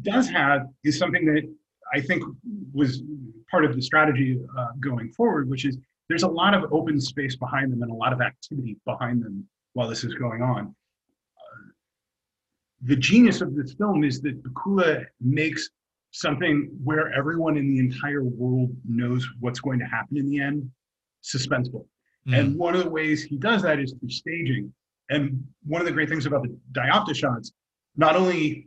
does 0.00 0.28
have 0.28 0.66
is 0.82 0.98
something 0.98 1.24
that 1.26 1.48
I 1.94 2.00
think 2.00 2.24
was 2.72 3.02
part 3.50 3.64
of 3.64 3.76
the 3.76 3.82
strategy 3.82 4.40
uh, 4.58 4.68
going 4.80 5.12
forward, 5.12 5.48
which 5.48 5.64
is 5.64 5.76
there's 6.08 6.22
a 6.22 6.28
lot 6.28 6.54
of 6.54 6.72
open 6.72 7.00
space 7.00 7.36
behind 7.36 7.72
them 7.72 7.82
and 7.82 7.90
a 7.90 7.94
lot 7.94 8.12
of 8.12 8.20
activity 8.20 8.76
behind 8.84 9.22
them 9.22 9.46
while 9.72 9.88
this 9.88 10.04
is 10.04 10.14
going 10.14 10.42
on. 10.42 10.74
Uh, 11.38 11.70
the 12.82 12.96
genius 12.96 13.40
of 13.40 13.54
this 13.54 13.74
film 13.74 14.04
is 14.04 14.20
that 14.20 14.42
Pakula 14.42 15.04
makes 15.20 15.70
something 16.10 16.68
where 16.84 17.12
everyone 17.12 17.56
in 17.56 17.68
the 17.68 17.78
entire 17.78 18.22
world 18.22 18.70
knows 18.86 19.26
what's 19.40 19.60
going 19.60 19.78
to 19.78 19.86
happen 19.86 20.16
in 20.18 20.28
the 20.28 20.40
end 20.40 20.70
suspenseful. 21.22 21.86
Mm. 22.28 22.38
And 22.38 22.58
one 22.58 22.74
of 22.74 22.84
the 22.84 22.90
ways 22.90 23.22
he 23.22 23.36
does 23.36 23.62
that 23.62 23.78
is 23.78 23.94
through 23.98 24.10
staging. 24.10 24.72
And 25.10 25.44
one 25.64 25.80
of 25.80 25.86
the 25.86 25.92
great 25.92 26.08
things 26.08 26.26
about 26.26 26.42
the 26.42 26.56
diopter 26.72 27.14
shots, 27.14 27.52
not 27.96 28.16
only 28.16 28.66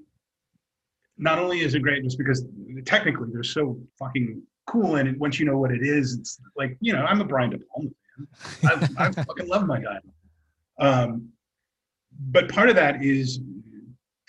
not 1.17 1.39
only 1.39 1.61
is 1.61 1.75
it 1.75 1.79
great 1.81 2.03
just 2.03 2.17
because 2.17 2.45
technically 2.85 3.29
they're 3.31 3.43
so 3.43 3.79
fucking 3.97 4.41
cool, 4.65 4.95
and 4.95 5.17
once 5.19 5.39
you 5.39 5.45
know 5.45 5.57
what 5.57 5.71
it 5.71 5.81
is, 5.81 6.17
it's 6.19 6.39
like 6.55 6.77
you 6.79 6.93
know 6.93 7.03
I'm 7.05 7.21
a 7.21 7.25
Brian 7.25 7.51
De 7.51 7.57
Palma 7.59 7.89
fan. 8.37 8.95
I, 8.97 9.05
I 9.05 9.11
fucking 9.23 9.47
love 9.47 9.65
my 9.65 9.79
guy. 9.79 9.99
Um, 10.79 11.29
but 12.19 12.49
part 12.49 12.69
of 12.69 12.75
that 12.75 13.03
is 13.03 13.39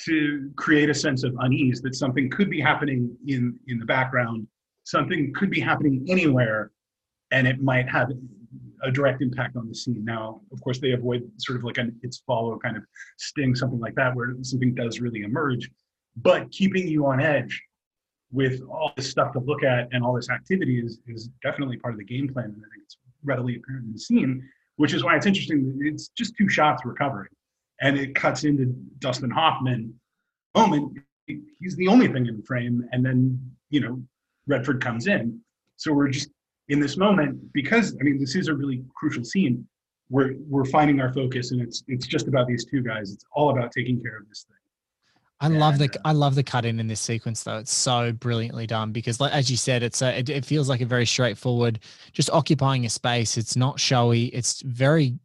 to 0.04 0.50
create 0.56 0.90
a 0.90 0.94
sense 0.94 1.24
of 1.24 1.34
unease 1.40 1.80
that 1.80 1.94
something 1.94 2.30
could 2.30 2.50
be 2.50 2.60
happening 2.60 3.16
in 3.26 3.58
in 3.68 3.78
the 3.78 3.86
background, 3.86 4.46
something 4.84 5.32
could 5.34 5.50
be 5.50 5.60
happening 5.60 6.04
anywhere, 6.08 6.70
and 7.30 7.46
it 7.46 7.62
might 7.62 7.88
have 7.88 8.10
a 8.82 8.90
direct 8.90 9.22
impact 9.22 9.56
on 9.56 9.68
the 9.68 9.74
scene. 9.74 10.04
Now, 10.04 10.42
of 10.52 10.60
course, 10.60 10.78
they 10.78 10.92
avoid 10.92 11.28
sort 11.38 11.58
of 11.58 11.64
like 11.64 11.78
an 11.78 11.98
its 12.02 12.22
follow 12.26 12.58
kind 12.58 12.76
of 12.76 12.84
sting, 13.18 13.54
something 13.54 13.80
like 13.80 13.94
that, 13.94 14.14
where 14.14 14.34
something 14.42 14.74
does 14.74 15.00
really 15.00 15.22
emerge, 15.22 15.70
but 16.16 16.50
keeping 16.50 16.86
you 16.86 17.06
on 17.06 17.20
edge 17.20 17.62
with 18.32 18.60
all 18.70 18.92
this 18.96 19.10
stuff 19.10 19.32
to 19.32 19.40
look 19.40 19.62
at 19.62 19.88
and 19.92 20.04
all 20.04 20.14
this 20.14 20.30
activity 20.30 20.80
is, 20.80 20.98
is 21.06 21.28
definitely 21.42 21.76
part 21.76 21.94
of 21.94 21.98
the 21.98 22.04
game 22.04 22.28
plan. 22.28 22.46
And 22.46 22.56
I 22.56 22.68
think 22.72 22.84
it's 22.84 22.96
readily 23.24 23.56
apparent 23.56 23.86
in 23.86 23.92
the 23.92 23.98
scene, 23.98 24.48
which 24.76 24.94
is 24.94 25.04
why 25.04 25.16
it's 25.16 25.26
interesting. 25.26 25.78
It's 25.82 26.08
just 26.08 26.36
two 26.36 26.48
shots 26.48 26.82
recovering 26.84 27.28
and 27.80 27.98
it 27.98 28.14
cuts 28.14 28.44
into 28.44 28.66
Dustin 28.98 29.30
Hoffman 29.30 29.94
moment. 30.54 30.98
He's 31.26 31.76
the 31.76 31.88
only 31.88 32.08
thing 32.08 32.26
in 32.26 32.36
the 32.36 32.42
frame. 32.42 32.88
And 32.92 33.04
then, 33.04 33.38
you 33.70 33.80
know, 33.80 34.02
Redford 34.46 34.82
comes 34.82 35.06
in. 35.06 35.40
So 35.76 35.92
we're 35.92 36.08
just 36.08 36.30
in 36.68 36.80
this 36.80 36.96
moment 36.96 37.52
because 37.52 37.96
I 38.00 38.04
mean 38.04 38.18
this 38.18 38.34
is 38.34 38.48
a 38.48 38.54
really 38.54 38.82
crucial 38.94 39.24
scene. 39.24 39.66
We're 40.08 40.34
we're 40.48 40.64
finding 40.64 41.00
our 41.00 41.12
focus 41.12 41.50
and 41.50 41.60
it's 41.60 41.82
it's 41.88 42.06
just 42.06 42.28
about 42.28 42.46
these 42.46 42.64
two 42.64 42.82
guys. 42.82 43.12
It's 43.12 43.24
all 43.32 43.50
about 43.50 43.72
taking 43.72 44.00
care 44.00 44.16
of 44.18 44.28
this 44.28 44.46
thing. 44.48 44.56
I 45.40 45.48
love 45.48 45.78
the 45.78 45.90
I 46.04 46.12
love 46.12 46.34
the 46.34 46.42
cut 46.42 46.64
in 46.64 46.80
in 46.80 46.86
this 46.86 47.00
sequence 47.00 47.42
though. 47.42 47.58
It's 47.58 47.72
so 47.72 48.12
brilliantly 48.12 48.66
done 48.66 48.92
because, 48.92 49.20
like, 49.20 49.32
as 49.32 49.50
you 49.50 49.56
said, 49.58 49.82
it's 49.82 50.00
a, 50.00 50.18
it, 50.18 50.28
it 50.30 50.44
feels 50.46 50.68
like 50.68 50.80
a 50.80 50.86
very 50.86 51.04
straightforward, 51.04 51.80
just 52.12 52.30
occupying 52.30 52.86
a 52.86 52.88
space. 52.88 53.36
It's 53.36 53.54
not 53.54 53.78
showy. 53.78 54.26
It's 54.26 54.62
very, 54.62 55.18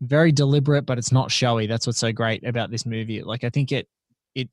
very 0.00 0.32
deliberate, 0.32 0.84
but 0.84 0.98
it's 0.98 1.12
not 1.12 1.30
showy. 1.30 1.66
That's 1.68 1.86
what's 1.86 2.00
so 2.00 2.10
great 2.10 2.44
about 2.44 2.72
this 2.72 2.84
movie. 2.84 3.22
Like, 3.22 3.44
I 3.44 3.50
think 3.50 3.70
it 3.70 3.86
it 4.34 4.48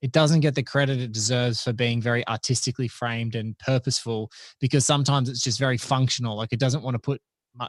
it 0.00 0.12
doesn't 0.12 0.40
get 0.40 0.54
the 0.54 0.62
credit 0.62 0.98
it 0.98 1.12
deserves 1.12 1.62
for 1.62 1.74
being 1.74 2.00
very 2.00 2.26
artistically 2.26 2.88
framed 2.88 3.34
and 3.34 3.58
purposeful 3.58 4.30
because 4.60 4.86
sometimes 4.86 5.28
it's 5.28 5.42
just 5.42 5.58
very 5.58 5.76
functional. 5.76 6.38
Like, 6.38 6.52
it 6.54 6.60
doesn't 6.60 6.82
want 6.82 6.94
to 6.94 7.00
put 7.00 7.20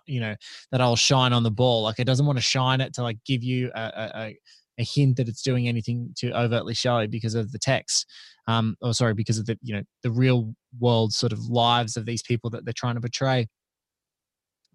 you 0.06 0.22
know 0.22 0.36
that 0.72 0.80
I'll 0.80 0.96
shine 0.96 1.34
on 1.34 1.44
the 1.44 1.52
ball. 1.52 1.84
Like, 1.84 2.00
it 2.00 2.06
doesn't 2.06 2.26
want 2.26 2.38
to 2.38 2.44
shine 2.44 2.80
it 2.80 2.94
to 2.94 3.04
like 3.04 3.18
give 3.26 3.44
you 3.44 3.70
a, 3.76 3.82
a 3.82 4.12
a 4.16 4.38
hint 4.84 5.18
that 5.18 5.28
it's 5.28 5.42
doing 5.42 5.68
anything 5.68 6.14
to 6.18 6.32
overtly 6.32 6.74
show 6.74 7.06
because 7.08 7.36
of 7.36 7.52
the 7.52 7.60
text 7.60 8.06
um 8.48 8.76
or 8.82 8.94
sorry 8.94 9.14
because 9.14 9.38
of 9.38 9.46
the 9.46 9.58
you 9.62 9.74
know 9.74 9.84
the 10.04 10.12
real 10.12 10.54
world 10.80 11.14
sort 11.14 11.32
of 11.32 11.40
lives 11.46 11.98
of 11.98 12.06
these 12.06 12.22
people 12.22 12.50
that 12.50 12.66
they're 12.66 12.74
trying 12.76 12.96
to 12.96 13.02
portray. 13.02 13.48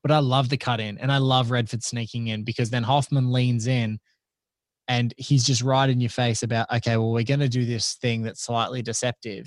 But 0.03 0.13
i 0.13 0.19
love 0.19 0.49
the 0.51 0.59
cut 0.59 0.81
in 0.81 0.99
and 0.99 1.11
i 1.11 1.19
love 1.19 1.51
redford 1.51 1.83
sneaking 1.83 2.29
in 2.29 2.45
because 2.45 2.71
then 2.71 2.83
hoffman 2.83 3.33
leans 3.33 3.67
in 3.67 3.99
and 4.87 5.15
he's 5.17 5.45
just 5.45 5.63
right 5.63 5.89
in 5.89 6.01
your 6.01 6.11
face 6.11 6.43
about 6.43 6.71
okay 6.71 6.97
well 6.97 7.13
we're 7.13 7.25
going 7.25 7.41
to 7.41 7.49
do 7.49 7.65
this 7.65 7.95
thing 7.95 8.23
that's 8.23 8.45
slightly 8.45 8.83
deceptive 8.83 9.47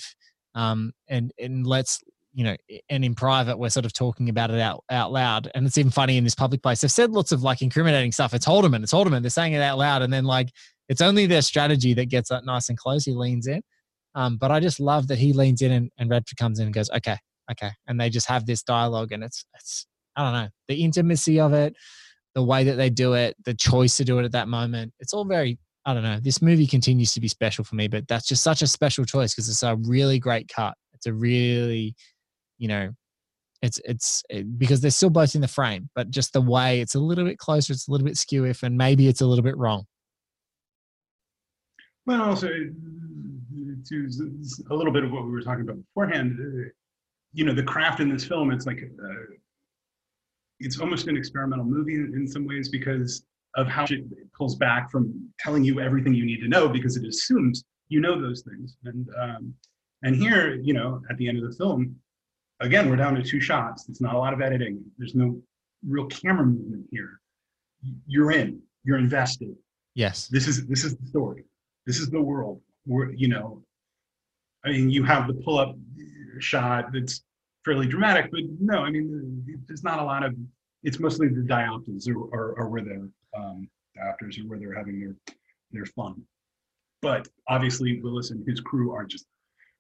um 0.56 0.92
and 1.08 1.32
and 1.38 1.68
let's 1.68 2.00
you 2.38 2.44
know, 2.44 2.56
and 2.88 3.04
in 3.04 3.16
private, 3.16 3.58
we're 3.58 3.68
sort 3.68 3.88
of 3.88 3.94
talking 3.94 4.30
about 4.30 4.52
it 4.52 4.60
out, 4.60 4.84
out 4.92 5.12
loud. 5.12 5.50
And 5.56 5.66
it's 5.66 5.76
even 5.76 5.90
funny 5.90 6.18
in 6.18 6.24
this 6.24 6.36
public 6.36 6.62
place. 6.62 6.82
They've 6.82 6.92
said 6.92 7.10
lots 7.10 7.32
of 7.32 7.42
like 7.42 7.64
incriminating 7.64 8.12
stuff. 8.12 8.32
It's 8.32 8.46
Haldeman, 8.46 8.84
it's 8.84 8.92
Haldeman. 8.92 9.24
They're 9.24 9.32
saying 9.32 9.54
it 9.54 9.62
out 9.64 9.80
loud. 9.80 10.04
And 10.04 10.14
then 10.14 10.24
like, 10.24 10.50
it's 10.88 11.02
only 11.02 11.26
their 11.26 11.42
strategy 11.42 11.96
that 11.96 12.10
gets 12.10 12.30
that 12.30 12.46
nice 12.46 12.70
and 12.70 12.78
close. 12.78 13.06
He 13.06 13.14
leans 13.14 13.48
in. 13.48 13.64
Um, 14.14 14.38
but 14.38 14.52
I 14.52 14.60
just 14.60 14.80
love 14.80 15.08
that 15.08 15.18
he 15.18 15.34
leans 15.34 15.64
in 15.64 15.72
and, 15.72 15.90
and 15.98 16.12
Redford 16.12 16.38
comes 16.38 16.60
in 16.60 16.66
and 16.66 16.76
goes, 16.76 16.92
okay, 16.92 17.18
okay. 17.52 17.72
And 17.88 18.00
they 18.00 18.12
just 18.12 18.28
have 18.28 18.46
this 18.46 18.62
dialogue 18.62 19.12
and 19.14 19.24
it's, 19.24 19.44
it's, 19.56 19.88
I 20.16 20.24
don't 20.24 20.34
know, 20.34 20.50
the 20.68 20.84
intimacy 20.84 21.40
of 21.40 21.54
it, 21.54 21.74
the 22.36 22.44
way 22.44 22.66
that 22.66 22.76
they 22.76 22.92
do 22.92 23.14
it, 23.14 23.36
the 23.46 23.56
choice 23.56 23.98
to 23.98 24.06
do 24.06 24.20
it 24.20 24.26
at 24.26 24.34
that 24.34 24.48
moment. 24.48 24.94
It's 25.00 25.12
all 25.12 25.26
very, 25.26 25.58
I 25.88 25.96
don't 25.96 26.04
know. 26.04 26.20
This 26.22 26.40
movie 26.40 26.68
continues 26.68 27.14
to 27.14 27.20
be 27.20 27.30
special 27.30 27.64
for 27.64 27.74
me, 27.74 27.88
but 27.88 28.08
that's 28.08 28.28
just 28.28 28.44
such 28.44 28.62
a 28.62 28.68
special 28.68 29.06
choice 29.06 29.34
because 29.34 29.50
it's 29.50 29.64
a 29.64 29.76
really 29.76 30.20
great 30.20 30.48
cut. 30.50 30.76
It's 30.94 31.08
a 31.08 31.14
really, 31.14 31.96
you 32.58 32.68
know, 32.68 32.92
it's 33.62 33.80
it's 33.86 34.24
it, 34.30 34.58
because 34.58 34.82
they're 34.82 34.92
still 34.92 35.10
both 35.10 35.36
in 35.36 35.42
the 35.42 35.48
frame, 35.48 35.90
but 35.96 36.10
just 36.10 36.34
the 36.34 36.42
way 36.42 36.80
it's 36.80 36.96
a 36.96 37.00
little 37.00 37.26
bit 37.26 37.38
closer, 37.38 37.74
it's 37.74 37.88
a 37.88 37.92
little 37.92 38.06
bit 38.06 38.18
skew 38.18 38.46
if, 38.46 38.64
and 38.64 38.78
maybe 38.78 39.08
it's 39.08 39.22
a 39.22 39.26
little 39.26 39.44
bit 39.44 39.58
wrong. 39.58 39.86
Well, 42.06 42.22
also 42.22 42.48
to 42.48 44.10
a 44.70 44.74
little 44.74 44.94
bit 44.94 45.04
of 45.04 45.12
what 45.12 45.26
we 45.26 45.32
were 45.32 45.42
talking 45.42 45.62
about 45.62 45.78
beforehand, 45.78 46.38
uh, 46.40 46.70
you 47.34 47.46
know, 47.46 47.54
the 47.54 47.64
craft 47.64 48.00
in 48.00 48.10
this 48.10 48.26
film, 48.26 48.52
it's 48.52 48.66
like 48.66 48.80
uh, 48.80 49.34
it's 50.60 50.80
almost 50.80 51.08
an 51.08 51.18
experimental 51.18 51.66
movie 51.66 51.96
in 51.96 52.28
some 52.28 52.48
ways 52.48 52.70
because 52.70 53.26
of 53.56 53.68
how 53.68 53.86
it 53.86 54.04
pulls 54.38 54.56
back 54.56 54.92
from 54.92 55.30
telling 55.40 55.64
you 55.64 55.80
everything 55.80 56.14
you 56.14 56.26
need 56.26 56.40
to 56.40 56.48
know 56.48 56.70
because 56.70 56.96
it 56.96 57.06
assumes 57.06 57.64
you 57.90 58.00
know 58.00 58.22
those 58.22 58.42
things. 58.42 58.78
And 58.86 59.08
um, 59.20 59.54
and 60.04 60.16
here, 60.16 60.56
you 60.56 60.74
know, 60.74 61.02
at 61.10 61.18
the 61.18 61.28
end 61.28 61.44
of 61.44 61.50
the 61.50 61.56
film, 61.58 61.96
again, 62.60 62.90
we're 62.90 62.96
down 62.96 63.16
to 63.16 63.24
two 63.24 63.40
shots. 63.40 63.88
It's 63.90 64.02
not 64.02 64.16
a 64.16 64.18
lot 64.18 64.34
of 64.34 64.42
editing. 64.42 64.84
There's 64.98 65.16
no 65.16 65.42
real 65.86 66.06
camera 66.06 66.46
movement 66.46 66.88
here. 66.92 67.20
You're 68.08 68.32
in. 68.32 68.62
You're 68.84 68.98
invested. 68.98 69.56
Yes. 69.96 70.28
This 70.28 70.48
is 70.48 70.66
this 70.68 70.84
is 70.84 70.96
the 70.96 71.06
story. 71.08 71.46
This 71.86 72.00
is 72.00 72.10
the 72.10 72.22
world. 72.22 72.62
We're 72.86 73.12
you 73.12 73.28
know, 73.28 73.64
I 74.66 74.70
mean, 74.70 74.90
you 74.90 75.04
have 75.04 75.28
the 75.28 75.34
pull-up 75.34 75.76
shot 76.40 76.92
that's 76.94 77.24
fairly 77.66 77.88
dramatic, 77.88 78.32
but 78.32 78.42
no, 78.60 78.80
I 78.80 78.92
mean, 78.92 79.44
there's 79.68 79.84
not 79.84 80.00
a 80.00 80.04
lot 80.04 80.24
of. 80.24 80.36
It's 80.84 81.00
mostly 81.00 81.28
the 81.28 81.42
diopters 81.42 82.08
or 82.08 82.18
or, 82.18 82.60
are 82.60 82.70
where 82.70 82.84
they're 82.84 83.10
um, 83.38 83.68
diopters 83.98 84.40
are 84.40 84.48
where 84.48 84.60
they're 84.60 84.76
having 84.76 85.00
their 85.00 85.16
their 85.72 85.86
fun. 85.86 86.22
But 87.02 87.28
obviously, 87.48 88.02
Willis 88.02 88.32
and 88.32 88.48
his 88.48 88.60
crew 88.60 88.92
are 88.92 89.06
just 89.06 89.26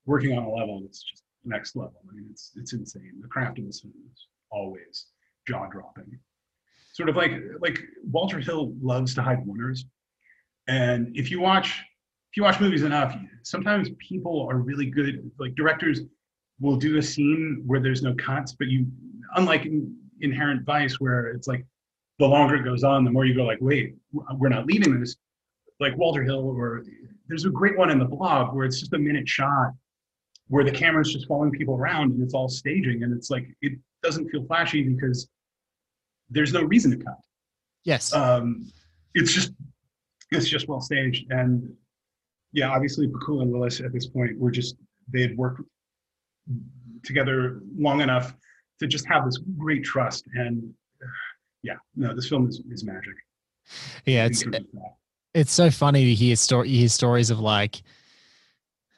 working 0.05 0.37
on 0.37 0.43
a 0.43 0.49
level 0.49 0.81
that's 0.81 1.01
just 1.03 1.23
next 1.47 1.75
level. 1.75 1.95
I 2.09 2.15
mean, 2.15 2.27
it's 2.31 2.51
it's 2.55 2.73
insane. 2.73 3.19
The 3.21 3.27
craft 3.27 3.59
of 3.59 3.65
this 3.65 3.81
film 3.81 3.93
is 4.13 4.27
always 4.51 5.07
jaw 5.47 5.67
dropping. 5.67 6.19
Sort 6.93 7.09
of 7.09 7.15
like 7.15 7.33
like 7.59 7.79
Walter 8.09 8.39
Hill 8.39 8.73
loves 8.81 9.13
to 9.15 9.21
hide 9.21 9.45
winners, 9.45 9.85
and 10.67 11.15
if 11.15 11.31
you 11.31 11.39
watch 11.39 11.81
if 12.31 12.37
you 12.37 12.43
watch 12.43 12.59
movies 12.59 12.83
enough, 12.83 13.15
sometimes 13.43 13.89
people 13.99 14.47
are 14.49 14.57
really 14.57 14.87
good. 14.87 15.29
Like 15.39 15.55
directors 15.55 16.01
will 16.59 16.75
do 16.75 16.97
a 16.97 17.01
scene 17.01 17.63
where 17.65 17.79
there's 17.79 18.01
no 18.01 18.13
cuts, 18.15 18.53
but 18.53 18.67
you 18.67 18.87
unlike 19.35 19.65
in 19.65 19.95
Inherent 20.21 20.65
Vice 20.65 20.99
where 20.99 21.27
it's 21.27 21.47
like 21.47 21.65
the 22.19 22.25
longer 22.25 22.55
it 22.55 22.63
goes 22.63 22.83
on, 22.83 23.03
the 23.03 23.11
more 23.11 23.25
you 23.25 23.35
go 23.35 23.43
like, 23.43 23.59
wait, 23.61 23.95
we're 24.11 24.49
not 24.49 24.65
leaving 24.65 24.99
this. 24.99 25.15
Like 25.79 25.95
Walter 25.95 26.23
Hill, 26.23 26.49
or 26.49 26.83
there's 27.27 27.45
a 27.45 27.51
great 27.51 27.77
one 27.77 27.91
in 27.91 27.99
the 27.99 28.05
blog 28.05 28.55
where 28.55 28.65
it's 28.65 28.79
just 28.79 28.93
a 28.93 28.97
minute 28.97 29.29
shot 29.29 29.73
where 30.49 30.63
the 30.63 30.71
camera's 30.71 31.11
just 31.11 31.27
following 31.27 31.51
people 31.51 31.75
around 31.75 32.11
and 32.11 32.21
it's 32.21 32.33
all 32.33 32.47
staging 32.47 33.03
and 33.03 33.15
it's 33.15 33.29
like 33.29 33.47
it 33.61 33.73
doesn't 34.01 34.29
feel 34.29 34.45
flashy 34.45 34.83
because 34.83 35.27
there's 36.29 36.53
no 36.53 36.63
reason 36.63 36.91
to 36.91 36.97
cut. 36.97 37.17
Yes. 37.83 38.13
Um, 38.13 38.69
it's 39.13 39.33
just 39.33 39.51
it's 40.31 40.47
just 40.47 40.67
well 40.67 40.81
staged 40.81 41.31
and 41.31 41.73
yeah, 42.53 42.69
obviously 42.69 43.07
Pakula 43.07 43.43
and 43.43 43.51
Willis 43.51 43.81
at 43.81 43.93
this 43.93 44.07
point 44.07 44.37
were 44.39 44.51
just 44.51 44.75
they 45.11 45.21
had 45.21 45.37
worked 45.37 45.61
together 47.03 47.61
long 47.77 48.01
enough 48.01 48.33
to 48.79 48.87
just 48.87 49.05
have 49.07 49.25
this 49.25 49.37
great 49.57 49.83
trust 49.83 50.25
and 50.35 50.73
yeah, 51.63 51.75
no, 51.95 52.15
this 52.15 52.29
film 52.29 52.47
is, 52.47 52.61
is 52.71 52.83
magic. 52.83 53.15
Yeah, 54.05 54.25
it's 54.25 54.43
it's 55.33 55.51
so 55.51 55.69
funny 55.69 56.05
to 56.05 56.13
hear 56.13 56.35
story 56.35 56.69
hear 56.69 56.87
stories 56.87 57.29
of 57.29 57.39
like 57.39 57.81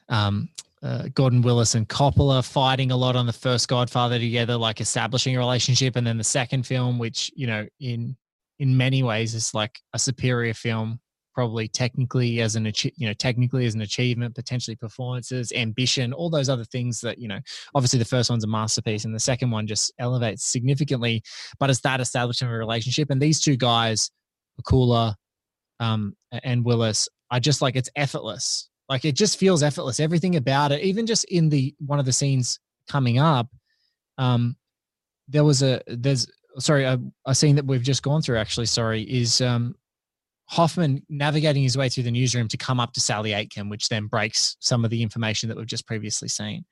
um 0.09 0.49
uh, 0.81 1.09
Gordon 1.13 1.41
Willis 1.41 1.75
and 1.75 1.87
Coppola 1.87 2.45
fighting 2.45 2.91
a 2.91 2.97
lot 2.97 3.15
on 3.15 3.25
the 3.25 3.33
first 3.33 3.67
Godfather 3.67 4.17
together, 4.17 4.55
like 4.55 4.79
establishing 4.79 5.35
a 5.35 5.39
relationship, 5.39 5.95
and 5.95 6.07
then 6.07 6.17
the 6.17 6.23
second 6.23 6.65
film, 6.65 6.97
which 6.97 7.31
you 7.35 7.47
know, 7.47 7.67
in 7.79 8.15
in 8.59 8.77
many 8.77 9.03
ways, 9.03 9.35
is 9.35 9.53
like 9.53 9.79
a 9.93 9.99
superior 9.99 10.53
film, 10.53 10.99
probably 11.35 11.67
technically 11.67 12.39
as 12.39 12.55
an 12.55 12.65
you 12.65 13.07
know 13.07 13.13
technically 13.13 13.65
as 13.65 13.75
an 13.75 13.81
achievement, 13.81 14.35
potentially 14.35 14.75
performances, 14.75 15.51
ambition, 15.51 16.13
all 16.13 16.29
those 16.29 16.47
other 16.47 16.65
things 16.65 17.01
that 17.01 17.17
you 17.17 17.27
know. 17.27 17.39
Obviously, 17.75 17.99
the 17.99 18.05
first 18.05 18.29
one's 18.29 18.45
a 18.45 18.47
masterpiece, 18.47 19.03
and 19.03 19.13
the 19.13 19.19
second 19.19 19.51
one 19.51 19.67
just 19.67 19.91
elevates 19.99 20.45
significantly. 20.45 21.21
But 21.59 21.69
it's 21.69 21.81
that 21.81 21.99
establishment 21.99 22.51
of 22.51 22.55
a 22.55 22.59
relationship, 22.59 23.09
and 23.09 23.21
these 23.21 23.41
two 23.41 23.57
guys, 23.57 24.11
Pakula 24.61 25.15
um, 25.81 26.15
and 26.31 26.63
Willis, 26.63 27.09
are 27.31 27.41
just 27.41 27.61
like 27.61 27.75
it's 27.75 27.89
effortless 27.97 28.68
like 28.89 29.05
it 29.05 29.15
just 29.15 29.37
feels 29.37 29.63
effortless. 29.63 29.99
Everything 29.99 30.35
about 30.35 30.71
it, 30.71 30.81
even 30.81 31.05
just 31.05 31.23
in 31.25 31.47
the 31.47 31.73
one 31.85 31.99
of 31.99 32.05
the 32.05 32.11
scenes 32.11 32.59
coming 32.87 33.19
up, 33.19 33.47
um, 34.17 34.57
there 35.27 35.43
was 35.43 35.61
a 35.61 35.81
there's 35.87 36.27
sorry 36.57 36.83
a, 36.83 36.99
a 37.25 37.35
scene 37.35 37.55
that 37.55 37.65
we've 37.65 37.83
just 37.83 38.03
gone 38.03 38.21
through 38.21 38.37
actually. 38.37 38.65
Sorry, 38.65 39.03
is 39.03 39.41
um, 39.41 39.75
Hoffman 40.49 41.03
navigating 41.09 41.61
his 41.61 41.77
way 41.77 41.89
through 41.89 42.03
the 42.03 42.11
newsroom 42.11 42.47
to 42.47 42.57
come 42.57 42.79
up 42.79 42.93
to 42.93 42.99
Sally 42.99 43.33
Aiken, 43.33 43.69
which 43.69 43.87
then 43.87 44.07
breaks 44.07 44.57
some 44.59 44.83
of 44.83 44.89
the 44.89 45.03
information 45.03 45.47
that 45.47 45.55
we've 45.55 45.67
just 45.67 45.85
previously 45.85 46.27
seen. 46.27 46.65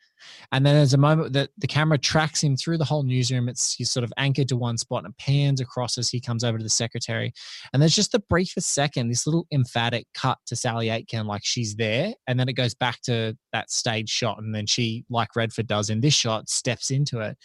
And 0.51 0.65
then 0.65 0.73
there's 0.73 0.95
a 0.95 0.97
moment 0.97 1.33
that 1.33 1.51
the 1.59 1.67
camera 1.67 1.99
tracks 1.99 2.43
him 2.43 2.57
through 2.57 2.79
the 2.79 2.85
whole 2.85 3.03
newsroom. 3.03 3.47
It's 3.47 3.75
he's 3.75 3.91
sort 3.91 4.03
of 4.03 4.11
anchored 4.17 4.47
to 4.47 4.57
one 4.57 4.79
spot 4.79 5.05
and 5.05 5.15
pans 5.19 5.61
across 5.61 5.99
as 5.99 6.09
he 6.09 6.19
comes 6.19 6.43
over 6.43 6.57
to 6.57 6.63
the 6.63 6.71
secretary. 6.71 7.31
And 7.71 7.79
there's 7.79 7.95
just 7.95 8.13
the 8.13 8.23
briefest 8.27 8.73
second, 8.73 9.09
this 9.09 9.27
little 9.27 9.45
emphatic 9.53 10.07
cut 10.15 10.39
to 10.47 10.55
Sally 10.55 10.89
Aiken, 10.89 11.27
like 11.27 11.45
she's 11.45 11.75
there. 11.75 12.15
And 12.25 12.39
then 12.39 12.49
it 12.49 12.53
goes 12.53 12.73
back 12.73 13.01
to 13.03 13.37
that 13.53 13.69
stage 13.69 14.09
shot. 14.09 14.39
And 14.39 14.55
then 14.55 14.65
she, 14.65 15.05
like 15.07 15.35
Redford 15.35 15.67
does 15.67 15.91
in 15.91 16.01
this 16.01 16.15
shot, 16.15 16.49
steps 16.49 16.89
into 16.89 17.19
it. 17.19 17.37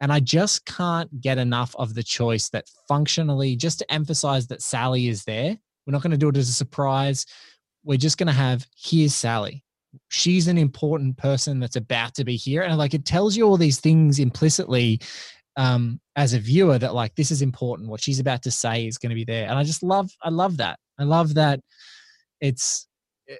And 0.00 0.10
I 0.10 0.20
just 0.20 0.64
can't 0.64 1.20
get 1.20 1.36
enough 1.36 1.76
of 1.76 1.94
the 1.94 2.02
choice 2.02 2.48
that 2.50 2.64
functionally, 2.88 3.56
just 3.56 3.78
to 3.80 3.92
emphasize 3.92 4.46
that 4.46 4.62
Sally 4.62 5.08
is 5.08 5.24
there, 5.24 5.58
we're 5.86 5.92
not 5.92 6.02
going 6.02 6.10
to 6.10 6.16
do 6.16 6.28
it 6.28 6.36
as 6.36 6.48
a 6.48 6.52
surprise. 6.52 7.26
We're 7.84 7.98
just 7.98 8.18
going 8.18 8.26
to 8.26 8.32
have, 8.32 8.66
here's 8.76 9.14
Sally. 9.14 9.62
She's 10.08 10.48
an 10.48 10.58
important 10.58 11.16
person 11.16 11.60
that's 11.60 11.76
about 11.76 12.14
to 12.14 12.24
be 12.24 12.36
here. 12.36 12.62
And 12.62 12.76
like 12.76 12.94
it 12.94 13.04
tells 13.04 13.36
you 13.36 13.46
all 13.46 13.56
these 13.56 13.80
things 13.80 14.18
implicitly 14.18 15.00
um 15.58 15.98
as 16.16 16.34
a 16.34 16.38
viewer 16.38 16.78
that 16.78 16.94
like 16.94 17.14
this 17.14 17.30
is 17.30 17.40
important. 17.40 17.88
What 17.88 18.02
she's 18.02 18.20
about 18.20 18.42
to 18.42 18.50
say 18.50 18.86
is 18.86 18.98
going 18.98 19.10
to 19.10 19.16
be 19.16 19.24
there. 19.24 19.48
And 19.48 19.58
i 19.58 19.64
just 19.64 19.82
love 19.82 20.10
i 20.22 20.28
love 20.28 20.58
that. 20.58 20.78
I 20.98 21.04
love 21.04 21.32
that 21.34 21.60
it's 22.40 22.86
it, 23.26 23.38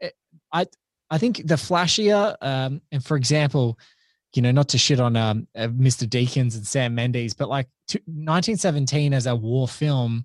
eh, 0.00 0.06
it, 0.06 0.14
eh, 0.32 0.38
i 0.52 0.66
i 1.10 1.18
think 1.18 1.38
the 1.46 1.54
flashier 1.54 2.36
um 2.40 2.80
and 2.92 3.04
for 3.04 3.16
example 3.16 3.78
you 4.34 4.42
know 4.42 4.50
not 4.50 4.68
to 4.68 4.78
shit 4.78 5.00
on 5.00 5.16
um 5.16 5.46
uh, 5.56 5.68
mr 5.68 6.06
deakins 6.06 6.54
and 6.54 6.66
sam 6.66 6.94
mendes 6.94 7.34
but 7.34 7.48
like 7.48 7.66
1917 7.88 9.12
as 9.12 9.26
a 9.26 9.34
war 9.34 9.66
film 9.66 10.24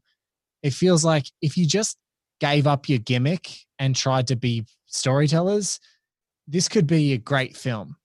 it 0.64 0.74
feels 0.74 1.06
like 1.06 1.26
if 1.42 1.58
you 1.58 1.68
just 1.68 1.98
gave 2.40 2.66
up 2.66 2.90
your 2.90 3.00
gimmick 3.00 3.56
and 3.80 3.96
tried 3.96 4.28
to 4.28 4.36
be 4.36 4.66
storytellers, 4.88 5.80
this 6.48 6.68
could 6.68 6.88
be 6.88 7.14
a 7.14 7.18
great 7.18 7.56
film. 7.56 7.96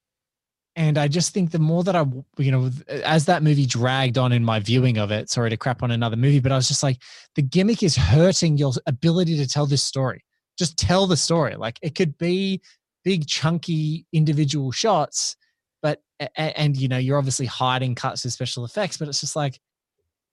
And 0.77 0.97
I 0.97 1.09
just 1.09 1.35
think 1.35 1.51
the 1.51 1.59
more 1.59 1.83
that 1.83 1.97
I, 1.97 2.05
you 2.37 2.53
know, 2.53 2.71
as 2.89 3.25
that 3.27 3.43
movie 3.43 3.67
dragged 3.67 4.17
on 4.17 4.31
in 4.31 4.45
my 4.45 4.61
viewing 4.61 4.97
of 4.99 5.11
it, 5.11 5.29
sorry 5.29 5.51
to 5.51 5.57
crap 5.57 5.83
on 5.83 5.91
another 5.91 6.17
movie, 6.17 6.39
but 6.39 6.53
I 6.53 6.57
was 6.57 6.69
just 6.69 6.85
like, 6.85 7.03
the 7.35 7.43
gimmick 7.43 7.83
is 7.83 7.97
hurting 7.97 8.59
your 8.59 8.73
ability 8.87 9.37
to 9.39 9.49
tell 9.49 9.67
this 9.67 9.83
story. 9.83 10.23
Just 10.57 10.77
tell 10.77 11.09
the 11.09 11.17
story. 11.17 11.57
Like 11.57 11.79
it 11.83 11.97
could 11.97 12.17
be 12.19 12.61
big, 13.03 13.27
chunky 13.27 14.07
individual 14.13 14.71
shots, 14.71 15.37
but, 15.83 16.01
and, 16.37 16.77
you 16.77 16.87
know, 16.87 16.99
you're 16.99 17.19
obviously 17.19 17.47
hiding 17.47 17.97
cuts 17.97 18.23
with 18.23 18.33
special 18.33 18.65
effects, 18.65 18.99
but 18.99 19.09
it's 19.09 19.21
just 19.21 19.35
like, 19.35 19.59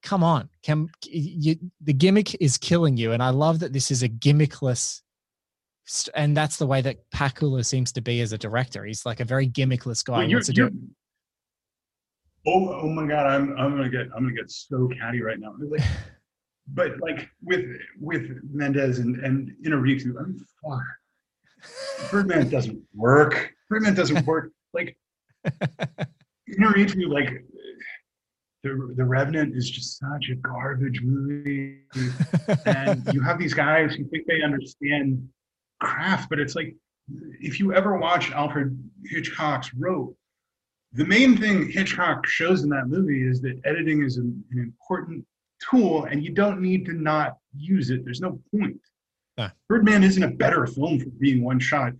come 0.05 0.23
on, 0.23 0.47
can 0.63 0.87
you, 1.03 1.55
the 1.81 1.93
gimmick 1.93 2.39
is 2.41 2.57
killing 2.57 2.95
you. 2.95 3.11
And 3.11 3.21
I 3.21 3.31
love 3.31 3.59
that 3.59 3.73
this 3.73 3.91
is 3.91 4.03
a 4.03 4.09
gimmickless 4.09 5.01
and 6.15 6.35
that's 6.35 6.57
the 6.57 6.65
way 6.65 6.81
that 6.81 6.97
Pakula 7.11 7.65
seems 7.65 7.91
to 7.91 8.01
be 8.01 8.21
as 8.21 8.33
a 8.33 8.37
director. 8.37 8.85
He's 8.85 9.05
like 9.05 9.19
a 9.19 9.25
very 9.25 9.47
gimmickless 9.47 10.03
guy. 10.03 10.19
Well, 10.19 10.29
you're, 10.29 10.41
you're, 10.51 10.71
oh, 12.47 12.81
oh 12.81 12.89
my 12.89 13.05
god, 13.05 13.27
I'm 13.27 13.55
I'm 13.57 13.75
gonna 13.75 13.89
get 13.89 14.07
I'm 14.15 14.23
gonna 14.23 14.33
get 14.33 14.49
so 14.49 14.89
catty 14.99 15.21
right 15.21 15.39
now. 15.39 15.53
Like, 15.59 15.81
but 16.73 16.99
like 16.99 17.29
with 17.43 17.65
with 17.99 18.39
Mendes 18.51 18.99
and 18.99 19.17
and 19.23 19.51
Inarritu, 19.65 20.19
I 20.19 20.23
mean, 20.23 20.43
fuck, 20.63 22.11
Birdman 22.11 22.49
doesn't 22.55 22.81
work. 22.95 23.51
Birdman 23.69 23.93
doesn't 23.93 24.25
work. 24.25 24.51
Like 24.73 24.97
Inarritu, 26.49 27.09
like 27.09 27.45
the, 28.65 28.93
the 28.95 29.05
Revenant 29.05 29.55
is 29.55 29.69
just 29.69 29.99
such 29.99 30.29
a 30.31 30.35
garbage 30.35 31.01
movie. 31.03 31.81
and 32.65 33.07
you 33.13 33.21
have 33.21 33.37
these 33.37 33.53
guys 33.53 33.93
who 33.93 34.03
think 34.05 34.25
they 34.25 34.41
understand 34.41 35.27
craft, 35.79 36.29
but 36.29 36.39
it's 36.39 36.55
like 36.55 36.75
if 37.39 37.59
you 37.59 37.73
ever 37.73 37.97
watch 37.97 38.31
Alfred 38.31 38.77
Hitchcock's 39.05 39.71
Rope, 39.75 40.17
the 40.93 41.05
main 41.05 41.37
thing 41.37 41.69
Hitchcock 41.69 42.25
shows 42.25 42.63
in 42.63 42.69
that 42.69 42.87
movie 42.87 43.27
is 43.27 43.39
that 43.41 43.61
editing 43.65 44.03
is 44.03 44.17
an, 44.17 44.43
an 44.51 44.59
important 44.59 45.23
tool 45.69 46.05
and 46.05 46.23
you 46.23 46.31
don't 46.31 46.59
need 46.59 46.85
to 46.85 46.93
not 46.93 47.37
use 47.55 47.91
it. 47.91 48.03
There's 48.03 48.21
no 48.21 48.39
point. 48.57 48.81
Ah. 49.37 49.51
Birdman 49.69 50.03
isn't 50.03 50.23
a 50.23 50.31
better 50.31 50.65
film 50.65 50.99
for 50.99 51.09
being 51.19 51.43
one 51.43 51.59
shot. 51.59 51.93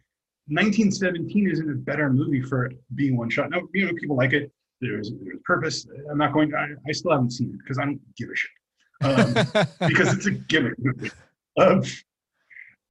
1917 0.48 1.50
isn't 1.52 1.70
a 1.70 1.76
better 1.76 2.12
movie 2.12 2.42
for 2.42 2.72
being 2.96 3.18
one 3.18 3.30
shot. 3.30 3.52
Now, 3.52 3.62
you 3.74 3.86
know, 3.86 3.94
people 3.94 4.16
like 4.16 4.34
it. 4.34 4.52
There's, 4.82 5.12
there's 5.22 5.40
purpose. 5.46 5.88
I'm 6.10 6.18
not 6.18 6.34
going. 6.34 6.54
I, 6.54 6.68
I 6.88 6.92
still 6.92 7.12
haven't 7.12 7.32
seen 7.32 7.50
it 7.50 7.60
because 7.60 7.80
I 7.80 7.86
don't 7.86 8.02
give 8.18 8.30
a 8.30 8.36
shit. 8.36 8.52
Um, 9.02 9.68
because 9.88 10.14
it's 10.14 10.26
a 10.26 10.32
gimmick 10.32 10.76
movie. 10.78 11.12
Um, 11.58 11.84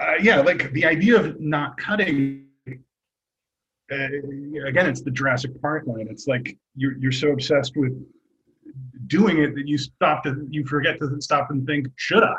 uh, 0.01 0.15
yeah, 0.21 0.41
like 0.41 0.73
the 0.73 0.85
idea 0.85 1.21
of 1.21 1.41
not 1.41 1.77
cutting. 1.77 2.47
Uh, 2.67 4.09
again, 4.67 4.87
it's 4.87 5.03
the 5.03 5.11
Jurassic 5.11 5.61
Park 5.61 5.87
line. 5.87 6.09
It's 6.11 6.27
like 6.27 6.57
you're 6.75 6.97
you're 6.97 7.13
so 7.13 7.33
obsessed 7.33 7.77
with 7.77 7.93
doing 9.07 9.39
it 9.39 9.55
that 9.55 9.69
you 9.69 9.79
stop 9.79 10.25
to 10.25 10.47
you 10.51 10.65
forget 10.67 10.99
to 11.01 11.21
stop 11.21 11.51
and 11.51 11.67
think, 11.67 11.89
should 11.97 12.23
I? 12.23 12.35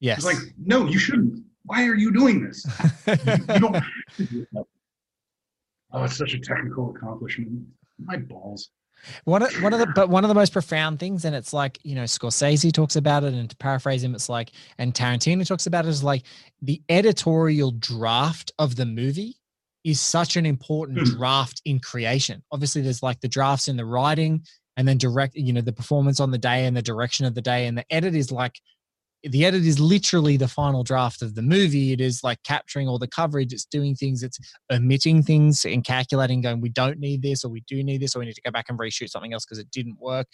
Yes. 0.00 0.18
It's 0.18 0.26
like, 0.26 0.54
no, 0.58 0.86
you 0.86 0.98
shouldn't. 0.98 1.44
Why 1.64 1.86
are 1.86 1.94
you 1.94 2.12
doing 2.12 2.44
this? 2.44 2.64
you, 3.06 3.54
you 3.54 3.60
don't 3.60 3.84
do 4.16 4.46
Oh, 5.90 6.04
it's 6.04 6.16
such 6.16 6.34
a 6.34 6.38
technical 6.38 6.94
accomplishment. 6.94 7.66
My 7.98 8.16
balls. 8.16 8.70
One 9.24 9.42
of, 9.42 9.52
one 9.62 9.72
of 9.72 9.78
the 9.78 9.86
but 9.86 10.08
one 10.08 10.24
of 10.24 10.28
the 10.28 10.34
most 10.34 10.52
profound 10.52 11.00
things, 11.00 11.24
and 11.24 11.34
it's 11.34 11.52
like 11.52 11.78
you 11.82 11.94
know 11.94 12.04
Scorsese 12.04 12.72
talks 12.72 12.96
about 12.96 13.24
it, 13.24 13.34
and 13.34 13.48
to 13.48 13.56
paraphrase 13.56 14.02
him, 14.02 14.14
it's 14.14 14.28
like, 14.28 14.50
and 14.78 14.94
Tarantino 14.94 15.46
talks 15.46 15.66
about 15.66 15.86
it, 15.86 15.88
is 15.88 16.04
like 16.04 16.24
the 16.62 16.82
editorial 16.88 17.72
draft 17.72 18.52
of 18.58 18.76
the 18.76 18.86
movie 18.86 19.36
is 19.84 20.00
such 20.00 20.36
an 20.36 20.44
important 20.44 20.98
mm. 20.98 21.16
draft 21.16 21.62
in 21.64 21.80
creation. 21.80 22.42
Obviously, 22.52 22.82
there's 22.82 23.02
like 23.02 23.20
the 23.20 23.28
drafts 23.28 23.68
in 23.68 23.76
the 23.76 23.84
writing, 23.84 24.42
and 24.76 24.86
then 24.86 24.98
direct, 24.98 25.34
you 25.34 25.52
know, 25.52 25.60
the 25.60 25.72
performance 25.72 26.20
on 26.20 26.30
the 26.30 26.38
day 26.38 26.66
and 26.66 26.76
the 26.76 26.82
direction 26.82 27.26
of 27.26 27.34
the 27.34 27.42
day, 27.42 27.66
and 27.66 27.78
the 27.78 27.84
edit 27.92 28.14
is 28.14 28.30
like 28.30 28.60
the 29.24 29.44
edit 29.44 29.64
is 29.64 29.80
literally 29.80 30.36
the 30.36 30.48
final 30.48 30.84
draft 30.84 31.22
of 31.22 31.34
the 31.34 31.42
movie. 31.42 31.92
It 31.92 32.00
is 32.00 32.22
like 32.22 32.42
capturing 32.44 32.88
all 32.88 32.98
the 32.98 33.08
coverage. 33.08 33.52
It's 33.52 33.64
doing 33.64 33.94
things. 33.94 34.22
It's 34.22 34.38
omitting 34.72 35.22
things 35.22 35.64
and 35.64 35.84
calculating, 35.84 36.40
going, 36.40 36.60
we 36.60 36.68
don't 36.68 36.98
need 36.98 37.22
this, 37.22 37.44
or 37.44 37.48
we 37.48 37.62
do 37.66 37.82
need 37.82 38.00
this, 38.00 38.14
or 38.14 38.20
we 38.20 38.26
need 38.26 38.34
to 38.34 38.42
go 38.42 38.50
back 38.50 38.66
and 38.68 38.78
reshoot 38.78 39.10
something 39.10 39.32
else 39.32 39.44
because 39.44 39.58
it 39.58 39.70
didn't 39.70 39.98
work. 40.00 40.26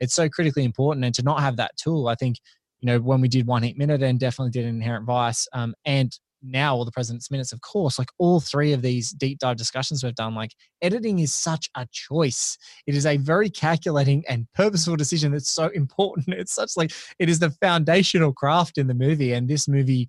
It's 0.00 0.14
so 0.14 0.28
critically 0.28 0.64
important. 0.64 1.04
And 1.04 1.14
to 1.14 1.22
not 1.22 1.40
have 1.40 1.56
that 1.56 1.76
tool, 1.76 2.08
I 2.08 2.16
think, 2.16 2.38
you 2.80 2.86
know, 2.86 2.98
when 2.98 3.20
we 3.20 3.28
did 3.28 3.46
One 3.46 3.62
Heat 3.62 3.78
Minute 3.78 4.02
and 4.02 4.18
definitely 4.18 4.50
did 4.50 4.66
Inherent 4.66 5.06
Vice, 5.06 5.46
um, 5.52 5.74
and 5.84 6.18
now 6.42 6.74
all 6.74 6.84
the 6.84 6.90
president's 6.90 7.30
minutes 7.30 7.52
of 7.52 7.60
course 7.60 7.98
like 7.98 8.08
all 8.18 8.40
three 8.40 8.72
of 8.72 8.82
these 8.82 9.10
deep 9.10 9.38
dive 9.38 9.56
discussions 9.56 10.02
we've 10.02 10.14
done 10.14 10.34
like 10.34 10.52
editing 10.82 11.20
is 11.20 11.34
such 11.34 11.70
a 11.76 11.86
choice. 11.90 12.58
It 12.86 12.94
is 12.94 13.06
a 13.06 13.16
very 13.16 13.48
calculating 13.48 14.24
and 14.28 14.46
purposeful 14.54 14.96
decision 14.96 15.32
that's 15.32 15.50
so 15.50 15.68
important. 15.68 16.28
It's 16.42 16.54
such 16.54 16.72
like 16.76 16.92
it 17.20 17.28
is 17.28 17.38
the 17.38 17.50
foundational 17.50 18.32
craft 18.32 18.76
in 18.76 18.88
the 18.88 18.94
movie 18.94 19.32
and 19.32 19.48
this 19.48 19.68
movie 19.68 20.08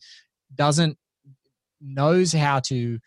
doesn't 0.56 0.98
knows 1.80 2.34
how 2.34 2.60
to 2.62 2.98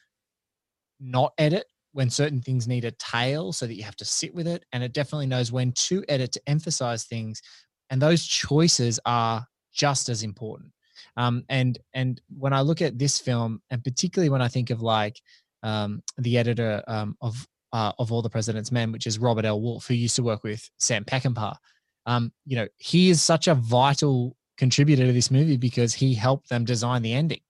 not 1.01 1.33
edit 1.39 1.67
when 1.93 2.09
certain 2.09 2.41
things 2.41 2.69
need 2.69 2.85
a 2.85 2.93
tail 2.93 3.53
so 3.53 3.67
that 3.67 3.75
you 3.75 3.83
have 3.83 3.97
to 3.97 4.05
sit 4.05 4.33
with 4.35 4.47
it 4.47 4.65
and 4.73 4.85
it 4.85 4.93
definitely 4.93 5.27
knows 5.27 5.51
when 5.51 5.73
to 5.73 6.05
edit 6.09 6.31
to 6.33 6.41
emphasize 6.47 7.05
things 7.05 7.43
and 7.91 8.01
those 8.01 8.25
choices 8.25 9.01
are 9.07 9.45
just 9.73 10.09
as 10.09 10.23
important 10.23 10.71
um, 11.17 11.45
and 11.49 11.79
and 11.95 12.21
when 12.37 12.53
I 12.53 12.61
look 12.61 12.83
at 12.83 12.99
this 12.99 13.19
film, 13.19 13.61
and 13.71 13.83
particularly 13.83 14.29
when 14.29 14.43
I 14.43 14.49
think 14.49 14.71
of 14.71 14.83
like 14.83 15.21
um, 15.63 16.03
the 16.19 16.39
editor 16.39 16.83
um, 16.87 17.17
of 17.21 17.47
uh, 17.73 17.93
of 17.99 18.13
All 18.13 18.23
the 18.23 18.31
President's 18.31 18.73
Men, 18.73 18.93
which 18.93 19.07
is 19.07 19.19
Robert 19.19 19.45
L. 19.45 19.61
Wolfe, 19.61 19.87
who 19.87 19.95
used 19.95 20.17
to 20.17 20.23
work 20.23 20.45
with 20.45 20.69
Sam 20.79 21.05
Peckinpah, 21.05 21.57
um, 22.07 22.33
you 22.45 22.57
know, 22.57 22.69
he 22.79 23.11
is 23.11 23.21
such 23.21 23.49
a 23.49 23.55
vital 23.55 24.37
contributor 24.57 25.07
to 25.07 25.13
this 25.13 25.31
movie 25.31 25.57
because 25.57 25.95
he 25.95 26.15
helped 26.15 26.49
them 26.49 26.65
design 26.65 27.03
the 27.03 27.13
ending. 27.13 27.41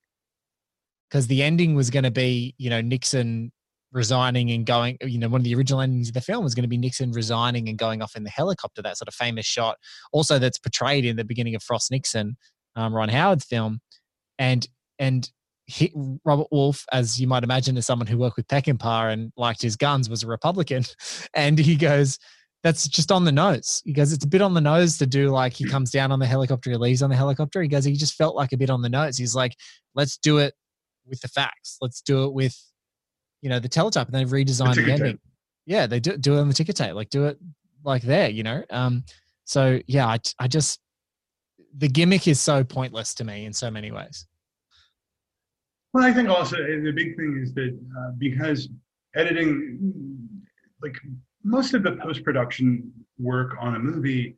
Because 1.08 1.28
the 1.28 1.42
ending 1.42 1.74
was 1.74 1.90
going 1.90 2.04
to 2.04 2.10
be, 2.10 2.54
you 2.58 2.70
know, 2.70 2.80
Nixon 2.80 3.52
resigning 3.92 4.50
and 4.50 4.66
going, 4.66 4.98
you 5.02 5.18
know, 5.18 5.28
one 5.28 5.40
of 5.40 5.44
the 5.44 5.54
original 5.54 5.80
endings 5.80 6.08
of 6.08 6.14
the 6.14 6.20
film 6.20 6.42
was 6.42 6.54
going 6.54 6.64
to 6.64 6.68
be 6.68 6.76
Nixon 6.76 7.12
resigning 7.12 7.68
and 7.68 7.78
going 7.78 8.02
off 8.02 8.16
in 8.16 8.24
the 8.24 8.30
helicopter, 8.30 8.82
that 8.82 8.98
sort 8.98 9.08
of 9.08 9.14
famous 9.14 9.46
shot. 9.46 9.76
Also, 10.12 10.38
that's 10.38 10.58
portrayed 10.58 11.04
in 11.04 11.16
the 11.16 11.24
beginning 11.24 11.54
of 11.54 11.62
Frost 11.62 11.90
Nixon, 11.90 12.36
um, 12.76 12.94
Ron 12.94 13.08
Howard's 13.08 13.44
film. 13.44 13.80
And, 14.38 14.66
and, 14.98 15.28
he, 15.66 15.92
Robert 16.24 16.46
Wolfe, 16.52 16.84
as 16.92 17.20
you 17.20 17.26
might 17.26 17.42
imagine, 17.42 17.76
as 17.76 17.86
someone 17.86 18.06
who 18.06 18.18
worked 18.18 18.36
with 18.36 18.46
Peckinpah 18.46 19.12
and 19.12 19.32
liked 19.36 19.60
his 19.60 19.76
guns, 19.76 20.08
was 20.08 20.22
a 20.22 20.26
Republican. 20.26 20.84
And 21.34 21.58
he 21.58 21.76
goes, 21.76 22.18
that's 22.62 22.88
just 22.88 23.12
on 23.12 23.24
the 23.24 23.32
nose. 23.32 23.82
He 23.84 23.92
goes, 23.92 24.12
it's 24.12 24.24
a 24.24 24.28
bit 24.28 24.42
on 24.42 24.54
the 24.54 24.60
nose 24.60 24.96
to 24.98 25.06
do 25.06 25.28
like 25.28 25.52
he 25.52 25.68
comes 25.68 25.90
down 25.90 26.10
on 26.10 26.18
the 26.18 26.26
helicopter, 26.26 26.70
he 26.70 26.76
leaves 26.76 27.02
on 27.02 27.10
the 27.10 27.16
helicopter. 27.16 27.62
He 27.62 27.68
goes, 27.68 27.84
he 27.84 27.92
just 27.94 28.14
felt 28.14 28.34
like 28.34 28.52
a 28.52 28.56
bit 28.56 28.70
on 28.70 28.82
the 28.82 28.88
nose. 28.88 29.16
He's 29.16 29.34
like, 29.34 29.54
let's 29.94 30.16
do 30.16 30.38
it 30.38 30.54
with 31.06 31.20
the 31.20 31.28
facts. 31.28 31.78
Let's 31.80 32.00
do 32.00 32.24
it 32.24 32.32
with, 32.32 32.56
you 33.42 33.50
know, 33.50 33.58
the 33.58 33.68
teletype. 33.68 34.08
And 34.08 34.14
they 34.14 34.24
redesigned 34.24 34.76
the, 34.76 34.82
the 34.82 34.92
ending. 34.92 35.12
Tape. 35.12 35.20
Yeah, 35.66 35.86
they 35.86 36.00
do, 36.00 36.16
do 36.16 36.34
it 36.36 36.40
on 36.40 36.48
the 36.48 36.54
ticker 36.54 36.72
tape. 36.72 36.94
Like 36.94 37.10
do 37.10 37.26
it 37.26 37.38
like 37.84 38.02
there, 38.02 38.30
you 38.30 38.42
know? 38.42 38.64
Um, 38.70 39.04
so 39.44 39.80
yeah, 39.86 40.06
I, 40.06 40.18
I 40.38 40.48
just, 40.48 40.80
the 41.76 41.88
gimmick 41.88 42.28
is 42.28 42.40
so 42.40 42.64
pointless 42.64 43.14
to 43.14 43.24
me 43.24 43.44
in 43.44 43.52
so 43.52 43.70
many 43.70 43.90
ways. 43.90 44.26
Well, 45.92 46.04
I 46.04 46.12
think 46.12 46.28
also 46.28 46.56
the 46.56 46.92
big 46.94 47.16
thing 47.16 47.40
is 47.42 47.54
that 47.54 47.78
uh, 47.98 48.10
because 48.18 48.68
editing, 49.14 49.78
like 50.82 50.96
most 51.42 51.74
of 51.74 51.82
the 51.82 51.92
post 51.96 52.22
production 52.22 52.92
work 53.18 53.56
on 53.60 53.76
a 53.76 53.78
movie 53.78 54.36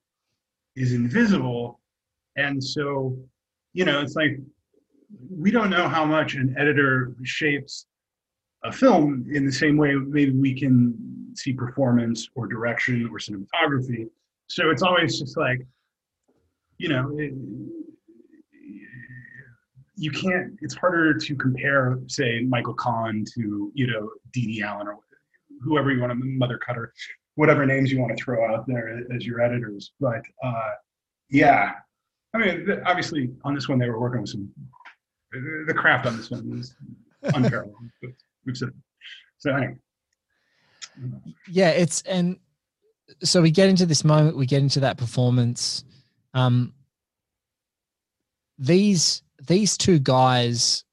is 0.76 0.92
invisible. 0.92 1.80
And 2.36 2.62
so, 2.62 3.18
you 3.72 3.84
know, 3.84 4.00
it's 4.00 4.14
like 4.14 4.38
we 5.30 5.50
don't 5.50 5.70
know 5.70 5.88
how 5.88 6.04
much 6.04 6.34
an 6.34 6.54
editor 6.58 7.14
shapes 7.24 7.86
a 8.64 8.72
film 8.72 9.26
in 9.32 9.46
the 9.46 9.52
same 9.52 9.76
way 9.76 9.94
maybe 9.94 10.32
we 10.32 10.58
can 10.58 10.94
see 11.34 11.52
performance 11.52 12.28
or 12.34 12.46
direction 12.46 13.08
or 13.10 13.18
cinematography. 13.18 14.08
So 14.48 14.70
it's 14.70 14.82
always 14.82 15.18
just 15.18 15.36
like, 15.36 15.66
you 16.78 16.88
know, 16.88 17.16
it, 17.18 17.32
you 19.96 20.10
can't, 20.12 20.56
it's 20.62 20.74
harder 20.74 21.14
to 21.14 21.34
compare, 21.34 21.98
say, 22.06 22.40
Michael 22.40 22.74
Kahn 22.74 23.24
to, 23.34 23.72
you 23.74 23.86
know, 23.88 24.10
Dee 24.32 24.62
Allen 24.62 24.86
or 24.86 24.98
whoever 25.60 25.90
you 25.92 26.00
want 26.00 26.12
to 26.12 26.18
mother 26.18 26.58
cutter, 26.58 26.92
whatever 27.34 27.66
names 27.66 27.90
you 27.90 28.00
want 28.00 28.16
to 28.16 28.22
throw 28.22 28.52
out 28.52 28.66
there 28.66 29.02
as 29.14 29.26
your 29.26 29.40
editors. 29.40 29.92
But 30.00 30.22
uh, 30.42 30.70
yeah, 31.30 31.72
I 32.34 32.38
mean, 32.38 32.66
obviously 32.86 33.30
on 33.44 33.54
this 33.54 33.68
one 33.68 33.78
they 33.78 33.88
were 33.88 34.00
working 34.00 34.20
with 34.20 34.30
some. 34.30 34.50
The 35.32 35.74
craft 35.74 36.06
on 36.06 36.16
this 36.16 36.30
one 36.30 36.48
was 36.50 36.74
unparalleled. 37.22 37.74
we've 38.46 38.56
said 38.56 38.70
so. 39.38 39.54
Anyway. 39.54 39.76
Yeah, 41.50 41.70
it's 41.70 42.02
and 42.02 42.38
so 43.22 43.42
we 43.42 43.50
get 43.50 43.68
into 43.68 43.84
this 43.86 44.04
moment. 44.04 44.36
We 44.36 44.46
get 44.46 44.62
into 44.62 44.80
that 44.80 44.96
performance. 44.96 45.84
Um, 46.38 46.72
these 48.58 49.22
these 49.46 49.76
two 49.76 49.98
guys 49.98 50.84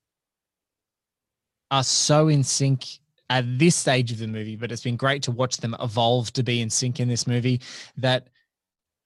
are 1.72 1.84
so 1.84 2.28
in 2.28 2.44
sync 2.44 2.86
at 3.30 3.44
this 3.60 3.76
stage 3.76 4.12
of 4.12 4.20
the 4.20 4.28
movie, 4.28 4.56
but 4.56 4.72
it's 4.72 4.84
been 4.84 4.98
great 4.98 5.24
to 5.24 5.32
watch 5.32 5.58
them 5.58 5.76
evolve 5.80 6.32
to 6.34 6.44
be 6.44 6.62
in 6.62 6.70
sync 6.70 7.00
in 7.00 7.08
this 7.08 7.28
movie. 7.28 7.62
That 7.98 8.28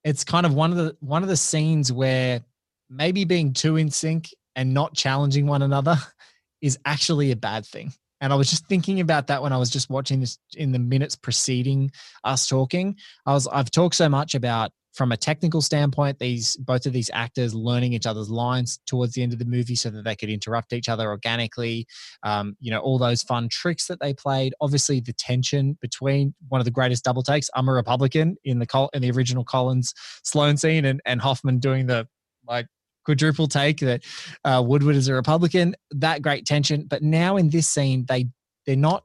it's 0.04 0.24
kind 0.24 0.46
of 0.46 0.54
one 0.54 0.70
of 0.70 0.78
the 0.78 0.96
one 1.00 1.22
of 1.22 1.28
the 1.28 1.36
scenes 1.36 1.92
where 1.92 2.42
maybe 2.88 3.24
being 3.24 3.52
too 3.52 3.76
in 3.76 3.90
sync 3.90 4.30
and 4.56 4.72
not 4.72 4.94
challenging 4.94 5.46
one 5.46 5.62
another 5.62 5.96
is 6.62 6.78
actually 6.86 7.32
a 7.32 7.36
bad 7.36 7.66
thing. 7.66 7.92
And 8.22 8.32
I 8.32 8.36
was 8.36 8.50
just 8.50 8.66
thinking 8.66 9.00
about 9.00 9.28
that 9.28 9.42
when 9.42 9.52
I 9.52 9.56
was 9.56 9.70
just 9.70 9.88
watching 9.88 10.20
this 10.20 10.38
in 10.54 10.72
the 10.72 10.78
minutes 10.78 11.16
preceding 11.16 11.90
us 12.24 12.46
talking. 12.46 12.96
I 13.26 13.32
was 13.34 13.46
I've 13.46 13.70
talked 13.70 13.94
so 13.94 14.08
much 14.08 14.34
about 14.34 14.72
from 14.92 15.12
a 15.12 15.16
technical 15.16 15.62
standpoint, 15.62 16.18
these 16.18 16.56
both 16.56 16.84
of 16.86 16.92
these 16.92 17.10
actors 17.12 17.54
learning 17.54 17.92
each 17.92 18.06
other's 18.06 18.28
lines 18.28 18.80
towards 18.86 19.14
the 19.14 19.22
end 19.22 19.32
of 19.32 19.38
the 19.38 19.44
movie 19.44 19.76
so 19.76 19.90
that 19.90 20.04
they 20.04 20.16
could 20.16 20.28
interrupt 20.28 20.72
each 20.72 20.88
other 20.88 21.08
organically. 21.08 21.86
Um, 22.22 22.56
you 22.60 22.70
know, 22.70 22.80
all 22.80 22.98
those 22.98 23.22
fun 23.22 23.48
tricks 23.48 23.86
that 23.86 24.00
they 24.00 24.12
played. 24.12 24.54
Obviously, 24.60 25.00
the 25.00 25.12
tension 25.12 25.78
between 25.80 26.34
one 26.48 26.60
of 26.60 26.64
the 26.64 26.70
greatest 26.70 27.04
double 27.04 27.22
takes. 27.22 27.48
I'm 27.54 27.68
a 27.68 27.72
Republican 27.72 28.36
in 28.44 28.58
the 28.58 28.66
Col- 28.66 28.90
in 28.92 29.02
the 29.02 29.10
original 29.12 29.44
Collins 29.44 29.94
Sloan 30.24 30.56
scene, 30.56 30.84
and 30.84 31.00
and 31.04 31.20
Hoffman 31.20 31.58
doing 31.58 31.86
the 31.86 32.08
like 32.46 32.66
quadruple 33.04 33.46
take 33.46 33.78
that 33.80 34.02
uh, 34.44 34.62
Woodward 34.64 34.96
is 34.96 35.08
a 35.08 35.14
Republican. 35.14 35.76
That 35.92 36.22
great 36.22 36.46
tension, 36.46 36.86
but 36.88 37.02
now 37.02 37.36
in 37.36 37.50
this 37.50 37.68
scene, 37.68 38.06
they 38.08 38.26
they're 38.66 38.76
not. 38.76 39.04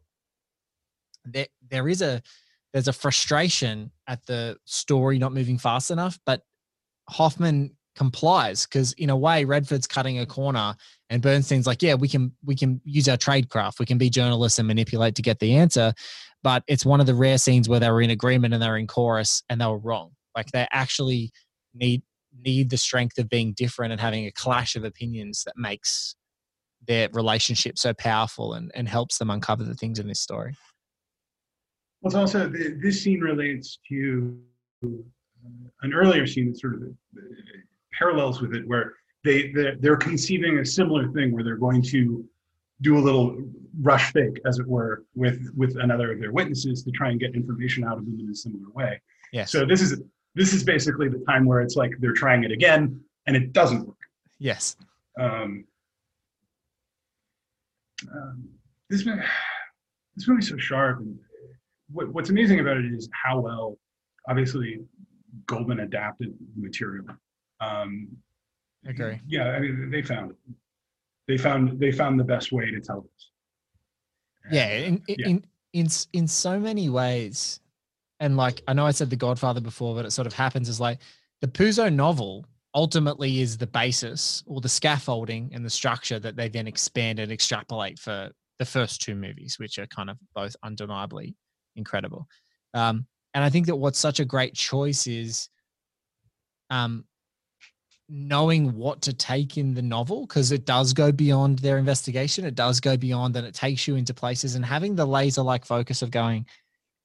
There 1.25 1.47
there 1.69 1.87
is 1.87 2.01
a 2.01 2.21
there's 2.73 2.87
a 2.87 2.93
frustration 2.93 3.91
at 4.07 4.25
the 4.25 4.57
story 4.65 5.19
not 5.19 5.33
moving 5.33 5.57
fast 5.57 5.91
enough, 5.91 6.19
but 6.25 6.41
Hoffman 7.09 7.75
complies 7.95 8.65
because 8.65 8.93
in 8.93 9.09
a 9.09 9.15
way 9.15 9.45
Redford's 9.45 9.87
cutting 9.87 10.19
a 10.19 10.25
corner 10.25 10.75
and 11.09 11.21
Bernstein's 11.21 11.67
like, 11.67 11.81
yeah, 11.81 11.93
we 11.93 12.07
can 12.07 12.31
we 12.43 12.55
can 12.55 12.81
use 12.83 13.07
our 13.07 13.17
tradecraft, 13.17 13.79
we 13.79 13.85
can 13.85 13.97
be 13.97 14.09
journalists 14.09 14.59
and 14.59 14.67
manipulate 14.67 15.15
to 15.15 15.21
get 15.21 15.39
the 15.39 15.55
answer. 15.55 15.93
But 16.43 16.63
it's 16.67 16.85
one 16.85 16.99
of 16.99 17.07
the 17.07 17.15
rare 17.15 17.37
scenes 17.37 17.67
where 17.67 17.79
they 17.79 17.89
were 17.89 18.01
in 18.01 18.09
agreement 18.09 18.53
and 18.53 18.61
they're 18.61 18.77
in 18.77 18.87
chorus 18.87 19.41
and 19.49 19.59
they 19.59 19.65
were 19.65 19.79
wrong. 19.79 20.11
Like 20.35 20.51
they 20.51 20.67
actually 20.71 21.31
need 21.73 22.03
need 22.43 22.69
the 22.69 22.77
strength 22.77 23.17
of 23.17 23.29
being 23.29 23.53
different 23.53 23.91
and 23.91 24.01
having 24.01 24.25
a 24.25 24.31
clash 24.31 24.75
of 24.75 24.83
opinions 24.83 25.43
that 25.45 25.57
makes 25.57 26.15
their 26.85 27.09
relationship 27.13 27.77
so 27.77 27.93
powerful 27.93 28.53
and, 28.53 28.71
and 28.75 28.87
helps 28.87 29.17
them 29.17 29.29
uncover 29.29 29.63
the 29.63 29.73
things 29.73 29.99
in 29.99 30.07
this 30.07 30.19
story. 30.19 30.55
Well, 32.05 32.11
it's 32.11 32.15
also 32.35 32.47
this 32.47 33.01
scene 33.01 33.19
relates 33.19 33.79
to 33.89 34.39
an 34.83 35.91
earlier 35.91 36.27
scene 36.27 36.51
that 36.51 36.59
sort 36.59 36.75
of 36.75 36.81
parallels 37.97 38.41
with 38.41 38.53
it, 38.53 38.67
where 38.67 38.93
they 39.23 39.51
they're, 39.53 39.75
they're 39.77 39.97
conceiving 39.97 40.59
a 40.59 40.65
similar 40.65 41.11
thing, 41.13 41.31
where 41.31 41.43
they're 41.43 41.57
going 41.57 41.81
to 41.81 42.23
do 42.81 42.99
a 42.99 43.01
little 43.01 43.35
rush 43.81 44.13
fake, 44.13 44.39
as 44.45 44.59
it 44.59 44.67
were, 44.67 45.03
with 45.15 45.49
with 45.57 45.77
another 45.77 46.11
of 46.11 46.19
their 46.19 46.31
witnesses 46.31 46.83
to 46.83 46.91
try 46.91 47.09
and 47.09 47.19
get 47.19 47.33
information 47.33 47.83
out 47.83 47.97
of 47.97 48.05
them 48.05 48.19
in 48.19 48.29
a 48.29 48.35
similar 48.35 48.69
way. 48.75 49.01
Yes. 49.33 49.51
So 49.51 49.65
this 49.65 49.81
is 49.81 49.99
this 50.35 50.53
is 50.53 50.63
basically 50.63 51.09
the 51.09 51.23
time 51.27 51.43
where 51.43 51.61
it's 51.61 51.75
like 51.75 51.91
they're 51.99 52.13
trying 52.13 52.43
it 52.43 52.51
again 52.51 53.01
and 53.25 53.35
it 53.35 53.51
doesn't 53.51 53.83
work. 53.83 53.97
Yes. 54.37 54.77
Um, 55.19 55.65
um, 58.13 58.47
this 58.91 59.03
this 60.15 60.27
movie's 60.27 60.49
so 60.49 60.57
sharp 60.57 60.99
and 60.99 61.17
what, 61.95 62.13
what's 62.13 62.29
amazing 62.29 62.59
about 62.59 62.77
it 62.77 62.93
is 62.93 63.09
how 63.13 63.39
well, 63.39 63.77
obviously, 64.29 64.81
Goldman 65.47 65.79
adapted 65.79 66.33
the 66.55 66.61
material. 66.61 67.05
Um, 67.61 68.09
I 68.85 68.91
agree. 68.91 69.19
Yeah, 69.25 69.49
I 69.49 69.59
mean, 69.59 69.89
they 69.89 70.01
found 70.01 70.31
it. 70.31 70.37
They 71.27 71.37
found 71.37 71.79
they 71.79 71.91
found 71.91 72.19
the 72.19 72.23
best 72.23 72.51
way 72.51 72.69
to 72.69 72.79
tell 72.79 73.01
this. 73.01 73.31
yeah, 74.51 74.67
in, 74.77 75.01
yeah. 75.07 75.27
in 75.27 75.45
in 75.73 75.87
in 76.13 76.27
so 76.27 76.59
many 76.59 76.89
ways, 76.89 77.61
and 78.19 78.37
like 78.37 78.61
I 78.67 78.73
know 78.73 78.85
I 78.85 78.91
said 78.91 79.09
The 79.09 79.15
Godfather 79.15 79.61
before, 79.61 79.95
but 79.95 80.05
it 80.05 80.11
sort 80.11 80.27
of 80.27 80.33
happens 80.33 80.69
as 80.69 80.79
like 80.79 80.99
the 81.41 81.47
Puzo 81.47 81.91
novel 81.91 82.45
ultimately 82.75 83.39
is 83.39 83.57
the 83.57 83.67
basis 83.67 84.43
or 84.45 84.59
the 84.59 84.69
scaffolding 84.69 85.49
and 85.53 85.65
the 85.65 85.69
structure 85.69 86.19
that 86.19 86.35
they 86.35 86.49
then 86.49 86.67
expand 86.67 87.19
and 87.19 87.31
extrapolate 87.31 87.97
for 87.97 88.29
the 88.59 88.65
first 88.65 89.01
two 89.01 89.15
movies, 89.15 89.57
which 89.57 89.79
are 89.79 89.87
kind 89.87 90.09
of 90.09 90.17
both 90.35 90.55
undeniably 90.61 91.35
incredible. 91.75 92.27
Um, 92.73 93.07
and 93.33 93.43
I 93.43 93.49
think 93.49 93.65
that 93.67 93.75
what's 93.75 93.99
such 93.99 94.19
a 94.19 94.25
great 94.25 94.53
choice 94.53 95.07
is 95.07 95.49
um, 96.69 97.05
knowing 98.07 98.75
what 98.75 99.01
to 99.01 99.13
take 99.13 99.57
in 99.57 99.73
the 99.73 99.81
novel 99.81 100.27
because 100.27 100.51
it 100.51 100.65
does 100.65 100.93
go 100.93 101.11
beyond 101.11 101.59
their 101.59 101.77
investigation. 101.77 102.45
It 102.45 102.55
does 102.55 102.79
go 102.79 102.95
beyond 102.95 103.35
and 103.35 103.45
it 103.45 103.53
takes 103.53 103.87
you 103.87 103.95
into 103.95 104.13
places 104.13 104.55
and 104.55 104.65
having 104.65 104.95
the 104.95 105.05
laser 105.05 105.41
like 105.41 105.65
focus 105.65 106.01
of 106.01 106.11
going, 106.11 106.45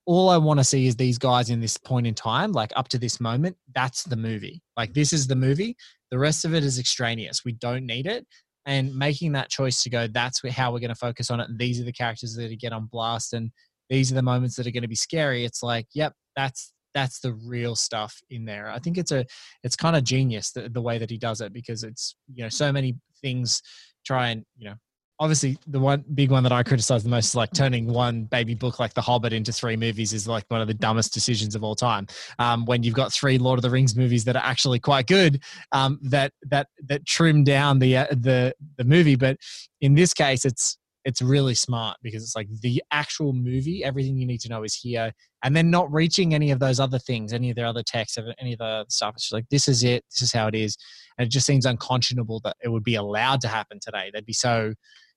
all 0.07 0.29
I 0.29 0.37
want 0.37 0.59
to 0.61 0.64
see 0.64 0.87
is 0.87 0.97
these 0.97 1.18
guys 1.18 1.51
in 1.51 1.61
this 1.61 1.77
point 1.77 2.07
in 2.07 2.14
time, 2.14 2.53
like 2.53 2.73
up 2.77 2.89
to 2.89 2.99
this 2.99 3.21
moment. 3.21 3.57
That's 3.75 4.03
the 4.05 4.16
movie. 4.16 4.62
Like 4.77 4.93
this 4.93 5.12
is 5.12 5.27
the 5.27 5.37
movie. 5.37 5.77
The 6.11 6.18
rest 6.18 6.45
of 6.45 6.55
it 6.55 6.64
is 6.64 6.79
extraneous. 6.79 7.45
We 7.45 7.53
don't 7.53 7.87
need 7.87 8.07
it. 8.07 8.27
And 8.66 8.95
making 8.95 9.33
that 9.33 9.49
choice 9.49 9.83
to 9.83 9.91
go, 9.91 10.07
that's 10.07 10.43
how 10.51 10.73
we're 10.73 10.81
going 10.81 10.91
to 10.91 10.95
focus 10.95 11.31
on 11.31 11.41
it. 11.41 11.49
These 11.57 11.81
are 11.81 11.85
the 11.85 11.93
characters 11.93 12.35
that 12.35 12.61
get 12.61 12.73
on 12.73 12.87
blast. 12.87 13.33
And 13.33 13.51
these 13.91 14.11
are 14.11 14.14
the 14.14 14.22
moments 14.22 14.57
that 14.57 14.66
are 14.66 14.70
going 14.70 14.82
to 14.82 14.88
be 14.88 14.95
scary 14.95 15.45
it's 15.45 15.62
like 15.62 15.86
yep 15.95 16.14
that's 16.36 16.72
that's 16.95 17.20
the 17.20 17.32
real 17.47 17.76
stuff 17.76 18.16
in 18.30 18.45
there 18.45 18.70
i 18.70 18.78
think 18.78 18.97
it's 18.97 19.12
a 19.12 19.24
it's 19.62 19.76
kind 19.76 19.95
of 19.95 20.05
genius 20.05 20.53
the, 20.53 20.68
the 20.68 20.80
way 20.80 20.97
that 20.97 21.11
he 21.11 21.18
does 21.18 21.41
it 21.41 21.53
because 21.53 21.84
it's 21.84 22.16
you 22.32 22.43
know 22.43 22.49
so 22.49 22.72
many 22.72 22.97
things 23.20 23.61
try 24.05 24.30
and 24.30 24.45
you 24.57 24.68
know 24.68 24.74
obviously 25.20 25.59
the 25.66 25.78
one 25.78 26.03
big 26.14 26.30
one 26.30 26.43
that 26.43 26.51
I 26.51 26.62
criticize 26.62 27.03
the 27.05 27.11
most 27.11 27.26
is 27.26 27.34
like 27.34 27.53
turning 27.53 27.86
one 27.86 28.24
baby 28.24 28.55
book 28.55 28.80
like 28.80 28.95
The 28.95 29.03
Hobbit 29.03 29.34
into 29.34 29.53
three 29.53 29.76
movies 29.76 30.14
is 30.14 30.26
like 30.26 30.45
one 30.49 30.62
of 30.62 30.66
the 30.66 30.74
dumbest 30.74 31.12
decisions 31.12 31.55
of 31.55 31.62
all 31.62 31.74
time. 31.76 32.07
Um, 32.38 32.64
when 32.64 32.82
you've 32.82 32.95
got 32.95 33.12
three 33.12 33.36
Lord 33.36 33.59
of 33.59 33.62
the 33.62 33.70
Rings 33.70 33.95
movies 33.95 34.24
that 34.24 34.34
are 34.34 34.43
actually 34.43 34.80
quite 34.80 35.07
good, 35.07 35.43
um, 35.72 36.01
that 36.03 36.32
that 36.49 36.68
that 36.86 37.07
trim 37.07 37.45
down 37.45 37.78
the 37.78 37.99
uh, 37.99 38.07
the 38.11 38.55
the 38.78 38.84
movie, 38.84 39.14
but 39.14 39.36
in 39.82 39.95
this 39.95 40.14
case, 40.14 40.47
it's 40.47 40.78
it's 41.05 41.22
really 41.22 41.55
smart 41.55 41.96
because 42.03 42.22
it's 42.22 42.36
like 42.36 42.48
the 42.61 42.82
actual 42.90 43.32
movie, 43.32 43.82
everything 43.82 44.18
you 44.18 44.26
need 44.26 44.40
to 44.40 44.48
know 44.48 44.62
is 44.62 44.74
here, 44.74 45.12
and 45.42 45.57
then 45.57 45.70
not 45.70 45.90
reaching 45.92 46.34
any 46.34 46.51
of 46.51 46.59
those 46.59 46.78
other 46.78 46.98
things, 46.98 47.32
any 47.32 47.51
of 47.51 47.57
their 47.57 47.66
other 47.66 47.82
texts, 47.82 48.18
any 48.38 48.53
of 48.53 48.59
the 48.59 48.84
stuff. 48.88 49.14
It's 49.16 49.32
like 49.32 49.48
this 49.51 49.68
is 49.68 49.82
it, 49.82 50.05
this 50.11 50.22
is 50.22 50.32
how 50.32 50.46
it 50.46 50.55
is, 50.55 50.76
and 51.18 51.26
it 51.26 51.30
just 51.30 51.46
seems 51.46 51.66
unconscionable 51.66 52.40
that 52.44 52.57
it 52.62 52.68
would 52.68 52.84
be 52.84 52.96
allowed 52.96 53.40
to 53.42 53.48
happen 53.48 53.78
today. 53.80 54.11
They'd 54.12 54.26
be 54.26 54.32
so 54.32 54.74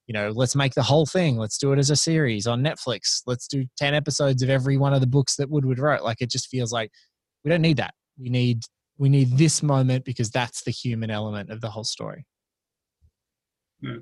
you 0.07 0.13
know, 0.13 0.29
let's 0.29 0.55
make 0.55 0.73
the 0.73 0.83
whole 0.83 1.05
thing. 1.05 1.37
Let's 1.37 1.57
do 1.57 1.71
it 1.71 1.79
as 1.79 1.89
a 1.89 1.95
series 1.95 2.45
on 2.45 2.61
Netflix. 2.61 3.21
Let's 3.25 3.47
do 3.47 3.65
10 3.77 3.93
episodes 3.93 4.43
of 4.43 4.49
every 4.49 4.77
one 4.77 4.93
of 4.93 4.99
the 4.99 5.07
books 5.07 5.37
that 5.37 5.49
Woodward 5.49 5.79
wrote. 5.79 6.03
Like 6.03 6.21
it 6.21 6.29
just 6.29 6.49
feels 6.49 6.73
like 6.73 6.91
we 7.43 7.49
don't 7.49 7.61
need 7.61 7.77
that. 7.77 7.93
We 8.19 8.29
need 8.29 8.63
we 8.97 9.09
need 9.09 9.37
this 9.37 9.63
moment 9.63 10.05
because 10.05 10.29
that's 10.29 10.63
the 10.63 10.71
human 10.71 11.09
element 11.09 11.49
of 11.49 11.61
the 11.61 11.69
whole 11.69 11.83
story. 11.83 12.25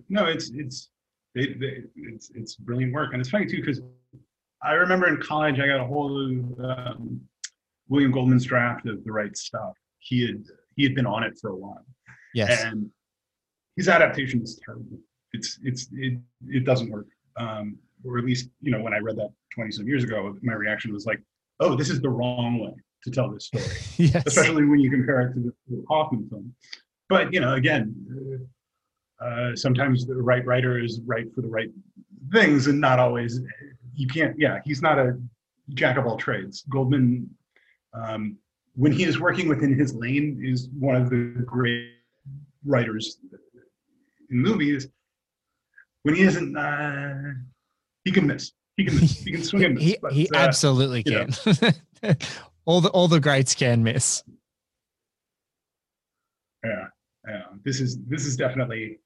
No, 0.10 0.26
it's 0.26 0.52
it's 0.54 0.90
it, 1.36 1.90
it's 1.96 2.32
it's 2.36 2.56
brilliant 2.56 2.94
work, 2.94 3.14
and 3.14 3.22
it's 3.22 3.30
funny 3.30 3.46
too 3.46 3.58
because 3.58 3.82
I 4.64 4.74
remember 4.74 5.08
in 5.08 5.18
college 5.22 5.60
I 5.60 5.68
got 5.68 5.80
a 5.80 5.86
hold 5.86 6.12
of 6.12 6.66
um, 6.66 7.22
William 7.90 8.12
Goldman's 8.12 8.46
draft 8.46 8.88
of 8.88 9.04
the 9.04 9.12
right 9.12 9.36
stuff. 9.36 9.74
He 10.00 10.26
had 10.26 10.44
he 10.76 10.84
had 10.84 10.96
been 10.96 11.06
on 11.06 11.24
it 11.24 11.38
for 11.40 11.52
a 11.52 11.56
while. 11.56 11.86
Yes, 12.34 12.64
and 12.64 12.90
his 13.76 13.88
adaptation 13.88 14.42
is 14.42 14.60
terrible 14.66 15.00
it's 15.34 15.60
it's 15.64 15.88
it, 15.94 16.20
it 16.48 16.66
doesn't 16.66 16.90
work. 16.90 17.08
Um, 17.38 17.78
or 18.04 18.18
at 18.18 18.26
least 18.26 18.50
you 18.62 18.72
know 18.72 18.82
when 18.82 18.94
I 18.94 19.00
read 19.00 19.18
that 19.18 19.32
20 19.56 19.72
some 19.72 19.88
years 19.88 20.04
ago, 20.04 20.36
my 20.42 20.54
reaction 20.54 20.94
was 20.94 21.06
like, 21.06 21.22
oh, 21.60 21.76
this 21.76 21.90
is 21.90 22.02
the 22.02 22.10
wrong 22.10 22.60
way 22.60 22.74
to 23.04 23.12
tell 23.12 23.32
this 23.32 23.46
story. 23.46 23.64
yes. 23.98 24.24
Especially 24.26 24.66
when 24.66 24.80
you 24.80 24.90
compare 24.90 25.22
it 25.22 25.34
to 25.34 25.40
the, 25.40 25.54
the 25.70 25.84
Kaufman 25.88 26.28
film. 26.30 26.54
But 27.10 27.34
you 27.34 27.40
know, 27.40 27.54
again, 27.54 27.96
uh, 28.12 28.44
sometimes 29.56 30.06
the 30.06 30.16
right 30.16 30.46
writer 30.46 30.80
is 30.80 31.02
right 31.06 31.34
for 31.34 31.42
the 31.42 31.48
right 31.50 31.70
things, 32.32 32.68
and 32.68 32.80
not 32.80 33.00
always. 33.00 33.40
You 33.94 34.08
can't. 34.08 34.38
Yeah, 34.40 34.60
he's 34.64 34.82
not 34.82 34.98
a 34.98 35.20
jack 35.74 35.98
of 35.98 36.06
all 36.06 36.18
trades. 36.18 36.64
Goldman, 36.70 37.30
um, 37.94 38.38
when 38.76 38.92
he 38.92 39.04
is 39.04 39.20
working 39.20 39.48
within 39.48 39.78
his 39.78 39.94
lane, 39.94 40.42
is 40.44 40.70
one 40.78 40.96
of 40.96 41.10
the 41.10 41.44
great 41.46 41.92
writers 42.66 43.18
in 44.30 44.38
movies 44.38 44.88
when 46.04 46.16
he 46.16 46.24
isn't, 46.24 46.58
uh, 46.58 47.34
he 48.04 48.12
can 48.12 48.26
miss. 48.26 48.52
He 48.78 48.86
can 48.86 49.00
miss. 49.00 49.22
He 49.22 49.32
can 49.32 49.44
swing 49.44 49.64
and 49.64 49.76
miss. 49.76 49.84
he, 49.84 49.98
but, 50.02 50.14
he 50.14 50.30
uh, 50.30 50.38
absolutely 50.38 51.04
can. 51.04 51.30
all 52.66 52.82
the 52.82 52.90
all 52.90 53.08
the 53.08 53.20
greats 53.20 53.54
can 53.54 53.84
miss. 53.84 54.24
Yeah, 56.64 56.88
yeah. 57.28 57.44
This 57.64 57.80
is 57.80 58.00
this 58.08 58.26
is 58.26 58.36
definitely. 58.36 59.00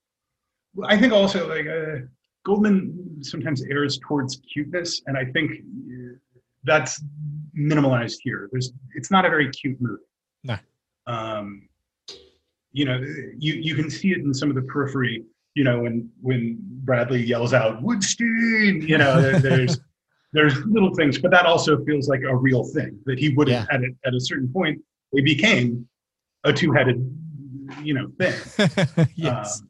I 0.84 0.98
think 0.98 1.14
also 1.14 1.48
like 1.48 1.68
uh, 1.68 2.06
Goldman 2.46 3.20
sometimes 3.22 3.64
errs 3.64 4.00
towards 4.00 4.42
cuteness, 4.52 5.02
and 5.08 5.18
I 5.18 5.26
think 5.26 5.52
that's 6.64 7.04
minimalized 7.58 8.18
here. 8.22 8.50
There's 8.52 8.74
it's 8.96 9.12
not 9.12 9.26
a 9.26 9.30
very 9.30 9.50
cute 9.52 9.80
movie. 9.80 10.04
No. 10.44 10.58
Um, 11.08 11.70
you 12.72 12.86
know, 12.86 13.00
you 13.38 13.54
you 13.54 13.76
can 13.76 13.90
see 13.90 14.12
it 14.12 14.20
in 14.20 14.34
some 14.34 14.50
of 14.50 14.56
the 14.56 14.64
periphery 14.64 15.24
you 15.56 15.64
know, 15.64 15.80
when 15.80 16.10
when 16.22 16.58
Bradley 16.60 17.24
yells 17.24 17.54
out 17.54 17.82
Woodstein, 17.82 18.88
you 18.88 18.98
know, 18.98 19.22
there, 19.22 19.40
there's 19.40 19.80
there's 20.34 20.54
little 20.66 20.94
things, 20.94 21.18
but 21.18 21.32
that 21.32 21.46
also 21.46 21.84
feels 21.86 22.10
like 22.10 22.22
a 22.22 22.36
real 22.36 22.66
thing 22.66 23.00
that 23.06 23.18
he 23.18 23.30
would 23.30 23.48
have 23.48 23.66
yeah. 23.72 23.76
at 23.76 23.82
a, 23.82 23.90
at 24.06 24.14
a 24.14 24.20
certain 24.20 24.52
point 24.52 24.80
they 25.14 25.22
became 25.22 25.88
a 26.44 26.52
two-headed, 26.52 26.98
you 27.82 27.94
know, 27.94 28.12
thing. 28.20 29.08
yes. 29.16 29.62
Um, 29.62 29.70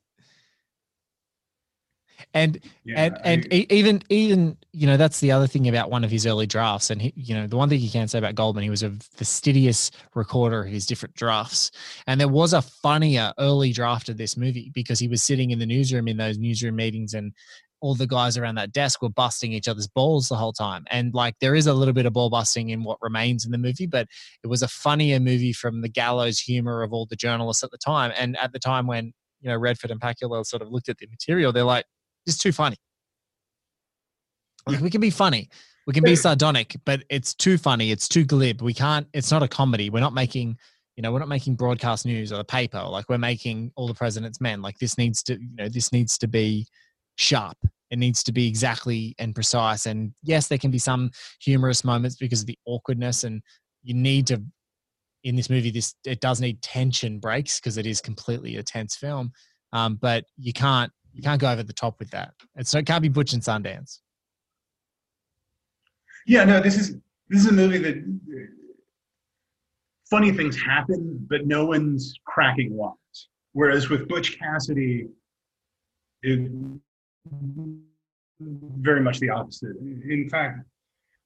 and 2.34 2.60
yeah, 2.84 3.06
and 3.06 3.18
and 3.24 3.48
I, 3.52 3.68
even 3.70 4.02
even 4.10 4.58
you 4.72 4.88
know 4.88 4.98
that's 4.98 5.20
the 5.20 5.32
other 5.32 5.48
thing 5.48 5.68
about 5.68 5.90
one 5.90 6.04
of 6.04 6.12
his 6.12 6.26
early 6.26 6.46
drafts 6.48 6.90
and 6.90 7.02
he, 7.02 7.14
you 7.16 7.34
know 7.34 7.48
the 7.48 7.58
one 7.58 7.70
thing 7.70 7.80
you 7.80 7.90
can 7.90 8.08
say 8.08 8.18
about 8.18 8.36
Goldman 8.36 8.64
he 8.64 8.70
was 8.70 8.84
a 8.84 8.92
fastidious 9.14 9.92
recorder 10.14 10.64
of 10.64 10.72
his 10.72 10.86
different 10.86 11.16
drafts. 11.16 11.72
And 12.08 12.20
there 12.20 12.28
was 12.28 12.54
a 12.54 12.62
funnier 12.62 13.34
early 13.40 13.72
draft 13.72 14.10
of 14.10 14.18
this 14.18 14.38
movie 14.38 14.72
because 14.74 15.00
he 15.00 15.08
was 15.08 15.24
sitting 15.24 15.52
in 15.52 15.60
the 15.60 15.66
newsroom 15.66 16.08
in 16.08 16.18
those 16.18 16.38
newsroom 16.38 16.76
meetings 16.76 17.14
and 17.14 17.34
all 17.82 17.94
the 17.94 18.08
guys 18.08 18.38
around 18.38 18.56
that 18.56 18.72
desk 18.72 19.02
were 19.02 19.10
busting 19.10 19.54
each 19.54 19.68
other's 19.68 19.88
balls 19.88 20.28
the 20.28 20.36
whole 20.36 20.54
time. 20.54 20.86
And 20.90 21.14
like 21.14 21.36
there 21.40 21.56
is 21.56 21.68
a 21.68 21.74
little 21.74 21.94
bit 21.94 22.06
of 22.06 22.14
ball 22.14 22.30
busting 22.30 22.70
in 22.70 22.84
what 22.84 22.98
remains 23.02 23.46
in 23.46 23.52
the 23.52 23.58
movie 23.58 23.86
but 23.86 24.08
it 24.44 24.48
was 24.48 24.64
a 24.64 24.68
funnier 24.68 25.20
movie 25.20 25.54
from 25.54 25.82
the 25.82 25.90
gallows 25.90 26.40
humor 26.40 26.82
of 26.84 26.94
all 26.94 27.06
the 27.06 27.16
journalists 27.16 27.64
at 27.64 27.72
the 27.72 27.78
time. 27.78 28.12
And 28.18 28.38
at 28.38 28.54
the 28.54 28.60
time 28.60 28.88
when 28.88 29.14
you 29.42 29.50
know 29.50 29.58
Redford 29.58 29.92
and 29.92 30.02
Pakula 30.02 30.46
sort 30.46 30.62
of 30.62 30.72
looked 30.72 30.90
at 30.90 30.98
the 30.98 31.08
material 31.08 31.52
they're 31.52 31.64
like 31.64 31.86
it's 32.26 32.38
too 32.38 32.52
funny. 32.52 32.78
Like 34.68 34.82
we 34.82 34.90
can 34.90 35.02
be 35.02 35.12
funny, 35.12 35.50
we 35.86 35.94
can 35.94 36.04
be 36.04 36.16
sardonic, 36.16 36.76
but 36.86 37.04
it's 37.10 37.36
too 37.36 37.58
funny. 37.58 37.92
It's 37.92 38.08
too 38.08 38.26
glib. 38.26 38.62
We 38.62 38.74
can't. 38.74 39.08
It's 39.14 39.32
not 39.32 39.44
a 39.44 39.48
comedy. 39.48 39.90
We're 39.90 40.00
not 40.00 40.14
making. 40.14 40.58
You 40.96 41.02
know, 41.02 41.12
we're 41.12 41.20
not 41.20 41.28
making 41.28 41.56
broadcast 41.56 42.06
news 42.06 42.32
or 42.32 42.38
the 42.38 42.46
paper. 42.46 42.82
Like 42.82 43.10
we're 43.10 43.18
making 43.18 43.72
all 43.76 43.88
the 43.88 43.94
president's 43.94 44.40
men. 44.40 44.62
Like 44.62 44.78
this 44.80 44.98
needs 44.98 45.22
to. 45.24 45.34
You 45.34 45.56
know, 45.56 45.70
this 45.70 45.92
needs 45.92 46.18
to 46.20 46.28
be 46.28 46.68
sharp. 47.18 47.58
It 47.92 48.00
needs 48.00 48.24
to 48.24 48.32
be 48.32 48.48
exactly 48.48 49.14
and 49.20 49.36
precise. 49.36 49.86
And 49.86 50.14
yes, 50.24 50.48
there 50.48 50.58
can 50.58 50.72
be 50.72 50.80
some 50.80 51.12
humorous 51.40 51.84
moments 51.84 52.16
because 52.16 52.42
of 52.42 52.48
the 52.48 52.58
awkwardness, 52.66 53.24
and 53.24 53.42
you 53.84 53.94
need 53.94 54.28
to. 54.28 54.42
In 55.24 55.36
this 55.36 55.50
movie, 55.50 55.72
this 55.72 55.96
it 56.06 56.20
does 56.20 56.42
need 56.42 56.62
tension 56.62 57.20
breaks 57.20 57.60
because 57.60 57.78
it 57.78 57.86
is 57.86 58.02
completely 58.02 58.58
a 58.58 58.64
tense 58.64 58.96
film. 58.96 59.32
Um, 59.74 59.96
but 59.96 60.26
you 60.38 60.54
can't 60.54 60.92
you 61.16 61.24
can't 61.24 61.40
go 61.40 61.50
over 61.50 61.64
the 61.64 61.74
top 61.74 61.98
with 62.00 62.12
that. 62.12 62.34
It's 62.56 62.74
it 62.74 62.86
can't 62.86 63.02
be 63.02 63.10
Butch 63.10 63.34
and 63.34 63.42
Sundance. 63.42 64.00
Yeah, 66.28 66.44
no, 66.44 66.60
this 66.60 66.78
is 66.78 66.98
this 67.30 67.42
is 67.42 67.48
a 67.48 67.54
movie 67.54 67.78
that 67.78 67.96
funny 70.10 70.32
things 70.32 70.62
happen, 70.62 71.26
but 71.30 71.48
no 71.48 71.66
one's 71.66 72.14
cracking 72.26 72.76
wise. 72.76 72.94
Whereas 73.54 73.90
with 73.90 74.08
Butch 74.10 74.38
Cassidy, 74.38 75.08
it 76.22 76.52
very 78.40 79.02
much 79.02 79.20
the 79.20 79.30
opposite. 79.30 79.78
In 79.78 80.28
fact, 80.30 80.60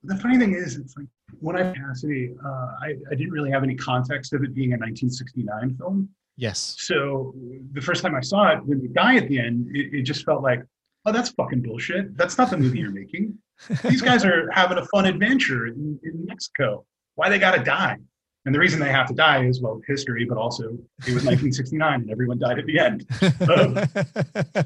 the 0.03 0.15
funny 0.17 0.37
thing 0.37 0.53
is, 0.53 0.77
it's 0.77 0.95
like 0.95 1.07
when 1.39 1.55
I 1.57 1.73
Cassidy, 1.73 2.35
uh, 2.45 2.67
I, 2.81 2.93
I 3.11 3.15
didn't 3.15 3.31
really 3.31 3.51
have 3.51 3.63
any 3.63 3.75
context 3.75 4.33
of 4.33 4.43
it 4.43 4.53
being 4.53 4.73
a 4.73 4.77
1969 4.77 5.75
film. 5.77 6.09
Yes. 6.39 6.77
So 6.79 7.33
the 7.73 7.81
first 7.81 8.01
time 8.01 8.15
I 8.15 8.21
saw 8.21 8.53
it, 8.53 8.65
when 8.65 8.81
the 8.81 8.87
guy 8.87 9.17
at 9.17 9.27
the 9.27 9.37
end, 9.37 9.75
it, 9.75 9.93
it 9.93 10.03
just 10.03 10.23
felt 10.23 10.41
like, 10.41 10.63
oh, 11.05 11.11
that's 11.11 11.31
fucking 11.31 11.61
bullshit. 11.61 12.15
That's 12.15 12.37
not 12.37 12.49
the 12.49 12.57
movie 12.57 12.79
you're 12.79 12.91
making. 12.91 13.37
These 13.83 14.01
guys 14.01 14.23
are 14.23 14.49
having 14.51 14.77
a 14.77 14.85
fun 14.85 15.05
adventure 15.05 15.67
in, 15.67 15.99
in 16.01 16.25
Mexico. 16.25 16.85
Why 17.15 17.27
they 17.27 17.39
got 17.39 17.55
to 17.55 17.61
die? 17.63 17.97
And 18.45 18.55
the 18.55 18.59
reason 18.59 18.79
they 18.79 18.89
have 18.89 19.07
to 19.07 19.13
die 19.13 19.43
is 19.43 19.61
well, 19.61 19.81
history, 19.85 20.23
but 20.23 20.37
also 20.37 20.63
it 21.05 21.13
was 21.13 21.25
1969 21.25 22.01
and 22.01 22.09
everyone 22.09 22.39
died 22.39 22.57
at 22.57 22.65
the 22.65 22.79
end. 22.79 23.05
Um, 23.49 24.65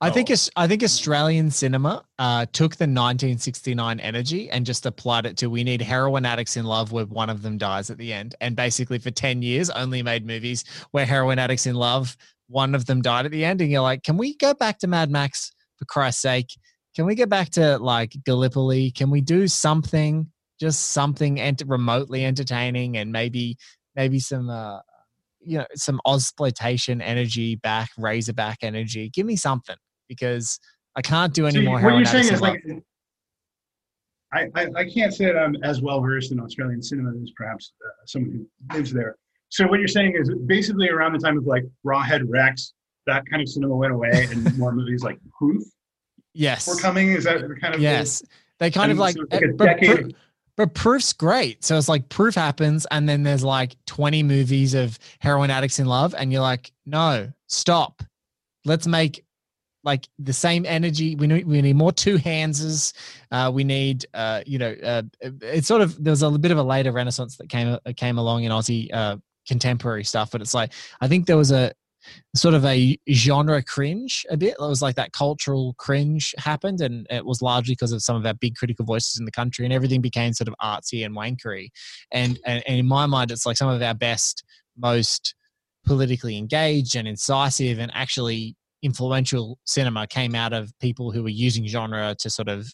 I 0.00 0.10
think 0.10 0.30
I 0.54 0.68
think 0.68 0.84
Australian 0.84 1.50
cinema 1.50 2.04
uh, 2.20 2.46
took 2.52 2.76
the 2.76 2.84
1969 2.84 3.98
energy 3.98 4.48
and 4.48 4.64
just 4.64 4.86
applied 4.86 5.26
it 5.26 5.36
to 5.38 5.50
we 5.50 5.64
need 5.64 5.82
heroin 5.82 6.24
addicts 6.24 6.56
in 6.56 6.64
love 6.64 6.92
where 6.92 7.06
one 7.06 7.28
of 7.28 7.42
them 7.42 7.58
dies 7.58 7.90
at 7.90 7.98
the 7.98 8.12
end, 8.12 8.36
and 8.40 8.54
basically 8.54 8.98
for 8.98 9.10
10 9.10 9.42
years 9.42 9.70
only 9.70 10.02
made 10.02 10.24
movies 10.24 10.64
where 10.92 11.04
heroin 11.04 11.40
addicts 11.40 11.66
in 11.66 11.74
love 11.74 12.16
one 12.46 12.74
of 12.76 12.86
them 12.86 13.02
died 13.02 13.26
at 13.26 13.32
the 13.32 13.44
end, 13.44 13.60
and 13.60 13.70
you're 13.72 13.82
like, 13.82 14.04
can 14.04 14.16
we 14.16 14.36
go 14.36 14.54
back 14.54 14.78
to 14.78 14.86
Mad 14.86 15.10
Max 15.10 15.50
for 15.76 15.84
Christ's 15.84 16.22
sake? 16.22 16.56
Can 16.94 17.04
we 17.04 17.16
get 17.16 17.28
back 17.28 17.50
to 17.50 17.78
like 17.78 18.14
Gallipoli? 18.24 18.92
Can 18.92 19.10
we 19.10 19.20
do 19.20 19.48
something, 19.48 20.30
just 20.60 20.90
something 20.90 21.40
ent- 21.40 21.64
remotely 21.66 22.24
entertaining, 22.24 22.96
and 22.96 23.10
maybe 23.10 23.56
maybe 23.96 24.20
some 24.20 24.48
uh, 24.48 24.78
you 25.40 25.58
know 25.58 25.66
some 25.74 26.00
Ozploitation 26.06 27.02
energy 27.02 27.56
back, 27.56 27.90
Razorback 27.98 28.58
energy? 28.62 29.10
Give 29.10 29.26
me 29.26 29.34
something 29.34 29.76
because 30.08 30.58
I 30.96 31.02
can't 31.02 31.32
do 31.32 31.46
any 31.46 31.60
more. 31.60 31.80
What 31.80 31.94
you're 31.96 32.04
saying 32.04 32.32
is 32.32 32.40
like, 32.40 32.64
I, 34.32 34.46
I, 34.54 34.66
I, 34.76 34.84
can't 34.84 35.14
say 35.14 35.26
that 35.26 35.36
I'm 35.36 35.56
as 35.62 35.80
well 35.80 36.00
versed 36.00 36.32
in 36.32 36.40
Australian 36.40 36.82
cinema 36.82 37.10
as 37.22 37.30
perhaps 37.36 37.72
uh, 37.84 37.88
someone 38.06 38.46
who 38.70 38.76
lives 38.76 38.92
there. 38.92 39.16
So 39.48 39.66
what 39.66 39.78
you're 39.78 39.88
saying 39.88 40.16
is 40.18 40.30
basically 40.46 40.90
around 40.90 41.14
the 41.14 41.18
time 41.18 41.38
of 41.38 41.46
like 41.46 41.64
Rawhead 41.86 42.22
Rex, 42.26 42.74
that 43.06 43.24
kind 43.30 43.40
of 43.40 43.48
cinema 43.48 43.74
went 43.74 43.92
away, 43.92 44.28
and 44.30 44.58
more 44.58 44.72
movies 44.72 45.02
like 45.02 45.18
Proof. 45.38 45.62
Yes, 46.34 46.68
were 46.68 46.76
coming. 46.76 47.12
Is 47.12 47.24
that 47.24 47.40
kind 47.60 47.74
of 47.74 47.80
yes? 47.80 48.20
The, 48.20 48.26
they 48.58 48.70
kind 48.70 48.92
of 48.92 48.98
like, 48.98 49.16
so 49.16 49.24
like 49.30 49.42
a 49.42 49.52
but. 49.54 50.12
But 50.56 50.74
proof's 50.74 51.12
great. 51.12 51.62
So 51.62 51.78
it's 51.78 51.88
like 51.88 52.08
proof 52.08 52.34
happens, 52.34 52.84
and 52.90 53.08
then 53.08 53.22
there's 53.22 53.44
like 53.44 53.76
20 53.86 54.24
movies 54.24 54.74
of 54.74 54.98
heroin 55.20 55.50
addicts 55.50 55.78
in 55.78 55.86
love, 55.86 56.16
and 56.18 56.32
you're 56.32 56.42
like, 56.42 56.72
no, 56.84 57.32
stop 57.46 58.02
let's 58.68 58.86
make 58.86 59.24
like 59.84 60.08
the 60.18 60.32
same 60.32 60.66
energy. 60.66 61.14
We 61.14 61.26
need 61.26 61.46
we 61.46 61.62
need 61.62 61.76
more 61.76 61.92
two 61.92 62.16
handses. 62.16 62.92
Uh, 63.30 63.50
we 63.52 63.64
need 63.64 64.06
uh, 64.14 64.42
you 64.46 64.58
know 64.58 64.74
uh, 64.82 65.02
it's 65.20 65.68
sort 65.68 65.82
of 65.82 66.02
there 66.02 66.12
was 66.12 66.22
a 66.22 66.30
bit 66.30 66.50
of 66.50 66.58
a 66.58 66.62
later 66.62 66.92
renaissance 66.92 67.36
that 67.36 67.48
came 67.48 67.68
uh, 67.68 67.92
came 67.96 68.18
along 68.18 68.44
in 68.44 68.52
Aussie 68.52 68.88
uh, 68.92 69.16
contemporary 69.46 70.04
stuff, 70.04 70.30
but 70.30 70.40
it's 70.40 70.54
like 70.54 70.72
I 71.00 71.08
think 71.08 71.26
there 71.26 71.36
was 71.36 71.52
a 71.52 71.72
sort 72.34 72.54
of 72.54 72.64
a 72.64 72.98
genre 73.10 73.62
cringe 73.62 74.24
a 74.30 74.36
bit. 74.36 74.54
It 74.58 74.60
was 74.60 74.82
like 74.82 74.96
that 74.96 75.12
cultural 75.12 75.74
cringe 75.78 76.34
happened, 76.38 76.80
and 76.80 77.06
it 77.10 77.24
was 77.24 77.42
largely 77.42 77.72
because 77.72 77.92
of 77.92 78.02
some 78.02 78.16
of 78.16 78.26
our 78.26 78.34
big 78.34 78.56
critical 78.56 78.84
voices 78.84 79.18
in 79.18 79.24
the 79.24 79.32
country, 79.32 79.64
and 79.64 79.72
everything 79.72 80.00
became 80.00 80.32
sort 80.32 80.48
of 80.48 80.54
artsy 80.62 81.04
and 81.04 81.16
wankery. 81.16 81.68
And 82.12 82.38
and, 82.44 82.62
and 82.66 82.78
in 82.78 82.86
my 82.86 83.06
mind, 83.06 83.30
it's 83.30 83.46
like 83.46 83.56
some 83.56 83.68
of 83.68 83.80
our 83.80 83.94
best, 83.94 84.44
most 84.76 85.34
politically 85.86 86.36
engaged 86.36 86.96
and 86.96 87.08
incisive, 87.08 87.78
and 87.78 87.90
actually 87.94 88.56
influential 88.82 89.58
cinema 89.64 90.06
came 90.06 90.34
out 90.34 90.52
of 90.52 90.72
people 90.80 91.10
who 91.10 91.22
were 91.22 91.28
using 91.28 91.66
genre 91.66 92.14
to 92.18 92.30
sort 92.30 92.48
of 92.48 92.68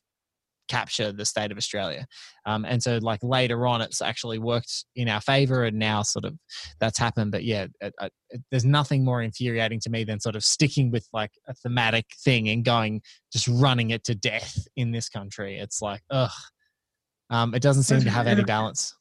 capture 0.69 1.13
the 1.13 1.25
state 1.25 1.51
of 1.51 1.59
Australia. 1.59 2.07
Um, 2.47 2.65
and 2.65 2.83
so, 2.83 2.99
like 3.03 3.21
later 3.23 3.67
on, 3.67 3.81
it's 3.81 4.01
actually 4.01 4.39
worked 4.39 4.85
in 4.97 5.09
our 5.09 5.21
favor, 5.21 5.65
and 5.65 5.79
now 5.79 6.03
sort 6.03 6.25
of 6.25 6.35
that's 6.81 6.99
happened. 6.99 7.33
But 7.33 7.45
yeah, 7.45 7.67
it, 7.81 7.95
it, 8.01 8.13
it, 8.31 8.43
there's 8.51 8.65
nothing 8.65 9.05
more 9.05 9.23
infuriating 9.23 9.81
to 9.81 9.91
me 9.91 10.05
than 10.05 10.21
sort 10.21 10.37
of 10.37 10.45
sticking 10.45 10.91
with 10.91 11.07
like 11.13 11.33
a 11.49 11.55
thematic 11.55 12.07
thing 12.25 12.49
and 12.49 12.65
going 12.65 13.03
just 13.33 13.49
running 13.49 13.91
it 13.91 14.05
to 14.05 14.15
death 14.15 14.67
in 14.77 14.93
this 14.93 15.09
country. 15.09 15.59
It's 15.59 15.83
like, 15.83 16.03
ugh, 16.11 16.31
um, 17.31 17.55
it 17.55 17.63
doesn't 17.63 17.85
seem 17.85 18.01
to 18.01 18.11
have 18.11 18.27
any 18.27 18.45
balance. 18.45 18.95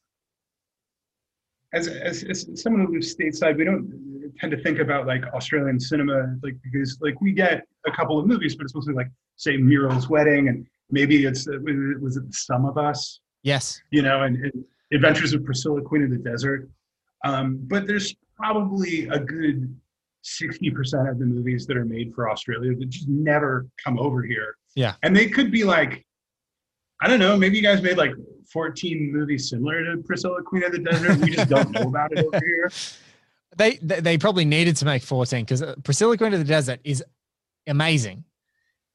As, 1.74 1.88
as, 1.88 2.24
as 2.24 2.62
someone 2.62 2.86
who 2.86 2.94
lives 2.94 3.16
stateside, 3.16 3.58
we 3.58 3.64
don't 3.64 4.34
tend 4.40 4.52
to 4.52 4.62
think 4.62 4.80
about 4.80 5.08
like 5.08 5.24
Australian 5.34 5.80
cinema, 5.80 6.38
like 6.44 6.56
because 6.64 6.98
like 7.02 7.20
we 7.22 7.32
get 7.32 7.64
a 7.86 7.92
couple 7.92 8.20
of 8.20 8.28
movies, 8.28 8.56
but 8.56 8.64
it's 8.64 8.76
mostly 8.76 8.94
like 8.94 9.10
say 9.38 9.58
Muriel's 9.58 10.10
Wedding 10.10 10.48
and 10.50 10.66
maybe 10.92 11.26
it's 11.26 11.48
uh, 11.48 11.58
was 12.00 12.18
it 12.18 12.24
some 12.34 12.66
of 12.66 12.78
us? 12.78 13.20
Yes. 13.44 13.82
You 13.92 14.02
know 14.02 14.24
and, 14.24 14.38
and 14.38 14.66
adventures 14.94 15.34
of 15.34 15.44
priscilla 15.44 15.82
queen 15.82 16.04
of 16.04 16.12
the 16.12 16.18
desert. 16.18 16.70
Um, 17.26 17.60
but 17.64 17.88
there's 17.88 18.16
probably 18.36 19.08
a 19.08 19.20
good 19.20 19.76
60% 20.24 21.10
of 21.10 21.20
the 21.20 21.26
movies 21.26 21.66
that 21.68 21.76
are 21.78 21.86
made 21.86 22.14
for 22.14 22.30
australia 22.30 22.76
that 22.76 22.90
just 22.90 23.08
never 23.10 23.68
come 23.84 24.00
over 24.00 24.24
here. 24.24 24.56
Yeah. 24.76 24.96
And 25.04 25.16
they 25.16 25.28
could 25.28 25.52
be 25.52 25.64
like 25.64 26.06
i 27.04 27.08
don't 27.08 27.20
know 27.20 27.38
maybe 27.38 27.58
you 27.58 27.64
guys 27.64 27.82
made 27.82 27.98
like 27.98 28.14
14 28.54 29.12
movies 29.12 29.50
similar 29.50 29.84
to 29.84 30.02
priscilla 30.04 30.42
queen 30.44 30.64
of 30.64 30.72
the 30.72 30.80
desert. 30.80 31.18
We 31.18 31.32
just 31.32 31.50
don't 31.50 31.72
know 31.72 31.82
about 31.82 32.12
it 32.12 32.26
over 32.26 32.46
here. 32.46 32.72
They 33.56 33.76
they 33.84 34.18
probably 34.18 34.46
needed 34.46 34.78
to 34.78 34.86
make 34.86 35.04
14 35.04 35.46
because 35.46 35.62
uh, 35.62 35.76
priscilla 35.84 36.18
queen 36.18 36.34
of 36.34 36.40
the 36.40 36.44
desert 36.44 36.80
is 36.84 37.04
amazing. 37.68 38.24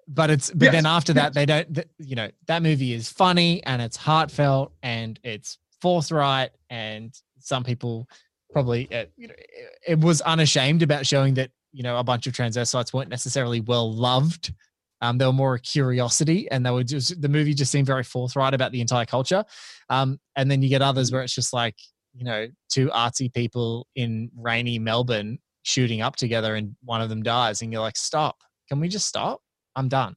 But 0.08 0.30
it's 0.30 0.50
but 0.50 0.64
yes, 0.64 0.72
then 0.72 0.84
after 0.84 1.12
yes. 1.12 1.22
that 1.22 1.34
they 1.34 1.46
don't 1.46 1.72
th- 1.72 1.86
you 1.98 2.16
know 2.16 2.28
that 2.48 2.64
movie 2.64 2.92
is 2.92 3.08
funny 3.08 3.62
and 3.62 3.80
it's 3.80 3.96
heartfelt 3.96 4.72
and 4.82 5.20
it's 5.22 5.58
forthright 5.80 6.50
and 6.70 7.14
some 7.38 7.62
people 7.62 8.08
probably 8.50 8.92
uh, 8.92 9.04
you 9.16 9.28
know 9.28 9.34
it, 9.38 9.90
it, 9.92 10.00
was 10.00 10.22
unashamed 10.22 10.82
about 10.82 11.06
showing 11.06 11.34
that 11.34 11.52
you 11.70 11.84
know 11.84 11.96
a 11.96 12.02
bunch 12.02 12.26
of 12.26 12.32
transvestites 12.32 12.92
weren't 12.92 13.10
necessarily 13.10 13.60
well 13.60 13.94
loved 13.94 14.52
um, 15.00 15.18
they 15.18 15.26
were 15.26 15.32
more 15.32 15.54
a 15.54 15.60
curiosity 15.60 16.50
and 16.50 16.64
they 16.64 16.70
were 16.70 16.84
just 16.84 17.20
the 17.20 17.28
movie 17.28 17.54
just 17.54 17.70
seemed 17.70 17.86
very 17.86 18.04
forthright 18.04 18.54
about 18.54 18.72
the 18.72 18.80
entire 18.80 19.06
culture 19.06 19.44
um, 19.90 20.18
and 20.36 20.50
then 20.50 20.62
you 20.62 20.68
get 20.68 20.82
others 20.82 21.12
where 21.12 21.22
it's 21.22 21.34
just 21.34 21.52
like 21.52 21.76
you 22.14 22.24
know 22.24 22.46
two 22.68 22.88
artsy 22.88 23.32
people 23.32 23.86
in 23.94 24.30
rainy 24.36 24.78
melbourne 24.78 25.38
shooting 25.62 26.00
up 26.00 26.16
together 26.16 26.54
and 26.54 26.74
one 26.82 27.00
of 27.00 27.08
them 27.08 27.22
dies 27.22 27.62
and 27.62 27.72
you're 27.72 27.82
like 27.82 27.96
stop 27.96 28.36
can 28.68 28.80
we 28.80 28.88
just 28.88 29.06
stop 29.06 29.40
I'm 29.78 29.88
done. 29.88 30.16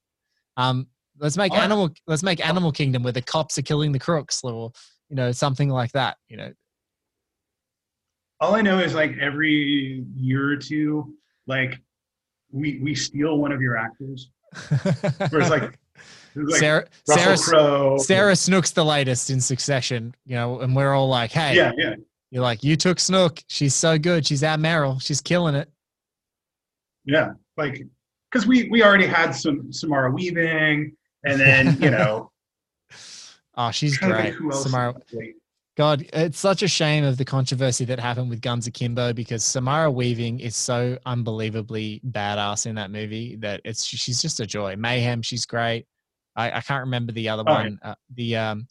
Um, 0.57 0.87
let's 1.19 1.37
make 1.37 1.53
animal. 1.53 1.91
Let's 2.07 2.23
make 2.23 2.45
Animal 2.45 2.71
Kingdom 2.71 3.03
where 3.03 3.13
the 3.13 3.21
cops 3.21 3.57
are 3.59 3.61
killing 3.61 3.91
the 3.91 3.99
crooks, 3.99 4.43
or 4.43 4.71
you 5.07 5.15
know 5.15 5.31
something 5.31 5.69
like 5.69 5.91
that. 5.91 6.17
You 6.27 6.37
know. 6.37 6.51
All 8.39 8.55
I 8.55 8.61
know 8.61 8.79
is 8.79 8.95
like 8.95 9.15
every 9.21 10.03
year 10.15 10.49
or 10.51 10.57
two, 10.57 11.13
like 11.45 11.79
we 12.51 12.79
we 12.79 12.95
steal 12.95 13.37
one 13.37 13.51
of 13.51 13.61
your 13.61 13.77
actors. 13.77 14.31
Where 15.29 15.41
it's 15.41 15.49
like 15.49 15.79
like 16.35 16.59
Sarah, 16.59 16.87
Sarah, 17.99 18.35
Snook's 18.35 18.71
the 18.71 18.85
latest 18.85 19.29
in 19.29 19.41
succession, 19.41 20.15
you 20.25 20.35
know, 20.35 20.61
and 20.61 20.75
we're 20.75 20.93
all 20.93 21.09
like, 21.09 21.31
hey, 21.31 21.55
yeah, 21.55 21.71
yeah. 21.77 21.95
You're 22.29 22.43
like, 22.43 22.63
you 22.63 22.77
took 22.77 22.99
Snook. 22.99 23.43
She's 23.47 23.75
so 23.75 23.97
good. 23.97 24.25
She's 24.25 24.41
our 24.43 24.57
Meryl. 24.57 25.01
She's 25.01 25.19
killing 25.19 25.55
it. 25.55 25.69
Yeah. 27.03 27.33
Like 27.57 27.85
because 28.31 28.47
we 28.47 28.69
we 28.69 28.83
already 28.83 29.05
had 29.05 29.31
some 29.31 29.71
Samara 29.73 30.11
Weaving, 30.11 30.95
and 31.25 31.39
then 31.39 31.77
you 31.81 31.91
know, 31.91 32.31
oh, 33.55 33.71
she's 33.71 33.97
great. 33.97 34.35
Samara. 34.51 34.95
God, 35.81 36.07
it's 36.13 36.37
such 36.37 36.61
a 36.61 36.67
shame 36.67 37.03
of 37.03 37.17
the 37.17 37.25
controversy 37.25 37.85
that 37.85 37.99
happened 37.99 38.29
with 38.29 38.39
Guns 38.39 38.67
Akimbo 38.67 39.13
because 39.13 39.43
Samara 39.43 39.89
Weaving 39.89 40.39
is 40.39 40.55
so 40.55 40.95
unbelievably 41.07 42.01
badass 42.11 42.67
in 42.67 42.75
that 42.75 42.91
movie 42.91 43.35
that 43.37 43.61
it's 43.65 43.83
she's 43.83 44.21
just 44.21 44.39
a 44.39 44.45
joy. 44.45 44.75
Mayhem, 44.75 45.23
she's 45.23 45.43
great. 45.43 45.87
I, 46.35 46.51
I 46.51 46.61
can't 46.61 46.81
remember 46.81 47.13
the 47.13 47.29
other 47.29 47.43
oh, 47.47 47.51
one. 47.51 47.79
Uh, 47.83 47.95
the 48.13 48.35
um, 48.35 48.67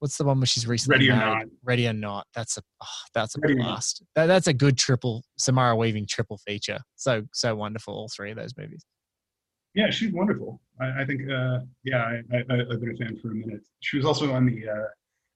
what's 0.00 0.18
the 0.18 0.24
one 0.24 0.38
where 0.38 0.44
she's 0.44 0.66
recently 0.66 1.08
ready 1.08 1.10
or 1.12 1.16
married? 1.16 1.46
not? 1.46 1.56
Ready 1.62 1.88
or 1.88 1.94
not? 1.94 2.26
That's 2.34 2.58
a 2.58 2.62
oh, 2.82 2.86
that's 3.14 3.36
a 3.36 3.40
ready 3.40 3.54
blast. 3.54 4.02
That, 4.14 4.26
that's 4.26 4.46
a 4.46 4.52
good 4.52 4.76
triple 4.76 5.24
Samara 5.38 5.74
Weaving 5.74 6.06
triple 6.06 6.36
feature. 6.46 6.80
So 6.96 7.22
so 7.32 7.56
wonderful, 7.56 7.94
all 7.94 8.10
three 8.14 8.32
of 8.32 8.36
those 8.36 8.52
movies. 8.58 8.84
Yeah, 9.74 9.88
she's 9.88 10.12
wonderful. 10.12 10.60
I, 10.78 11.04
I 11.04 11.04
think. 11.06 11.22
Uh, 11.22 11.60
yeah, 11.84 12.04
I, 12.04 12.36
I, 12.36 12.56
have 12.58 12.80
been 12.80 12.94
a 12.94 13.02
fan 13.02 13.18
for 13.22 13.30
a 13.30 13.34
minute. 13.34 13.62
She 13.80 13.96
was 13.96 14.04
also 14.04 14.30
on 14.30 14.44
the 14.44 14.68
uh, 14.68 14.88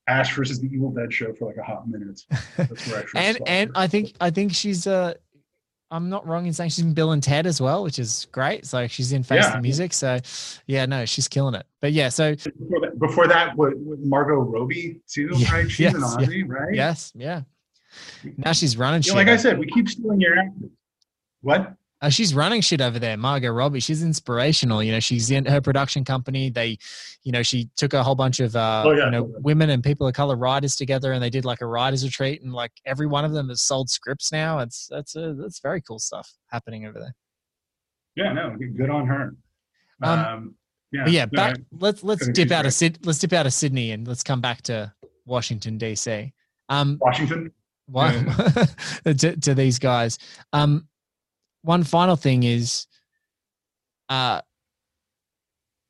Ash 0.09 0.35
versus 0.35 0.61
the 0.61 0.69
Evil 0.69 0.91
Dead 0.91 1.13
show 1.13 1.33
for 1.33 1.47
like 1.47 1.57
a 1.57 1.63
hot 1.63 1.89
minute. 1.89 2.23
That's 2.57 2.89
where 2.89 3.01
I 3.01 3.05
and 3.15 3.39
and. 3.47 3.71
I 3.75 3.87
think 3.87 4.15
I 4.21 4.31
think 4.31 4.55
she's 4.55 4.87
uh 4.87 5.15
I'm 5.91 6.11
not 6.11 6.27
wrong 6.27 6.47
in 6.47 6.53
saying 6.53 6.71
she's 6.71 6.85
in 6.85 6.93
Bill 6.93 7.13
and 7.13 7.23
Ted 7.23 7.47
as 7.47 7.61
well, 7.61 7.83
which 7.83 7.99
is 7.99 8.27
great. 8.31 8.67
So 8.67 8.87
she's 8.87 9.13
in 9.13 9.23
Face 9.23 9.45
yeah. 9.45 9.57
the 9.57 9.63
Music. 9.63 9.93
So 9.93 10.19
yeah, 10.67 10.85
no, 10.87 11.07
she's 11.07 11.29
killing 11.29 11.55
it. 11.55 11.67
But 11.81 11.93
yeah, 11.93 12.09
so 12.09 12.35
before 12.35 12.81
that, 12.81 12.99
before 12.99 13.29
that 13.29 13.57
with, 13.57 13.75
with 13.79 14.01
Margot 14.01 14.37
Robbie 14.37 15.01
too, 15.09 15.31
yeah, 15.35 15.53
right? 15.53 15.71
She's 15.71 15.81
yes, 15.81 15.95
an 15.95 16.01
Aussie, 16.03 16.41
yeah. 16.41 16.55
right? 16.55 16.75
Yes, 16.75 17.13
yeah. 17.15 17.43
Now 18.37 18.53
she's 18.53 18.77
running. 18.77 19.03
Yeah, 19.03 19.15
like 19.15 19.29
I 19.29 19.37
said, 19.37 19.59
we 19.59 19.67
keep 19.67 19.89
stealing 19.89 20.21
your 20.21 20.39
actors. 20.39 20.71
What? 21.41 21.75
Uh, 22.01 22.09
she's 22.09 22.33
running 22.33 22.61
shit 22.61 22.81
over 22.81 22.99
there, 22.99 23.17
Margot 23.17 23.51
Robbie. 23.51 23.81
She's 23.81 24.03
inspirational. 24.03 24.83
You 24.83 24.93
know, 24.93 25.01
she's 25.01 25.31
in 25.31 25.45
her 25.47 25.61
production 25.61 26.05
company. 26.05 26.49
They, 26.49 26.79
you 27.25 27.33
know, 27.33 27.43
she 27.43 27.69
took 27.77 27.93
a 27.93 28.03
whole 28.03 28.15
bunch 28.15 28.39
of, 28.39 28.55
uh, 28.55 28.85
oh, 28.87 28.93
yeah. 28.93 29.07
you 29.07 29.11
know, 29.11 29.33
women 29.41 29.71
and 29.71 29.83
people 29.83 30.07
of 30.07 30.15
color 30.15 30.37
writers 30.37 30.77
together, 30.77 31.13
and 31.13 31.23
they 31.23 31.31
did 31.31 31.45
like 31.45 31.61
a 31.61 31.67
writers 31.67 32.05
retreat, 32.05 32.43
and 32.43 32.53
like 32.53 32.73
every 32.87 33.07
one 33.07 33.25
of 33.25 33.33
them 33.33 33.49
has 33.49 33.63
sold 33.63 33.91
scripts 33.91 34.31
now. 34.31 34.61
It's 34.61 34.87
that's 34.87 35.17
a 35.17 35.35
that's 35.35 35.59
very 35.59 35.81
cool 35.81 35.99
stuff 35.99 36.33
happening 36.47 36.87
over 36.87 37.01
there. 37.01 37.15
Yeah, 38.15 38.33
no, 38.33 38.57
good 38.57 38.91
on 38.91 39.07
her. 39.07 39.35
Um, 40.03 40.19
um 40.19 40.55
yeah, 40.93 41.07
yeah. 41.07 41.27
Back, 41.27 41.59
let's 41.73 42.03
let's 42.03 42.29
dip 42.29 42.51
out 42.51 42.65
of 42.65 42.73
Sid, 42.73 43.01
let's 43.05 43.19
dip 43.19 43.33
out 43.33 43.47
of 43.47 43.53
Sydney 43.53 43.91
and 43.91 44.07
let's 44.07 44.23
come 44.23 44.41
back 44.41 44.63
to 44.63 44.93
Washington 45.27 45.79
D.C. 45.79 46.33
Um, 46.69 46.99
Washington. 47.01 47.53
Why, 47.87 48.13
yeah. 48.13 48.65
to, 49.15 49.37
to 49.37 49.55
these 49.55 49.79
guys. 49.79 50.19
Um, 50.53 50.88
one 51.69 51.85
final 51.85 52.17
thing 52.17 52.45
is 52.45 52.87
uh 54.09 54.41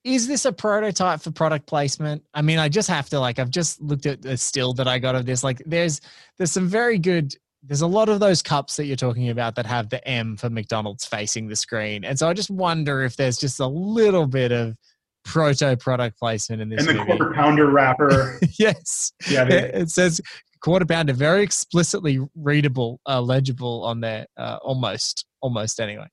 is 0.02 0.26
this 0.26 0.44
a 0.44 0.52
prototype 0.52 1.20
for 1.20 1.30
product 1.30 1.66
placement? 1.66 2.22
I 2.32 2.40
mean, 2.42 2.58
I 2.58 2.68
just 2.68 2.88
have 2.88 3.08
to 3.10 3.20
like 3.20 3.38
I've 3.38 3.50
just 3.50 3.80
looked 3.80 4.06
at 4.06 4.20
the 4.22 4.36
still 4.36 4.72
that 4.74 4.88
I 4.88 4.98
got 4.98 5.14
of 5.14 5.24
this. 5.24 5.44
Like 5.44 5.62
there's 5.66 6.00
there's 6.36 6.50
some 6.50 6.68
very 6.68 6.98
good 6.98 7.32
there's 7.62 7.82
a 7.82 7.86
lot 7.86 8.08
of 8.08 8.18
those 8.18 8.42
cups 8.42 8.76
that 8.76 8.86
you're 8.86 8.96
talking 8.96 9.28
about 9.28 9.54
that 9.54 9.66
have 9.66 9.88
the 9.88 10.06
M 10.06 10.36
for 10.36 10.50
McDonald's 10.50 11.04
facing 11.04 11.46
the 11.46 11.56
screen. 11.56 12.04
And 12.04 12.18
so 12.18 12.28
I 12.28 12.32
just 12.32 12.50
wonder 12.50 13.02
if 13.02 13.16
there's 13.16 13.38
just 13.38 13.60
a 13.60 13.66
little 13.66 14.26
bit 14.26 14.50
of 14.50 14.76
proto 15.24 15.76
product 15.76 16.18
placement 16.18 16.60
in 16.60 16.70
this. 16.70 16.80
And 16.80 16.88
the 16.88 16.94
movie. 16.94 17.06
quarter 17.06 17.34
pounder 17.34 17.70
wrapper. 17.70 18.40
yes. 18.58 19.12
Yeah. 19.30 19.44
It, 19.44 19.74
it 19.74 19.90
says 19.90 20.20
quarter 20.60 20.86
pounder, 20.86 21.12
very 21.12 21.42
explicitly 21.42 22.18
readable, 22.34 23.00
uh, 23.06 23.20
legible 23.20 23.84
on 23.84 24.00
there, 24.00 24.26
uh, 24.36 24.58
almost, 24.62 25.26
almost 25.40 25.80
anyway. 25.80 26.06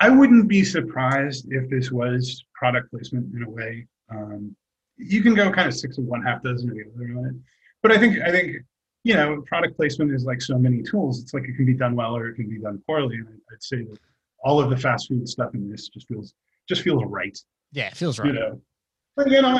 I, 0.00 0.08
wouldn't 0.08 0.48
be 0.48 0.64
surprised 0.64 1.46
if 1.50 1.68
this 1.70 1.90
was 1.90 2.44
product 2.54 2.90
placement 2.90 3.34
in 3.34 3.42
a 3.42 3.50
way. 3.50 3.86
Um, 4.10 4.54
you 4.96 5.22
can 5.22 5.34
go 5.34 5.50
kind 5.50 5.68
of 5.68 5.74
six 5.74 5.98
of 5.98 6.04
one, 6.04 6.22
half 6.22 6.42
dozen 6.42 6.70
of 6.70 6.76
the 6.76 6.84
other 6.94 7.18
on 7.18 7.26
it, 7.26 7.34
but 7.82 7.92
I 7.92 7.98
think 7.98 8.18
I 8.20 8.30
think 8.30 8.58
you 9.04 9.14
know 9.14 9.42
product 9.46 9.76
placement 9.76 10.12
is 10.12 10.24
like 10.24 10.40
so 10.40 10.58
many 10.58 10.82
tools. 10.82 11.20
It's 11.20 11.34
like 11.34 11.44
it 11.44 11.56
can 11.56 11.66
be 11.66 11.74
done 11.74 11.96
well 11.96 12.16
or 12.16 12.28
it 12.28 12.36
can 12.36 12.48
be 12.48 12.58
done 12.58 12.82
poorly. 12.86 13.16
And 13.16 13.26
I'd 13.50 13.62
say 13.62 13.78
that 13.78 13.98
all 14.44 14.60
of 14.60 14.70
the 14.70 14.76
fast 14.76 15.08
food 15.08 15.28
stuff 15.28 15.54
in 15.54 15.70
this 15.70 15.88
just 15.88 16.06
feels 16.08 16.34
just 16.68 16.82
feels 16.82 17.02
right. 17.06 17.36
Yeah, 17.72 17.88
it 17.88 17.96
feels 17.96 18.18
right. 18.18 18.28
You 18.28 18.34
know, 18.34 18.60
but 19.16 19.30
you 19.30 19.42
know, 19.42 19.58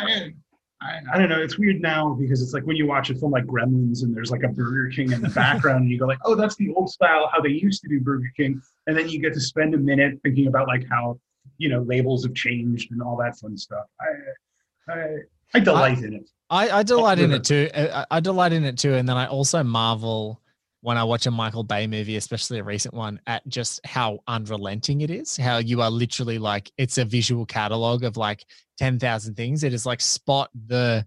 I, 0.82 1.00
I, 1.14 1.18
don't 1.18 1.28
know. 1.28 1.40
It's 1.40 1.58
weird 1.58 1.80
now 1.80 2.16
because 2.18 2.42
it's 2.42 2.52
like 2.52 2.64
when 2.64 2.76
you 2.76 2.86
watch 2.86 3.10
a 3.10 3.14
film 3.14 3.30
like 3.32 3.44
Gremlins 3.44 4.02
and 4.02 4.14
there's 4.14 4.30
like 4.30 4.42
a 4.42 4.48
Burger 4.48 4.90
King 4.94 5.12
in 5.12 5.22
the 5.22 5.28
background, 5.34 5.82
and 5.82 5.90
you 5.90 5.98
go 5.98 6.06
like, 6.06 6.18
"Oh, 6.24 6.34
that's 6.34 6.56
the 6.56 6.72
old 6.74 6.90
style 6.90 7.30
how 7.32 7.40
they 7.40 7.50
used 7.50 7.82
to 7.82 7.88
do 7.88 8.00
Burger 8.00 8.32
King." 8.36 8.60
and 8.86 8.96
then 8.96 9.08
you 9.08 9.20
get 9.20 9.32
to 9.34 9.40
spend 9.40 9.74
a 9.74 9.78
minute 9.78 10.18
thinking 10.22 10.46
about 10.46 10.66
like 10.66 10.84
how 10.90 11.18
you 11.58 11.68
know 11.68 11.82
labels 11.82 12.24
have 12.24 12.34
changed 12.34 12.90
and 12.90 13.02
all 13.02 13.16
that 13.16 13.36
fun 13.38 13.56
stuff. 13.56 13.86
I 14.00 14.92
I, 14.92 15.16
I 15.54 15.60
delight 15.60 15.98
I, 15.98 16.06
in 16.06 16.14
it. 16.14 16.30
I, 16.50 16.70
I 16.70 16.82
delight 16.82 17.18
in 17.18 17.32
it 17.32 17.44
too. 17.44 17.70
I, 17.74 18.06
I 18.10 18.20
delight 18.20 18.52
in 18.52 18.64
it 18.64 18.76
too, 18.76 18.94
and 18.94 19.08
then 19.08 19.16
I 19.16 19.26
also 19.26 19.62
marvel 19.62 20.41
when 20.82 20.98
I 20.98 21.04
watch 21.04 21.26
a 21.26 21.30
Michael 21.30 21.62
Bay 21.62 21.86
movie, 21.86 22.16
especially 22.16 22.58
a 22.58 22.64
recent 22.64 22.92
one, 22.92 23.20
at 23.28 23.46
just 23.48 23.80
how 23.86 24.18
unrelenting 24.26 25.00
it 25.00 25.10
is. 25.10 25.36
How 25.36 25.58
you 25.58 25.80
are 25.80 25.90
literally 25.90 26.38
like 26.38 26.70
it's 26.76 26.98
a 26.98 27.04
visual 27.04 27.46
catalog 27.46 28.04
of 28.04 28.16
like 28.16 28.44
ten 28.76 28.98
thousand 28.98 29.36
things. 29.36 29.62
It 29.64 29.72
is 29.72 29.86
like 29.86 30.00
spot 30.00 30.50
the 30.66 31.06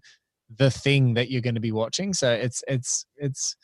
the 0.56 0.70
thing 0.70 1.14
that 1.14 1.30
you're 1.30 1.42
going 1.42 1.54
to 1.54 1.60
be 1.60 1.72
watching. 1.72 2.14
So 2.14 2.32
it's 2.32 2.64
it's 2.66 3.04
it's 3.16 3.54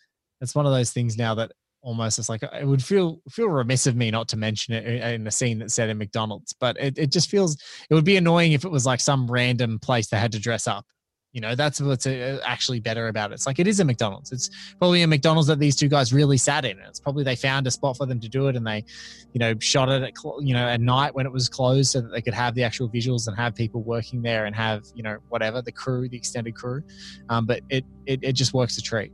it's 0.43 0.55
one 0.55 0.67
of 0.67 0.73
those 0.73 0.93
things 0.93 1.17
now 1.17 1.35
that 1.35 1.53
almost 1.81 2.19
it's 2.19 2.29
like 2.29 2.43
it 2.43 2.67
would 2.67 2.85
feel 2.85 3.21
feel 3.31 3.49
remiss 3.49 3.87
of 3.87 3.97
me 3.97 4.11
not 4.11 4.29
to 4.29 4.37
mention 4.37 4.75
it 4.75 4.87
in 4.87 5.27
a 5.27 5.31
scene 5.31 5.59
that's 5.59 5.75
set 5.75 5.89
in 5.89 5.97
McDonald's. 5.97 6.53
But 6.53 6.79
it, 6.79 6.99
it 6.99 7.11
just 7.11 7.31
feels 7.31 7.57
it 7.89 7.95
would 7.95 8.05
be 8.05 8.19
annoying 8.19 8.53
if 8.53 8.67
it 8.67 8.71
was 8.71 8.85
like 8.85 9.01
some 9.01 9.31
random 9.31 9.79
place 9.79 10.09
that 10.09 10.19
had 10.19 10.33
to 10.33 10.39
dress 10.39 10.67
up 10.69 10.85
you 11.33 11.41
know, 11.41 11.55
that's 11.55 11.81
what's 11.81 12.07
uh, 12.07 12.41
actually 12.45 12.79
better 12.79 13.09
about 13.09 13.31
it. 13.31 13.35
It's 13.35 13.47
like 13.47 13.59
it 13.59 13.67
is 13.67 13.81
a 13.81 13.85
McDonald's. 13.87 14.33
It's 14.33 14.51
probably 14.79 15.03
a 15.03 15.07
McDonald's 15.07 15.49
that 15.49 15.59
these 15.59 15.75
two 15.75 15.89
guys 15.89 16.13
really 16.13 16.37
sat 16.37 16.67
in. 16.67 16.79
It's 16.81 17.01
probably 17.01 17.25
they 17.25 17.37
found 17.37 17.67
a 17.67 17.71
spot 17.71 17.97
for 17.97 18.05
them 18.05 18.21
to 18.21 18.29
do 18.29 18.49
it, 18.49 18.57
and 18.57 18.67
they, 18.67 18.85
you 19.33 19.39
know, 19.39 19.55
shot 19.59 19.89
it 19.89 20.03
at 20.03 20.13
you 20.41 20.53
know 20.53 20.69
at 20.69 20.83
night 20.83 21.15
when 21.15 21.25
it 21.25 21.33
was 21.33 21.49
closed, 21.49 21.93
so 21.93 22.03
that 22.03 22.13
they 22.13 22.21
could 22.21 22.35
have 22.35 22.55
the 22.55 22.63
actual 22.63 22.89
visuals 22.89 23.29
and 23.29 23.37
have 23.37 23.55
people 23.55 23.83
working 23.83 24.21
there 24.21 24.45
and 24.45 24.55
have 24.55 24.85
you 24.95 25.03
know 25.03 25.17
whatever 25.31 25.63
the 25.63 25.73
crew, 25.73 26.07
the 26.07 26.19
extended 26.19 26.55
crew. 26.55 26.83
Um, 27.31 27.47
but 27.47 27.63
it, 27.71 27.85
it 28.05 28.21
it 28.23 28.33
just 28.35 28.53
works 28.53 28.77
a 28.77 28.83
treat. 28.83 29.13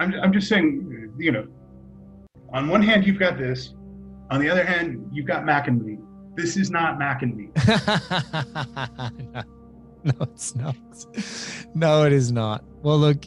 I'm 0.00 0.14
I'm 0.14 0.32
just 0.32 0.48
saying, 0.48 1.12
you 1.18 1.32
know, 1.32 1.46
on 2.54 2.68
one 2.68 2.82
hand 2.82 3.06
you've 3.06 3.18
got 3.18 3.36
this, 3.36 3.74
on 4.30 4.40
the 4.40 4.48
other 4.48 4.64
hand 4.64 5.10
you've 5.12 5.26
got 5.26 5.44
Mac 5.44 5.68
and 5.68 5.84
me. 5.84 5.98
This 6.34 6.56
is 6.56 6.70
not 6.70 6.98
Mac 6.98 7.20
and 7.22 7.36
me. 7.36 7.48
no. 10.18 10.26
it's 10.32 10.54
not. 10.54 10.76
No, 11.74 12.04
it 12.04 12.12
is 12.12 12.30
not. 12.30 12.64
Well, 12.82 12.98
look, 12.98 13.26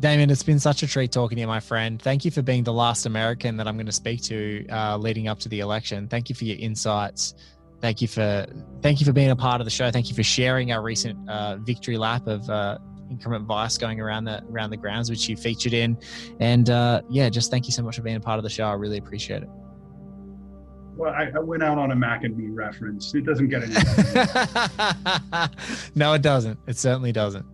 Damon, 0.00 0.30
it's 0.30 0.42
been 0.42 0.58
such 0.58 0.82
a 0.82 0.86
treat 0.86 1.12
talking 1.12 1.36
to 1.36 1.40
you, 1.40 1.46
my 1.46 1.60
friend. 1.60 2.00
Thank 2.00 2.24
you 2.24 2.30
for 2.30 2.42
being 2.42 2.64
the 2.64 2.72
last 2.72 3.06
American 3.06 3.56
that 3.58 3.68
I'm 3.68 3.76
going 3.76 3.86
to 3.86 3.92
speak 3.92 4.22
to 4.24 4.66
uh, 4.68 4.96
leading 4.96 5.28
up 5.28 5.38
to 5.40 5.48
the 5.48 5.60
election. 5.60 6.08
Thank 6.08 6.28
you 6.28 6.34
for 6.34 6.44
your 6.44 6.58
insights. 6.58 7.34
Thank 7.80 8.02
you 8.02 8.08
for 8.08 8.46
thank 8.82 9.00
you 9.00 9.06
for 9.06 9.12
being 9.12 9.30
a 9.30 9.36
part 9.36 9.60
of 9.60 9.64
the 9.64 9.70
show. 9.70 9.90
Thank 9.90 10.08
you 10.08 10.14
for 10.14 10.22
sharing 10.22 10.72
our 10.72 10.82
recent 10.82 11.28
uh, 11.28 11.56
victory 11.58 11.96
lap 11.96 12.26
of 12.26 12.48
uh, 12.50 12.78
Inherent 13.10 13.46
Vice 13.46 13.78
going 13.78 14.00
around 14.00 14.24
the 14.24 14.42
around 14.50 14.70
the 14.70 14.76
grounds, 14.76 15.08
which 15.08 15.28
you 15.28 15.36
featured 15.36 15.72
in. 15.72 15.98
And 16.40 16.68
uh, 16.70 17.02
yeah, 17.08 17.28
just 17.28 17.50
thank 17.50 17.66
you 17.66 17.72
so 17.72 17.82
much 17.82 17.96
for 17.96 18.02
being 18.02 18.16
a 18.16 18.20
part 18.20 18.38
of 18.38 18.42
the 18.42 18.50
show. 18.50 18.64
I 18.64 18.74
really 18.74 18.98
appreciate 18.98 19.42
it. 19.42 19.48
Well, 21.00 21.14
I, 21.14 21.30
I, 21.34 21.38
went 21.38 21.62
out 21.62 21.78
on 21.78 21.92
a 21.92 21.96
Mac 21.96 22.24
and 22.24 22.36
me 22.36 22.50
reference. 22.50 23.14
It 23.14 23.24
doesn't 23.24 23.48
get 23.48 23.62
any. 23.62 23.72
no, 25.94 26.12
it 26.12 26.20
doesn't. 26.20 26.58
It 26.66 26.76
certainly 26.76 27.10
doesn't. 27.10 27.46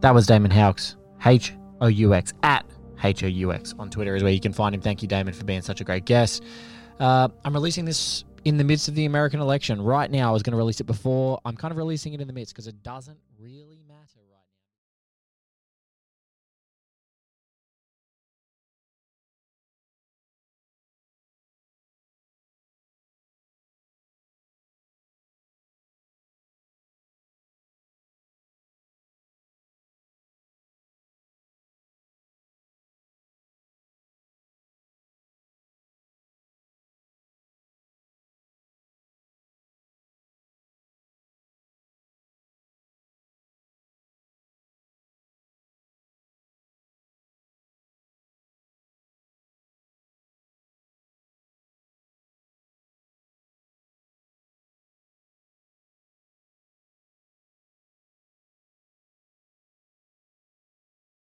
That 0.00 0.14
was 0.14 0.26
Damon 0.26 0.50
Houx, 0.50 0.96
H 1.26 1.52
O 1.82 1.88
U 1.88 2.14
X 2.14 2.32
at 2.42 2.64
H 3.04 3.22
O 3.24 3.26
U 3.26 3.52
X 3.52 3.74
on 3.78 3.90
Twitter 3.90 4.16
is 4.16 4.22
where 4.22 4.32
you 4.32 4.40
can 4.40 4.54
find 4.54 4.74
him. 4.74 4.80
Thank 4.80 5.02
you, 5.02 5.08
Damon, 5.08 5.34
for 5.34 5.44
being 5.44 5.60
such 5.60 5.82
a 5.82 5.84
great 5.84 6.06
guest. 6.06 6.42
Uh, 6.98 7.28
I'm 7.44 7.52
releasing 7.52 7.84
this 7.84 8.24
in 8.46 8.56
the 8.56 8.64
midst 8.64 8.88
of 8.88 8.94
the 8.94 9.04
American 9.04 9.38
election. 9.38 9.82
Right 9.82 10.10
now, 10.10 10.30
I 10.30 10.32
was 10.32 10.42
going 10.42 10.52
to 10.52 10.56
release 10.56 10.80
it 10.80 10.86
before. 10.86 11.40
I'm 11.44 11.58
kind 11.58 11.72
of 11.72 11.76
releasing 11.76 12.14
it 12.14 12.22
in 12.22 12.26
the 12.26 12.32
midst 12.32 12.54
because 12.54 12.68
it 12.68 12.82
doesn't 12.82 13.18
really 13.38 13.77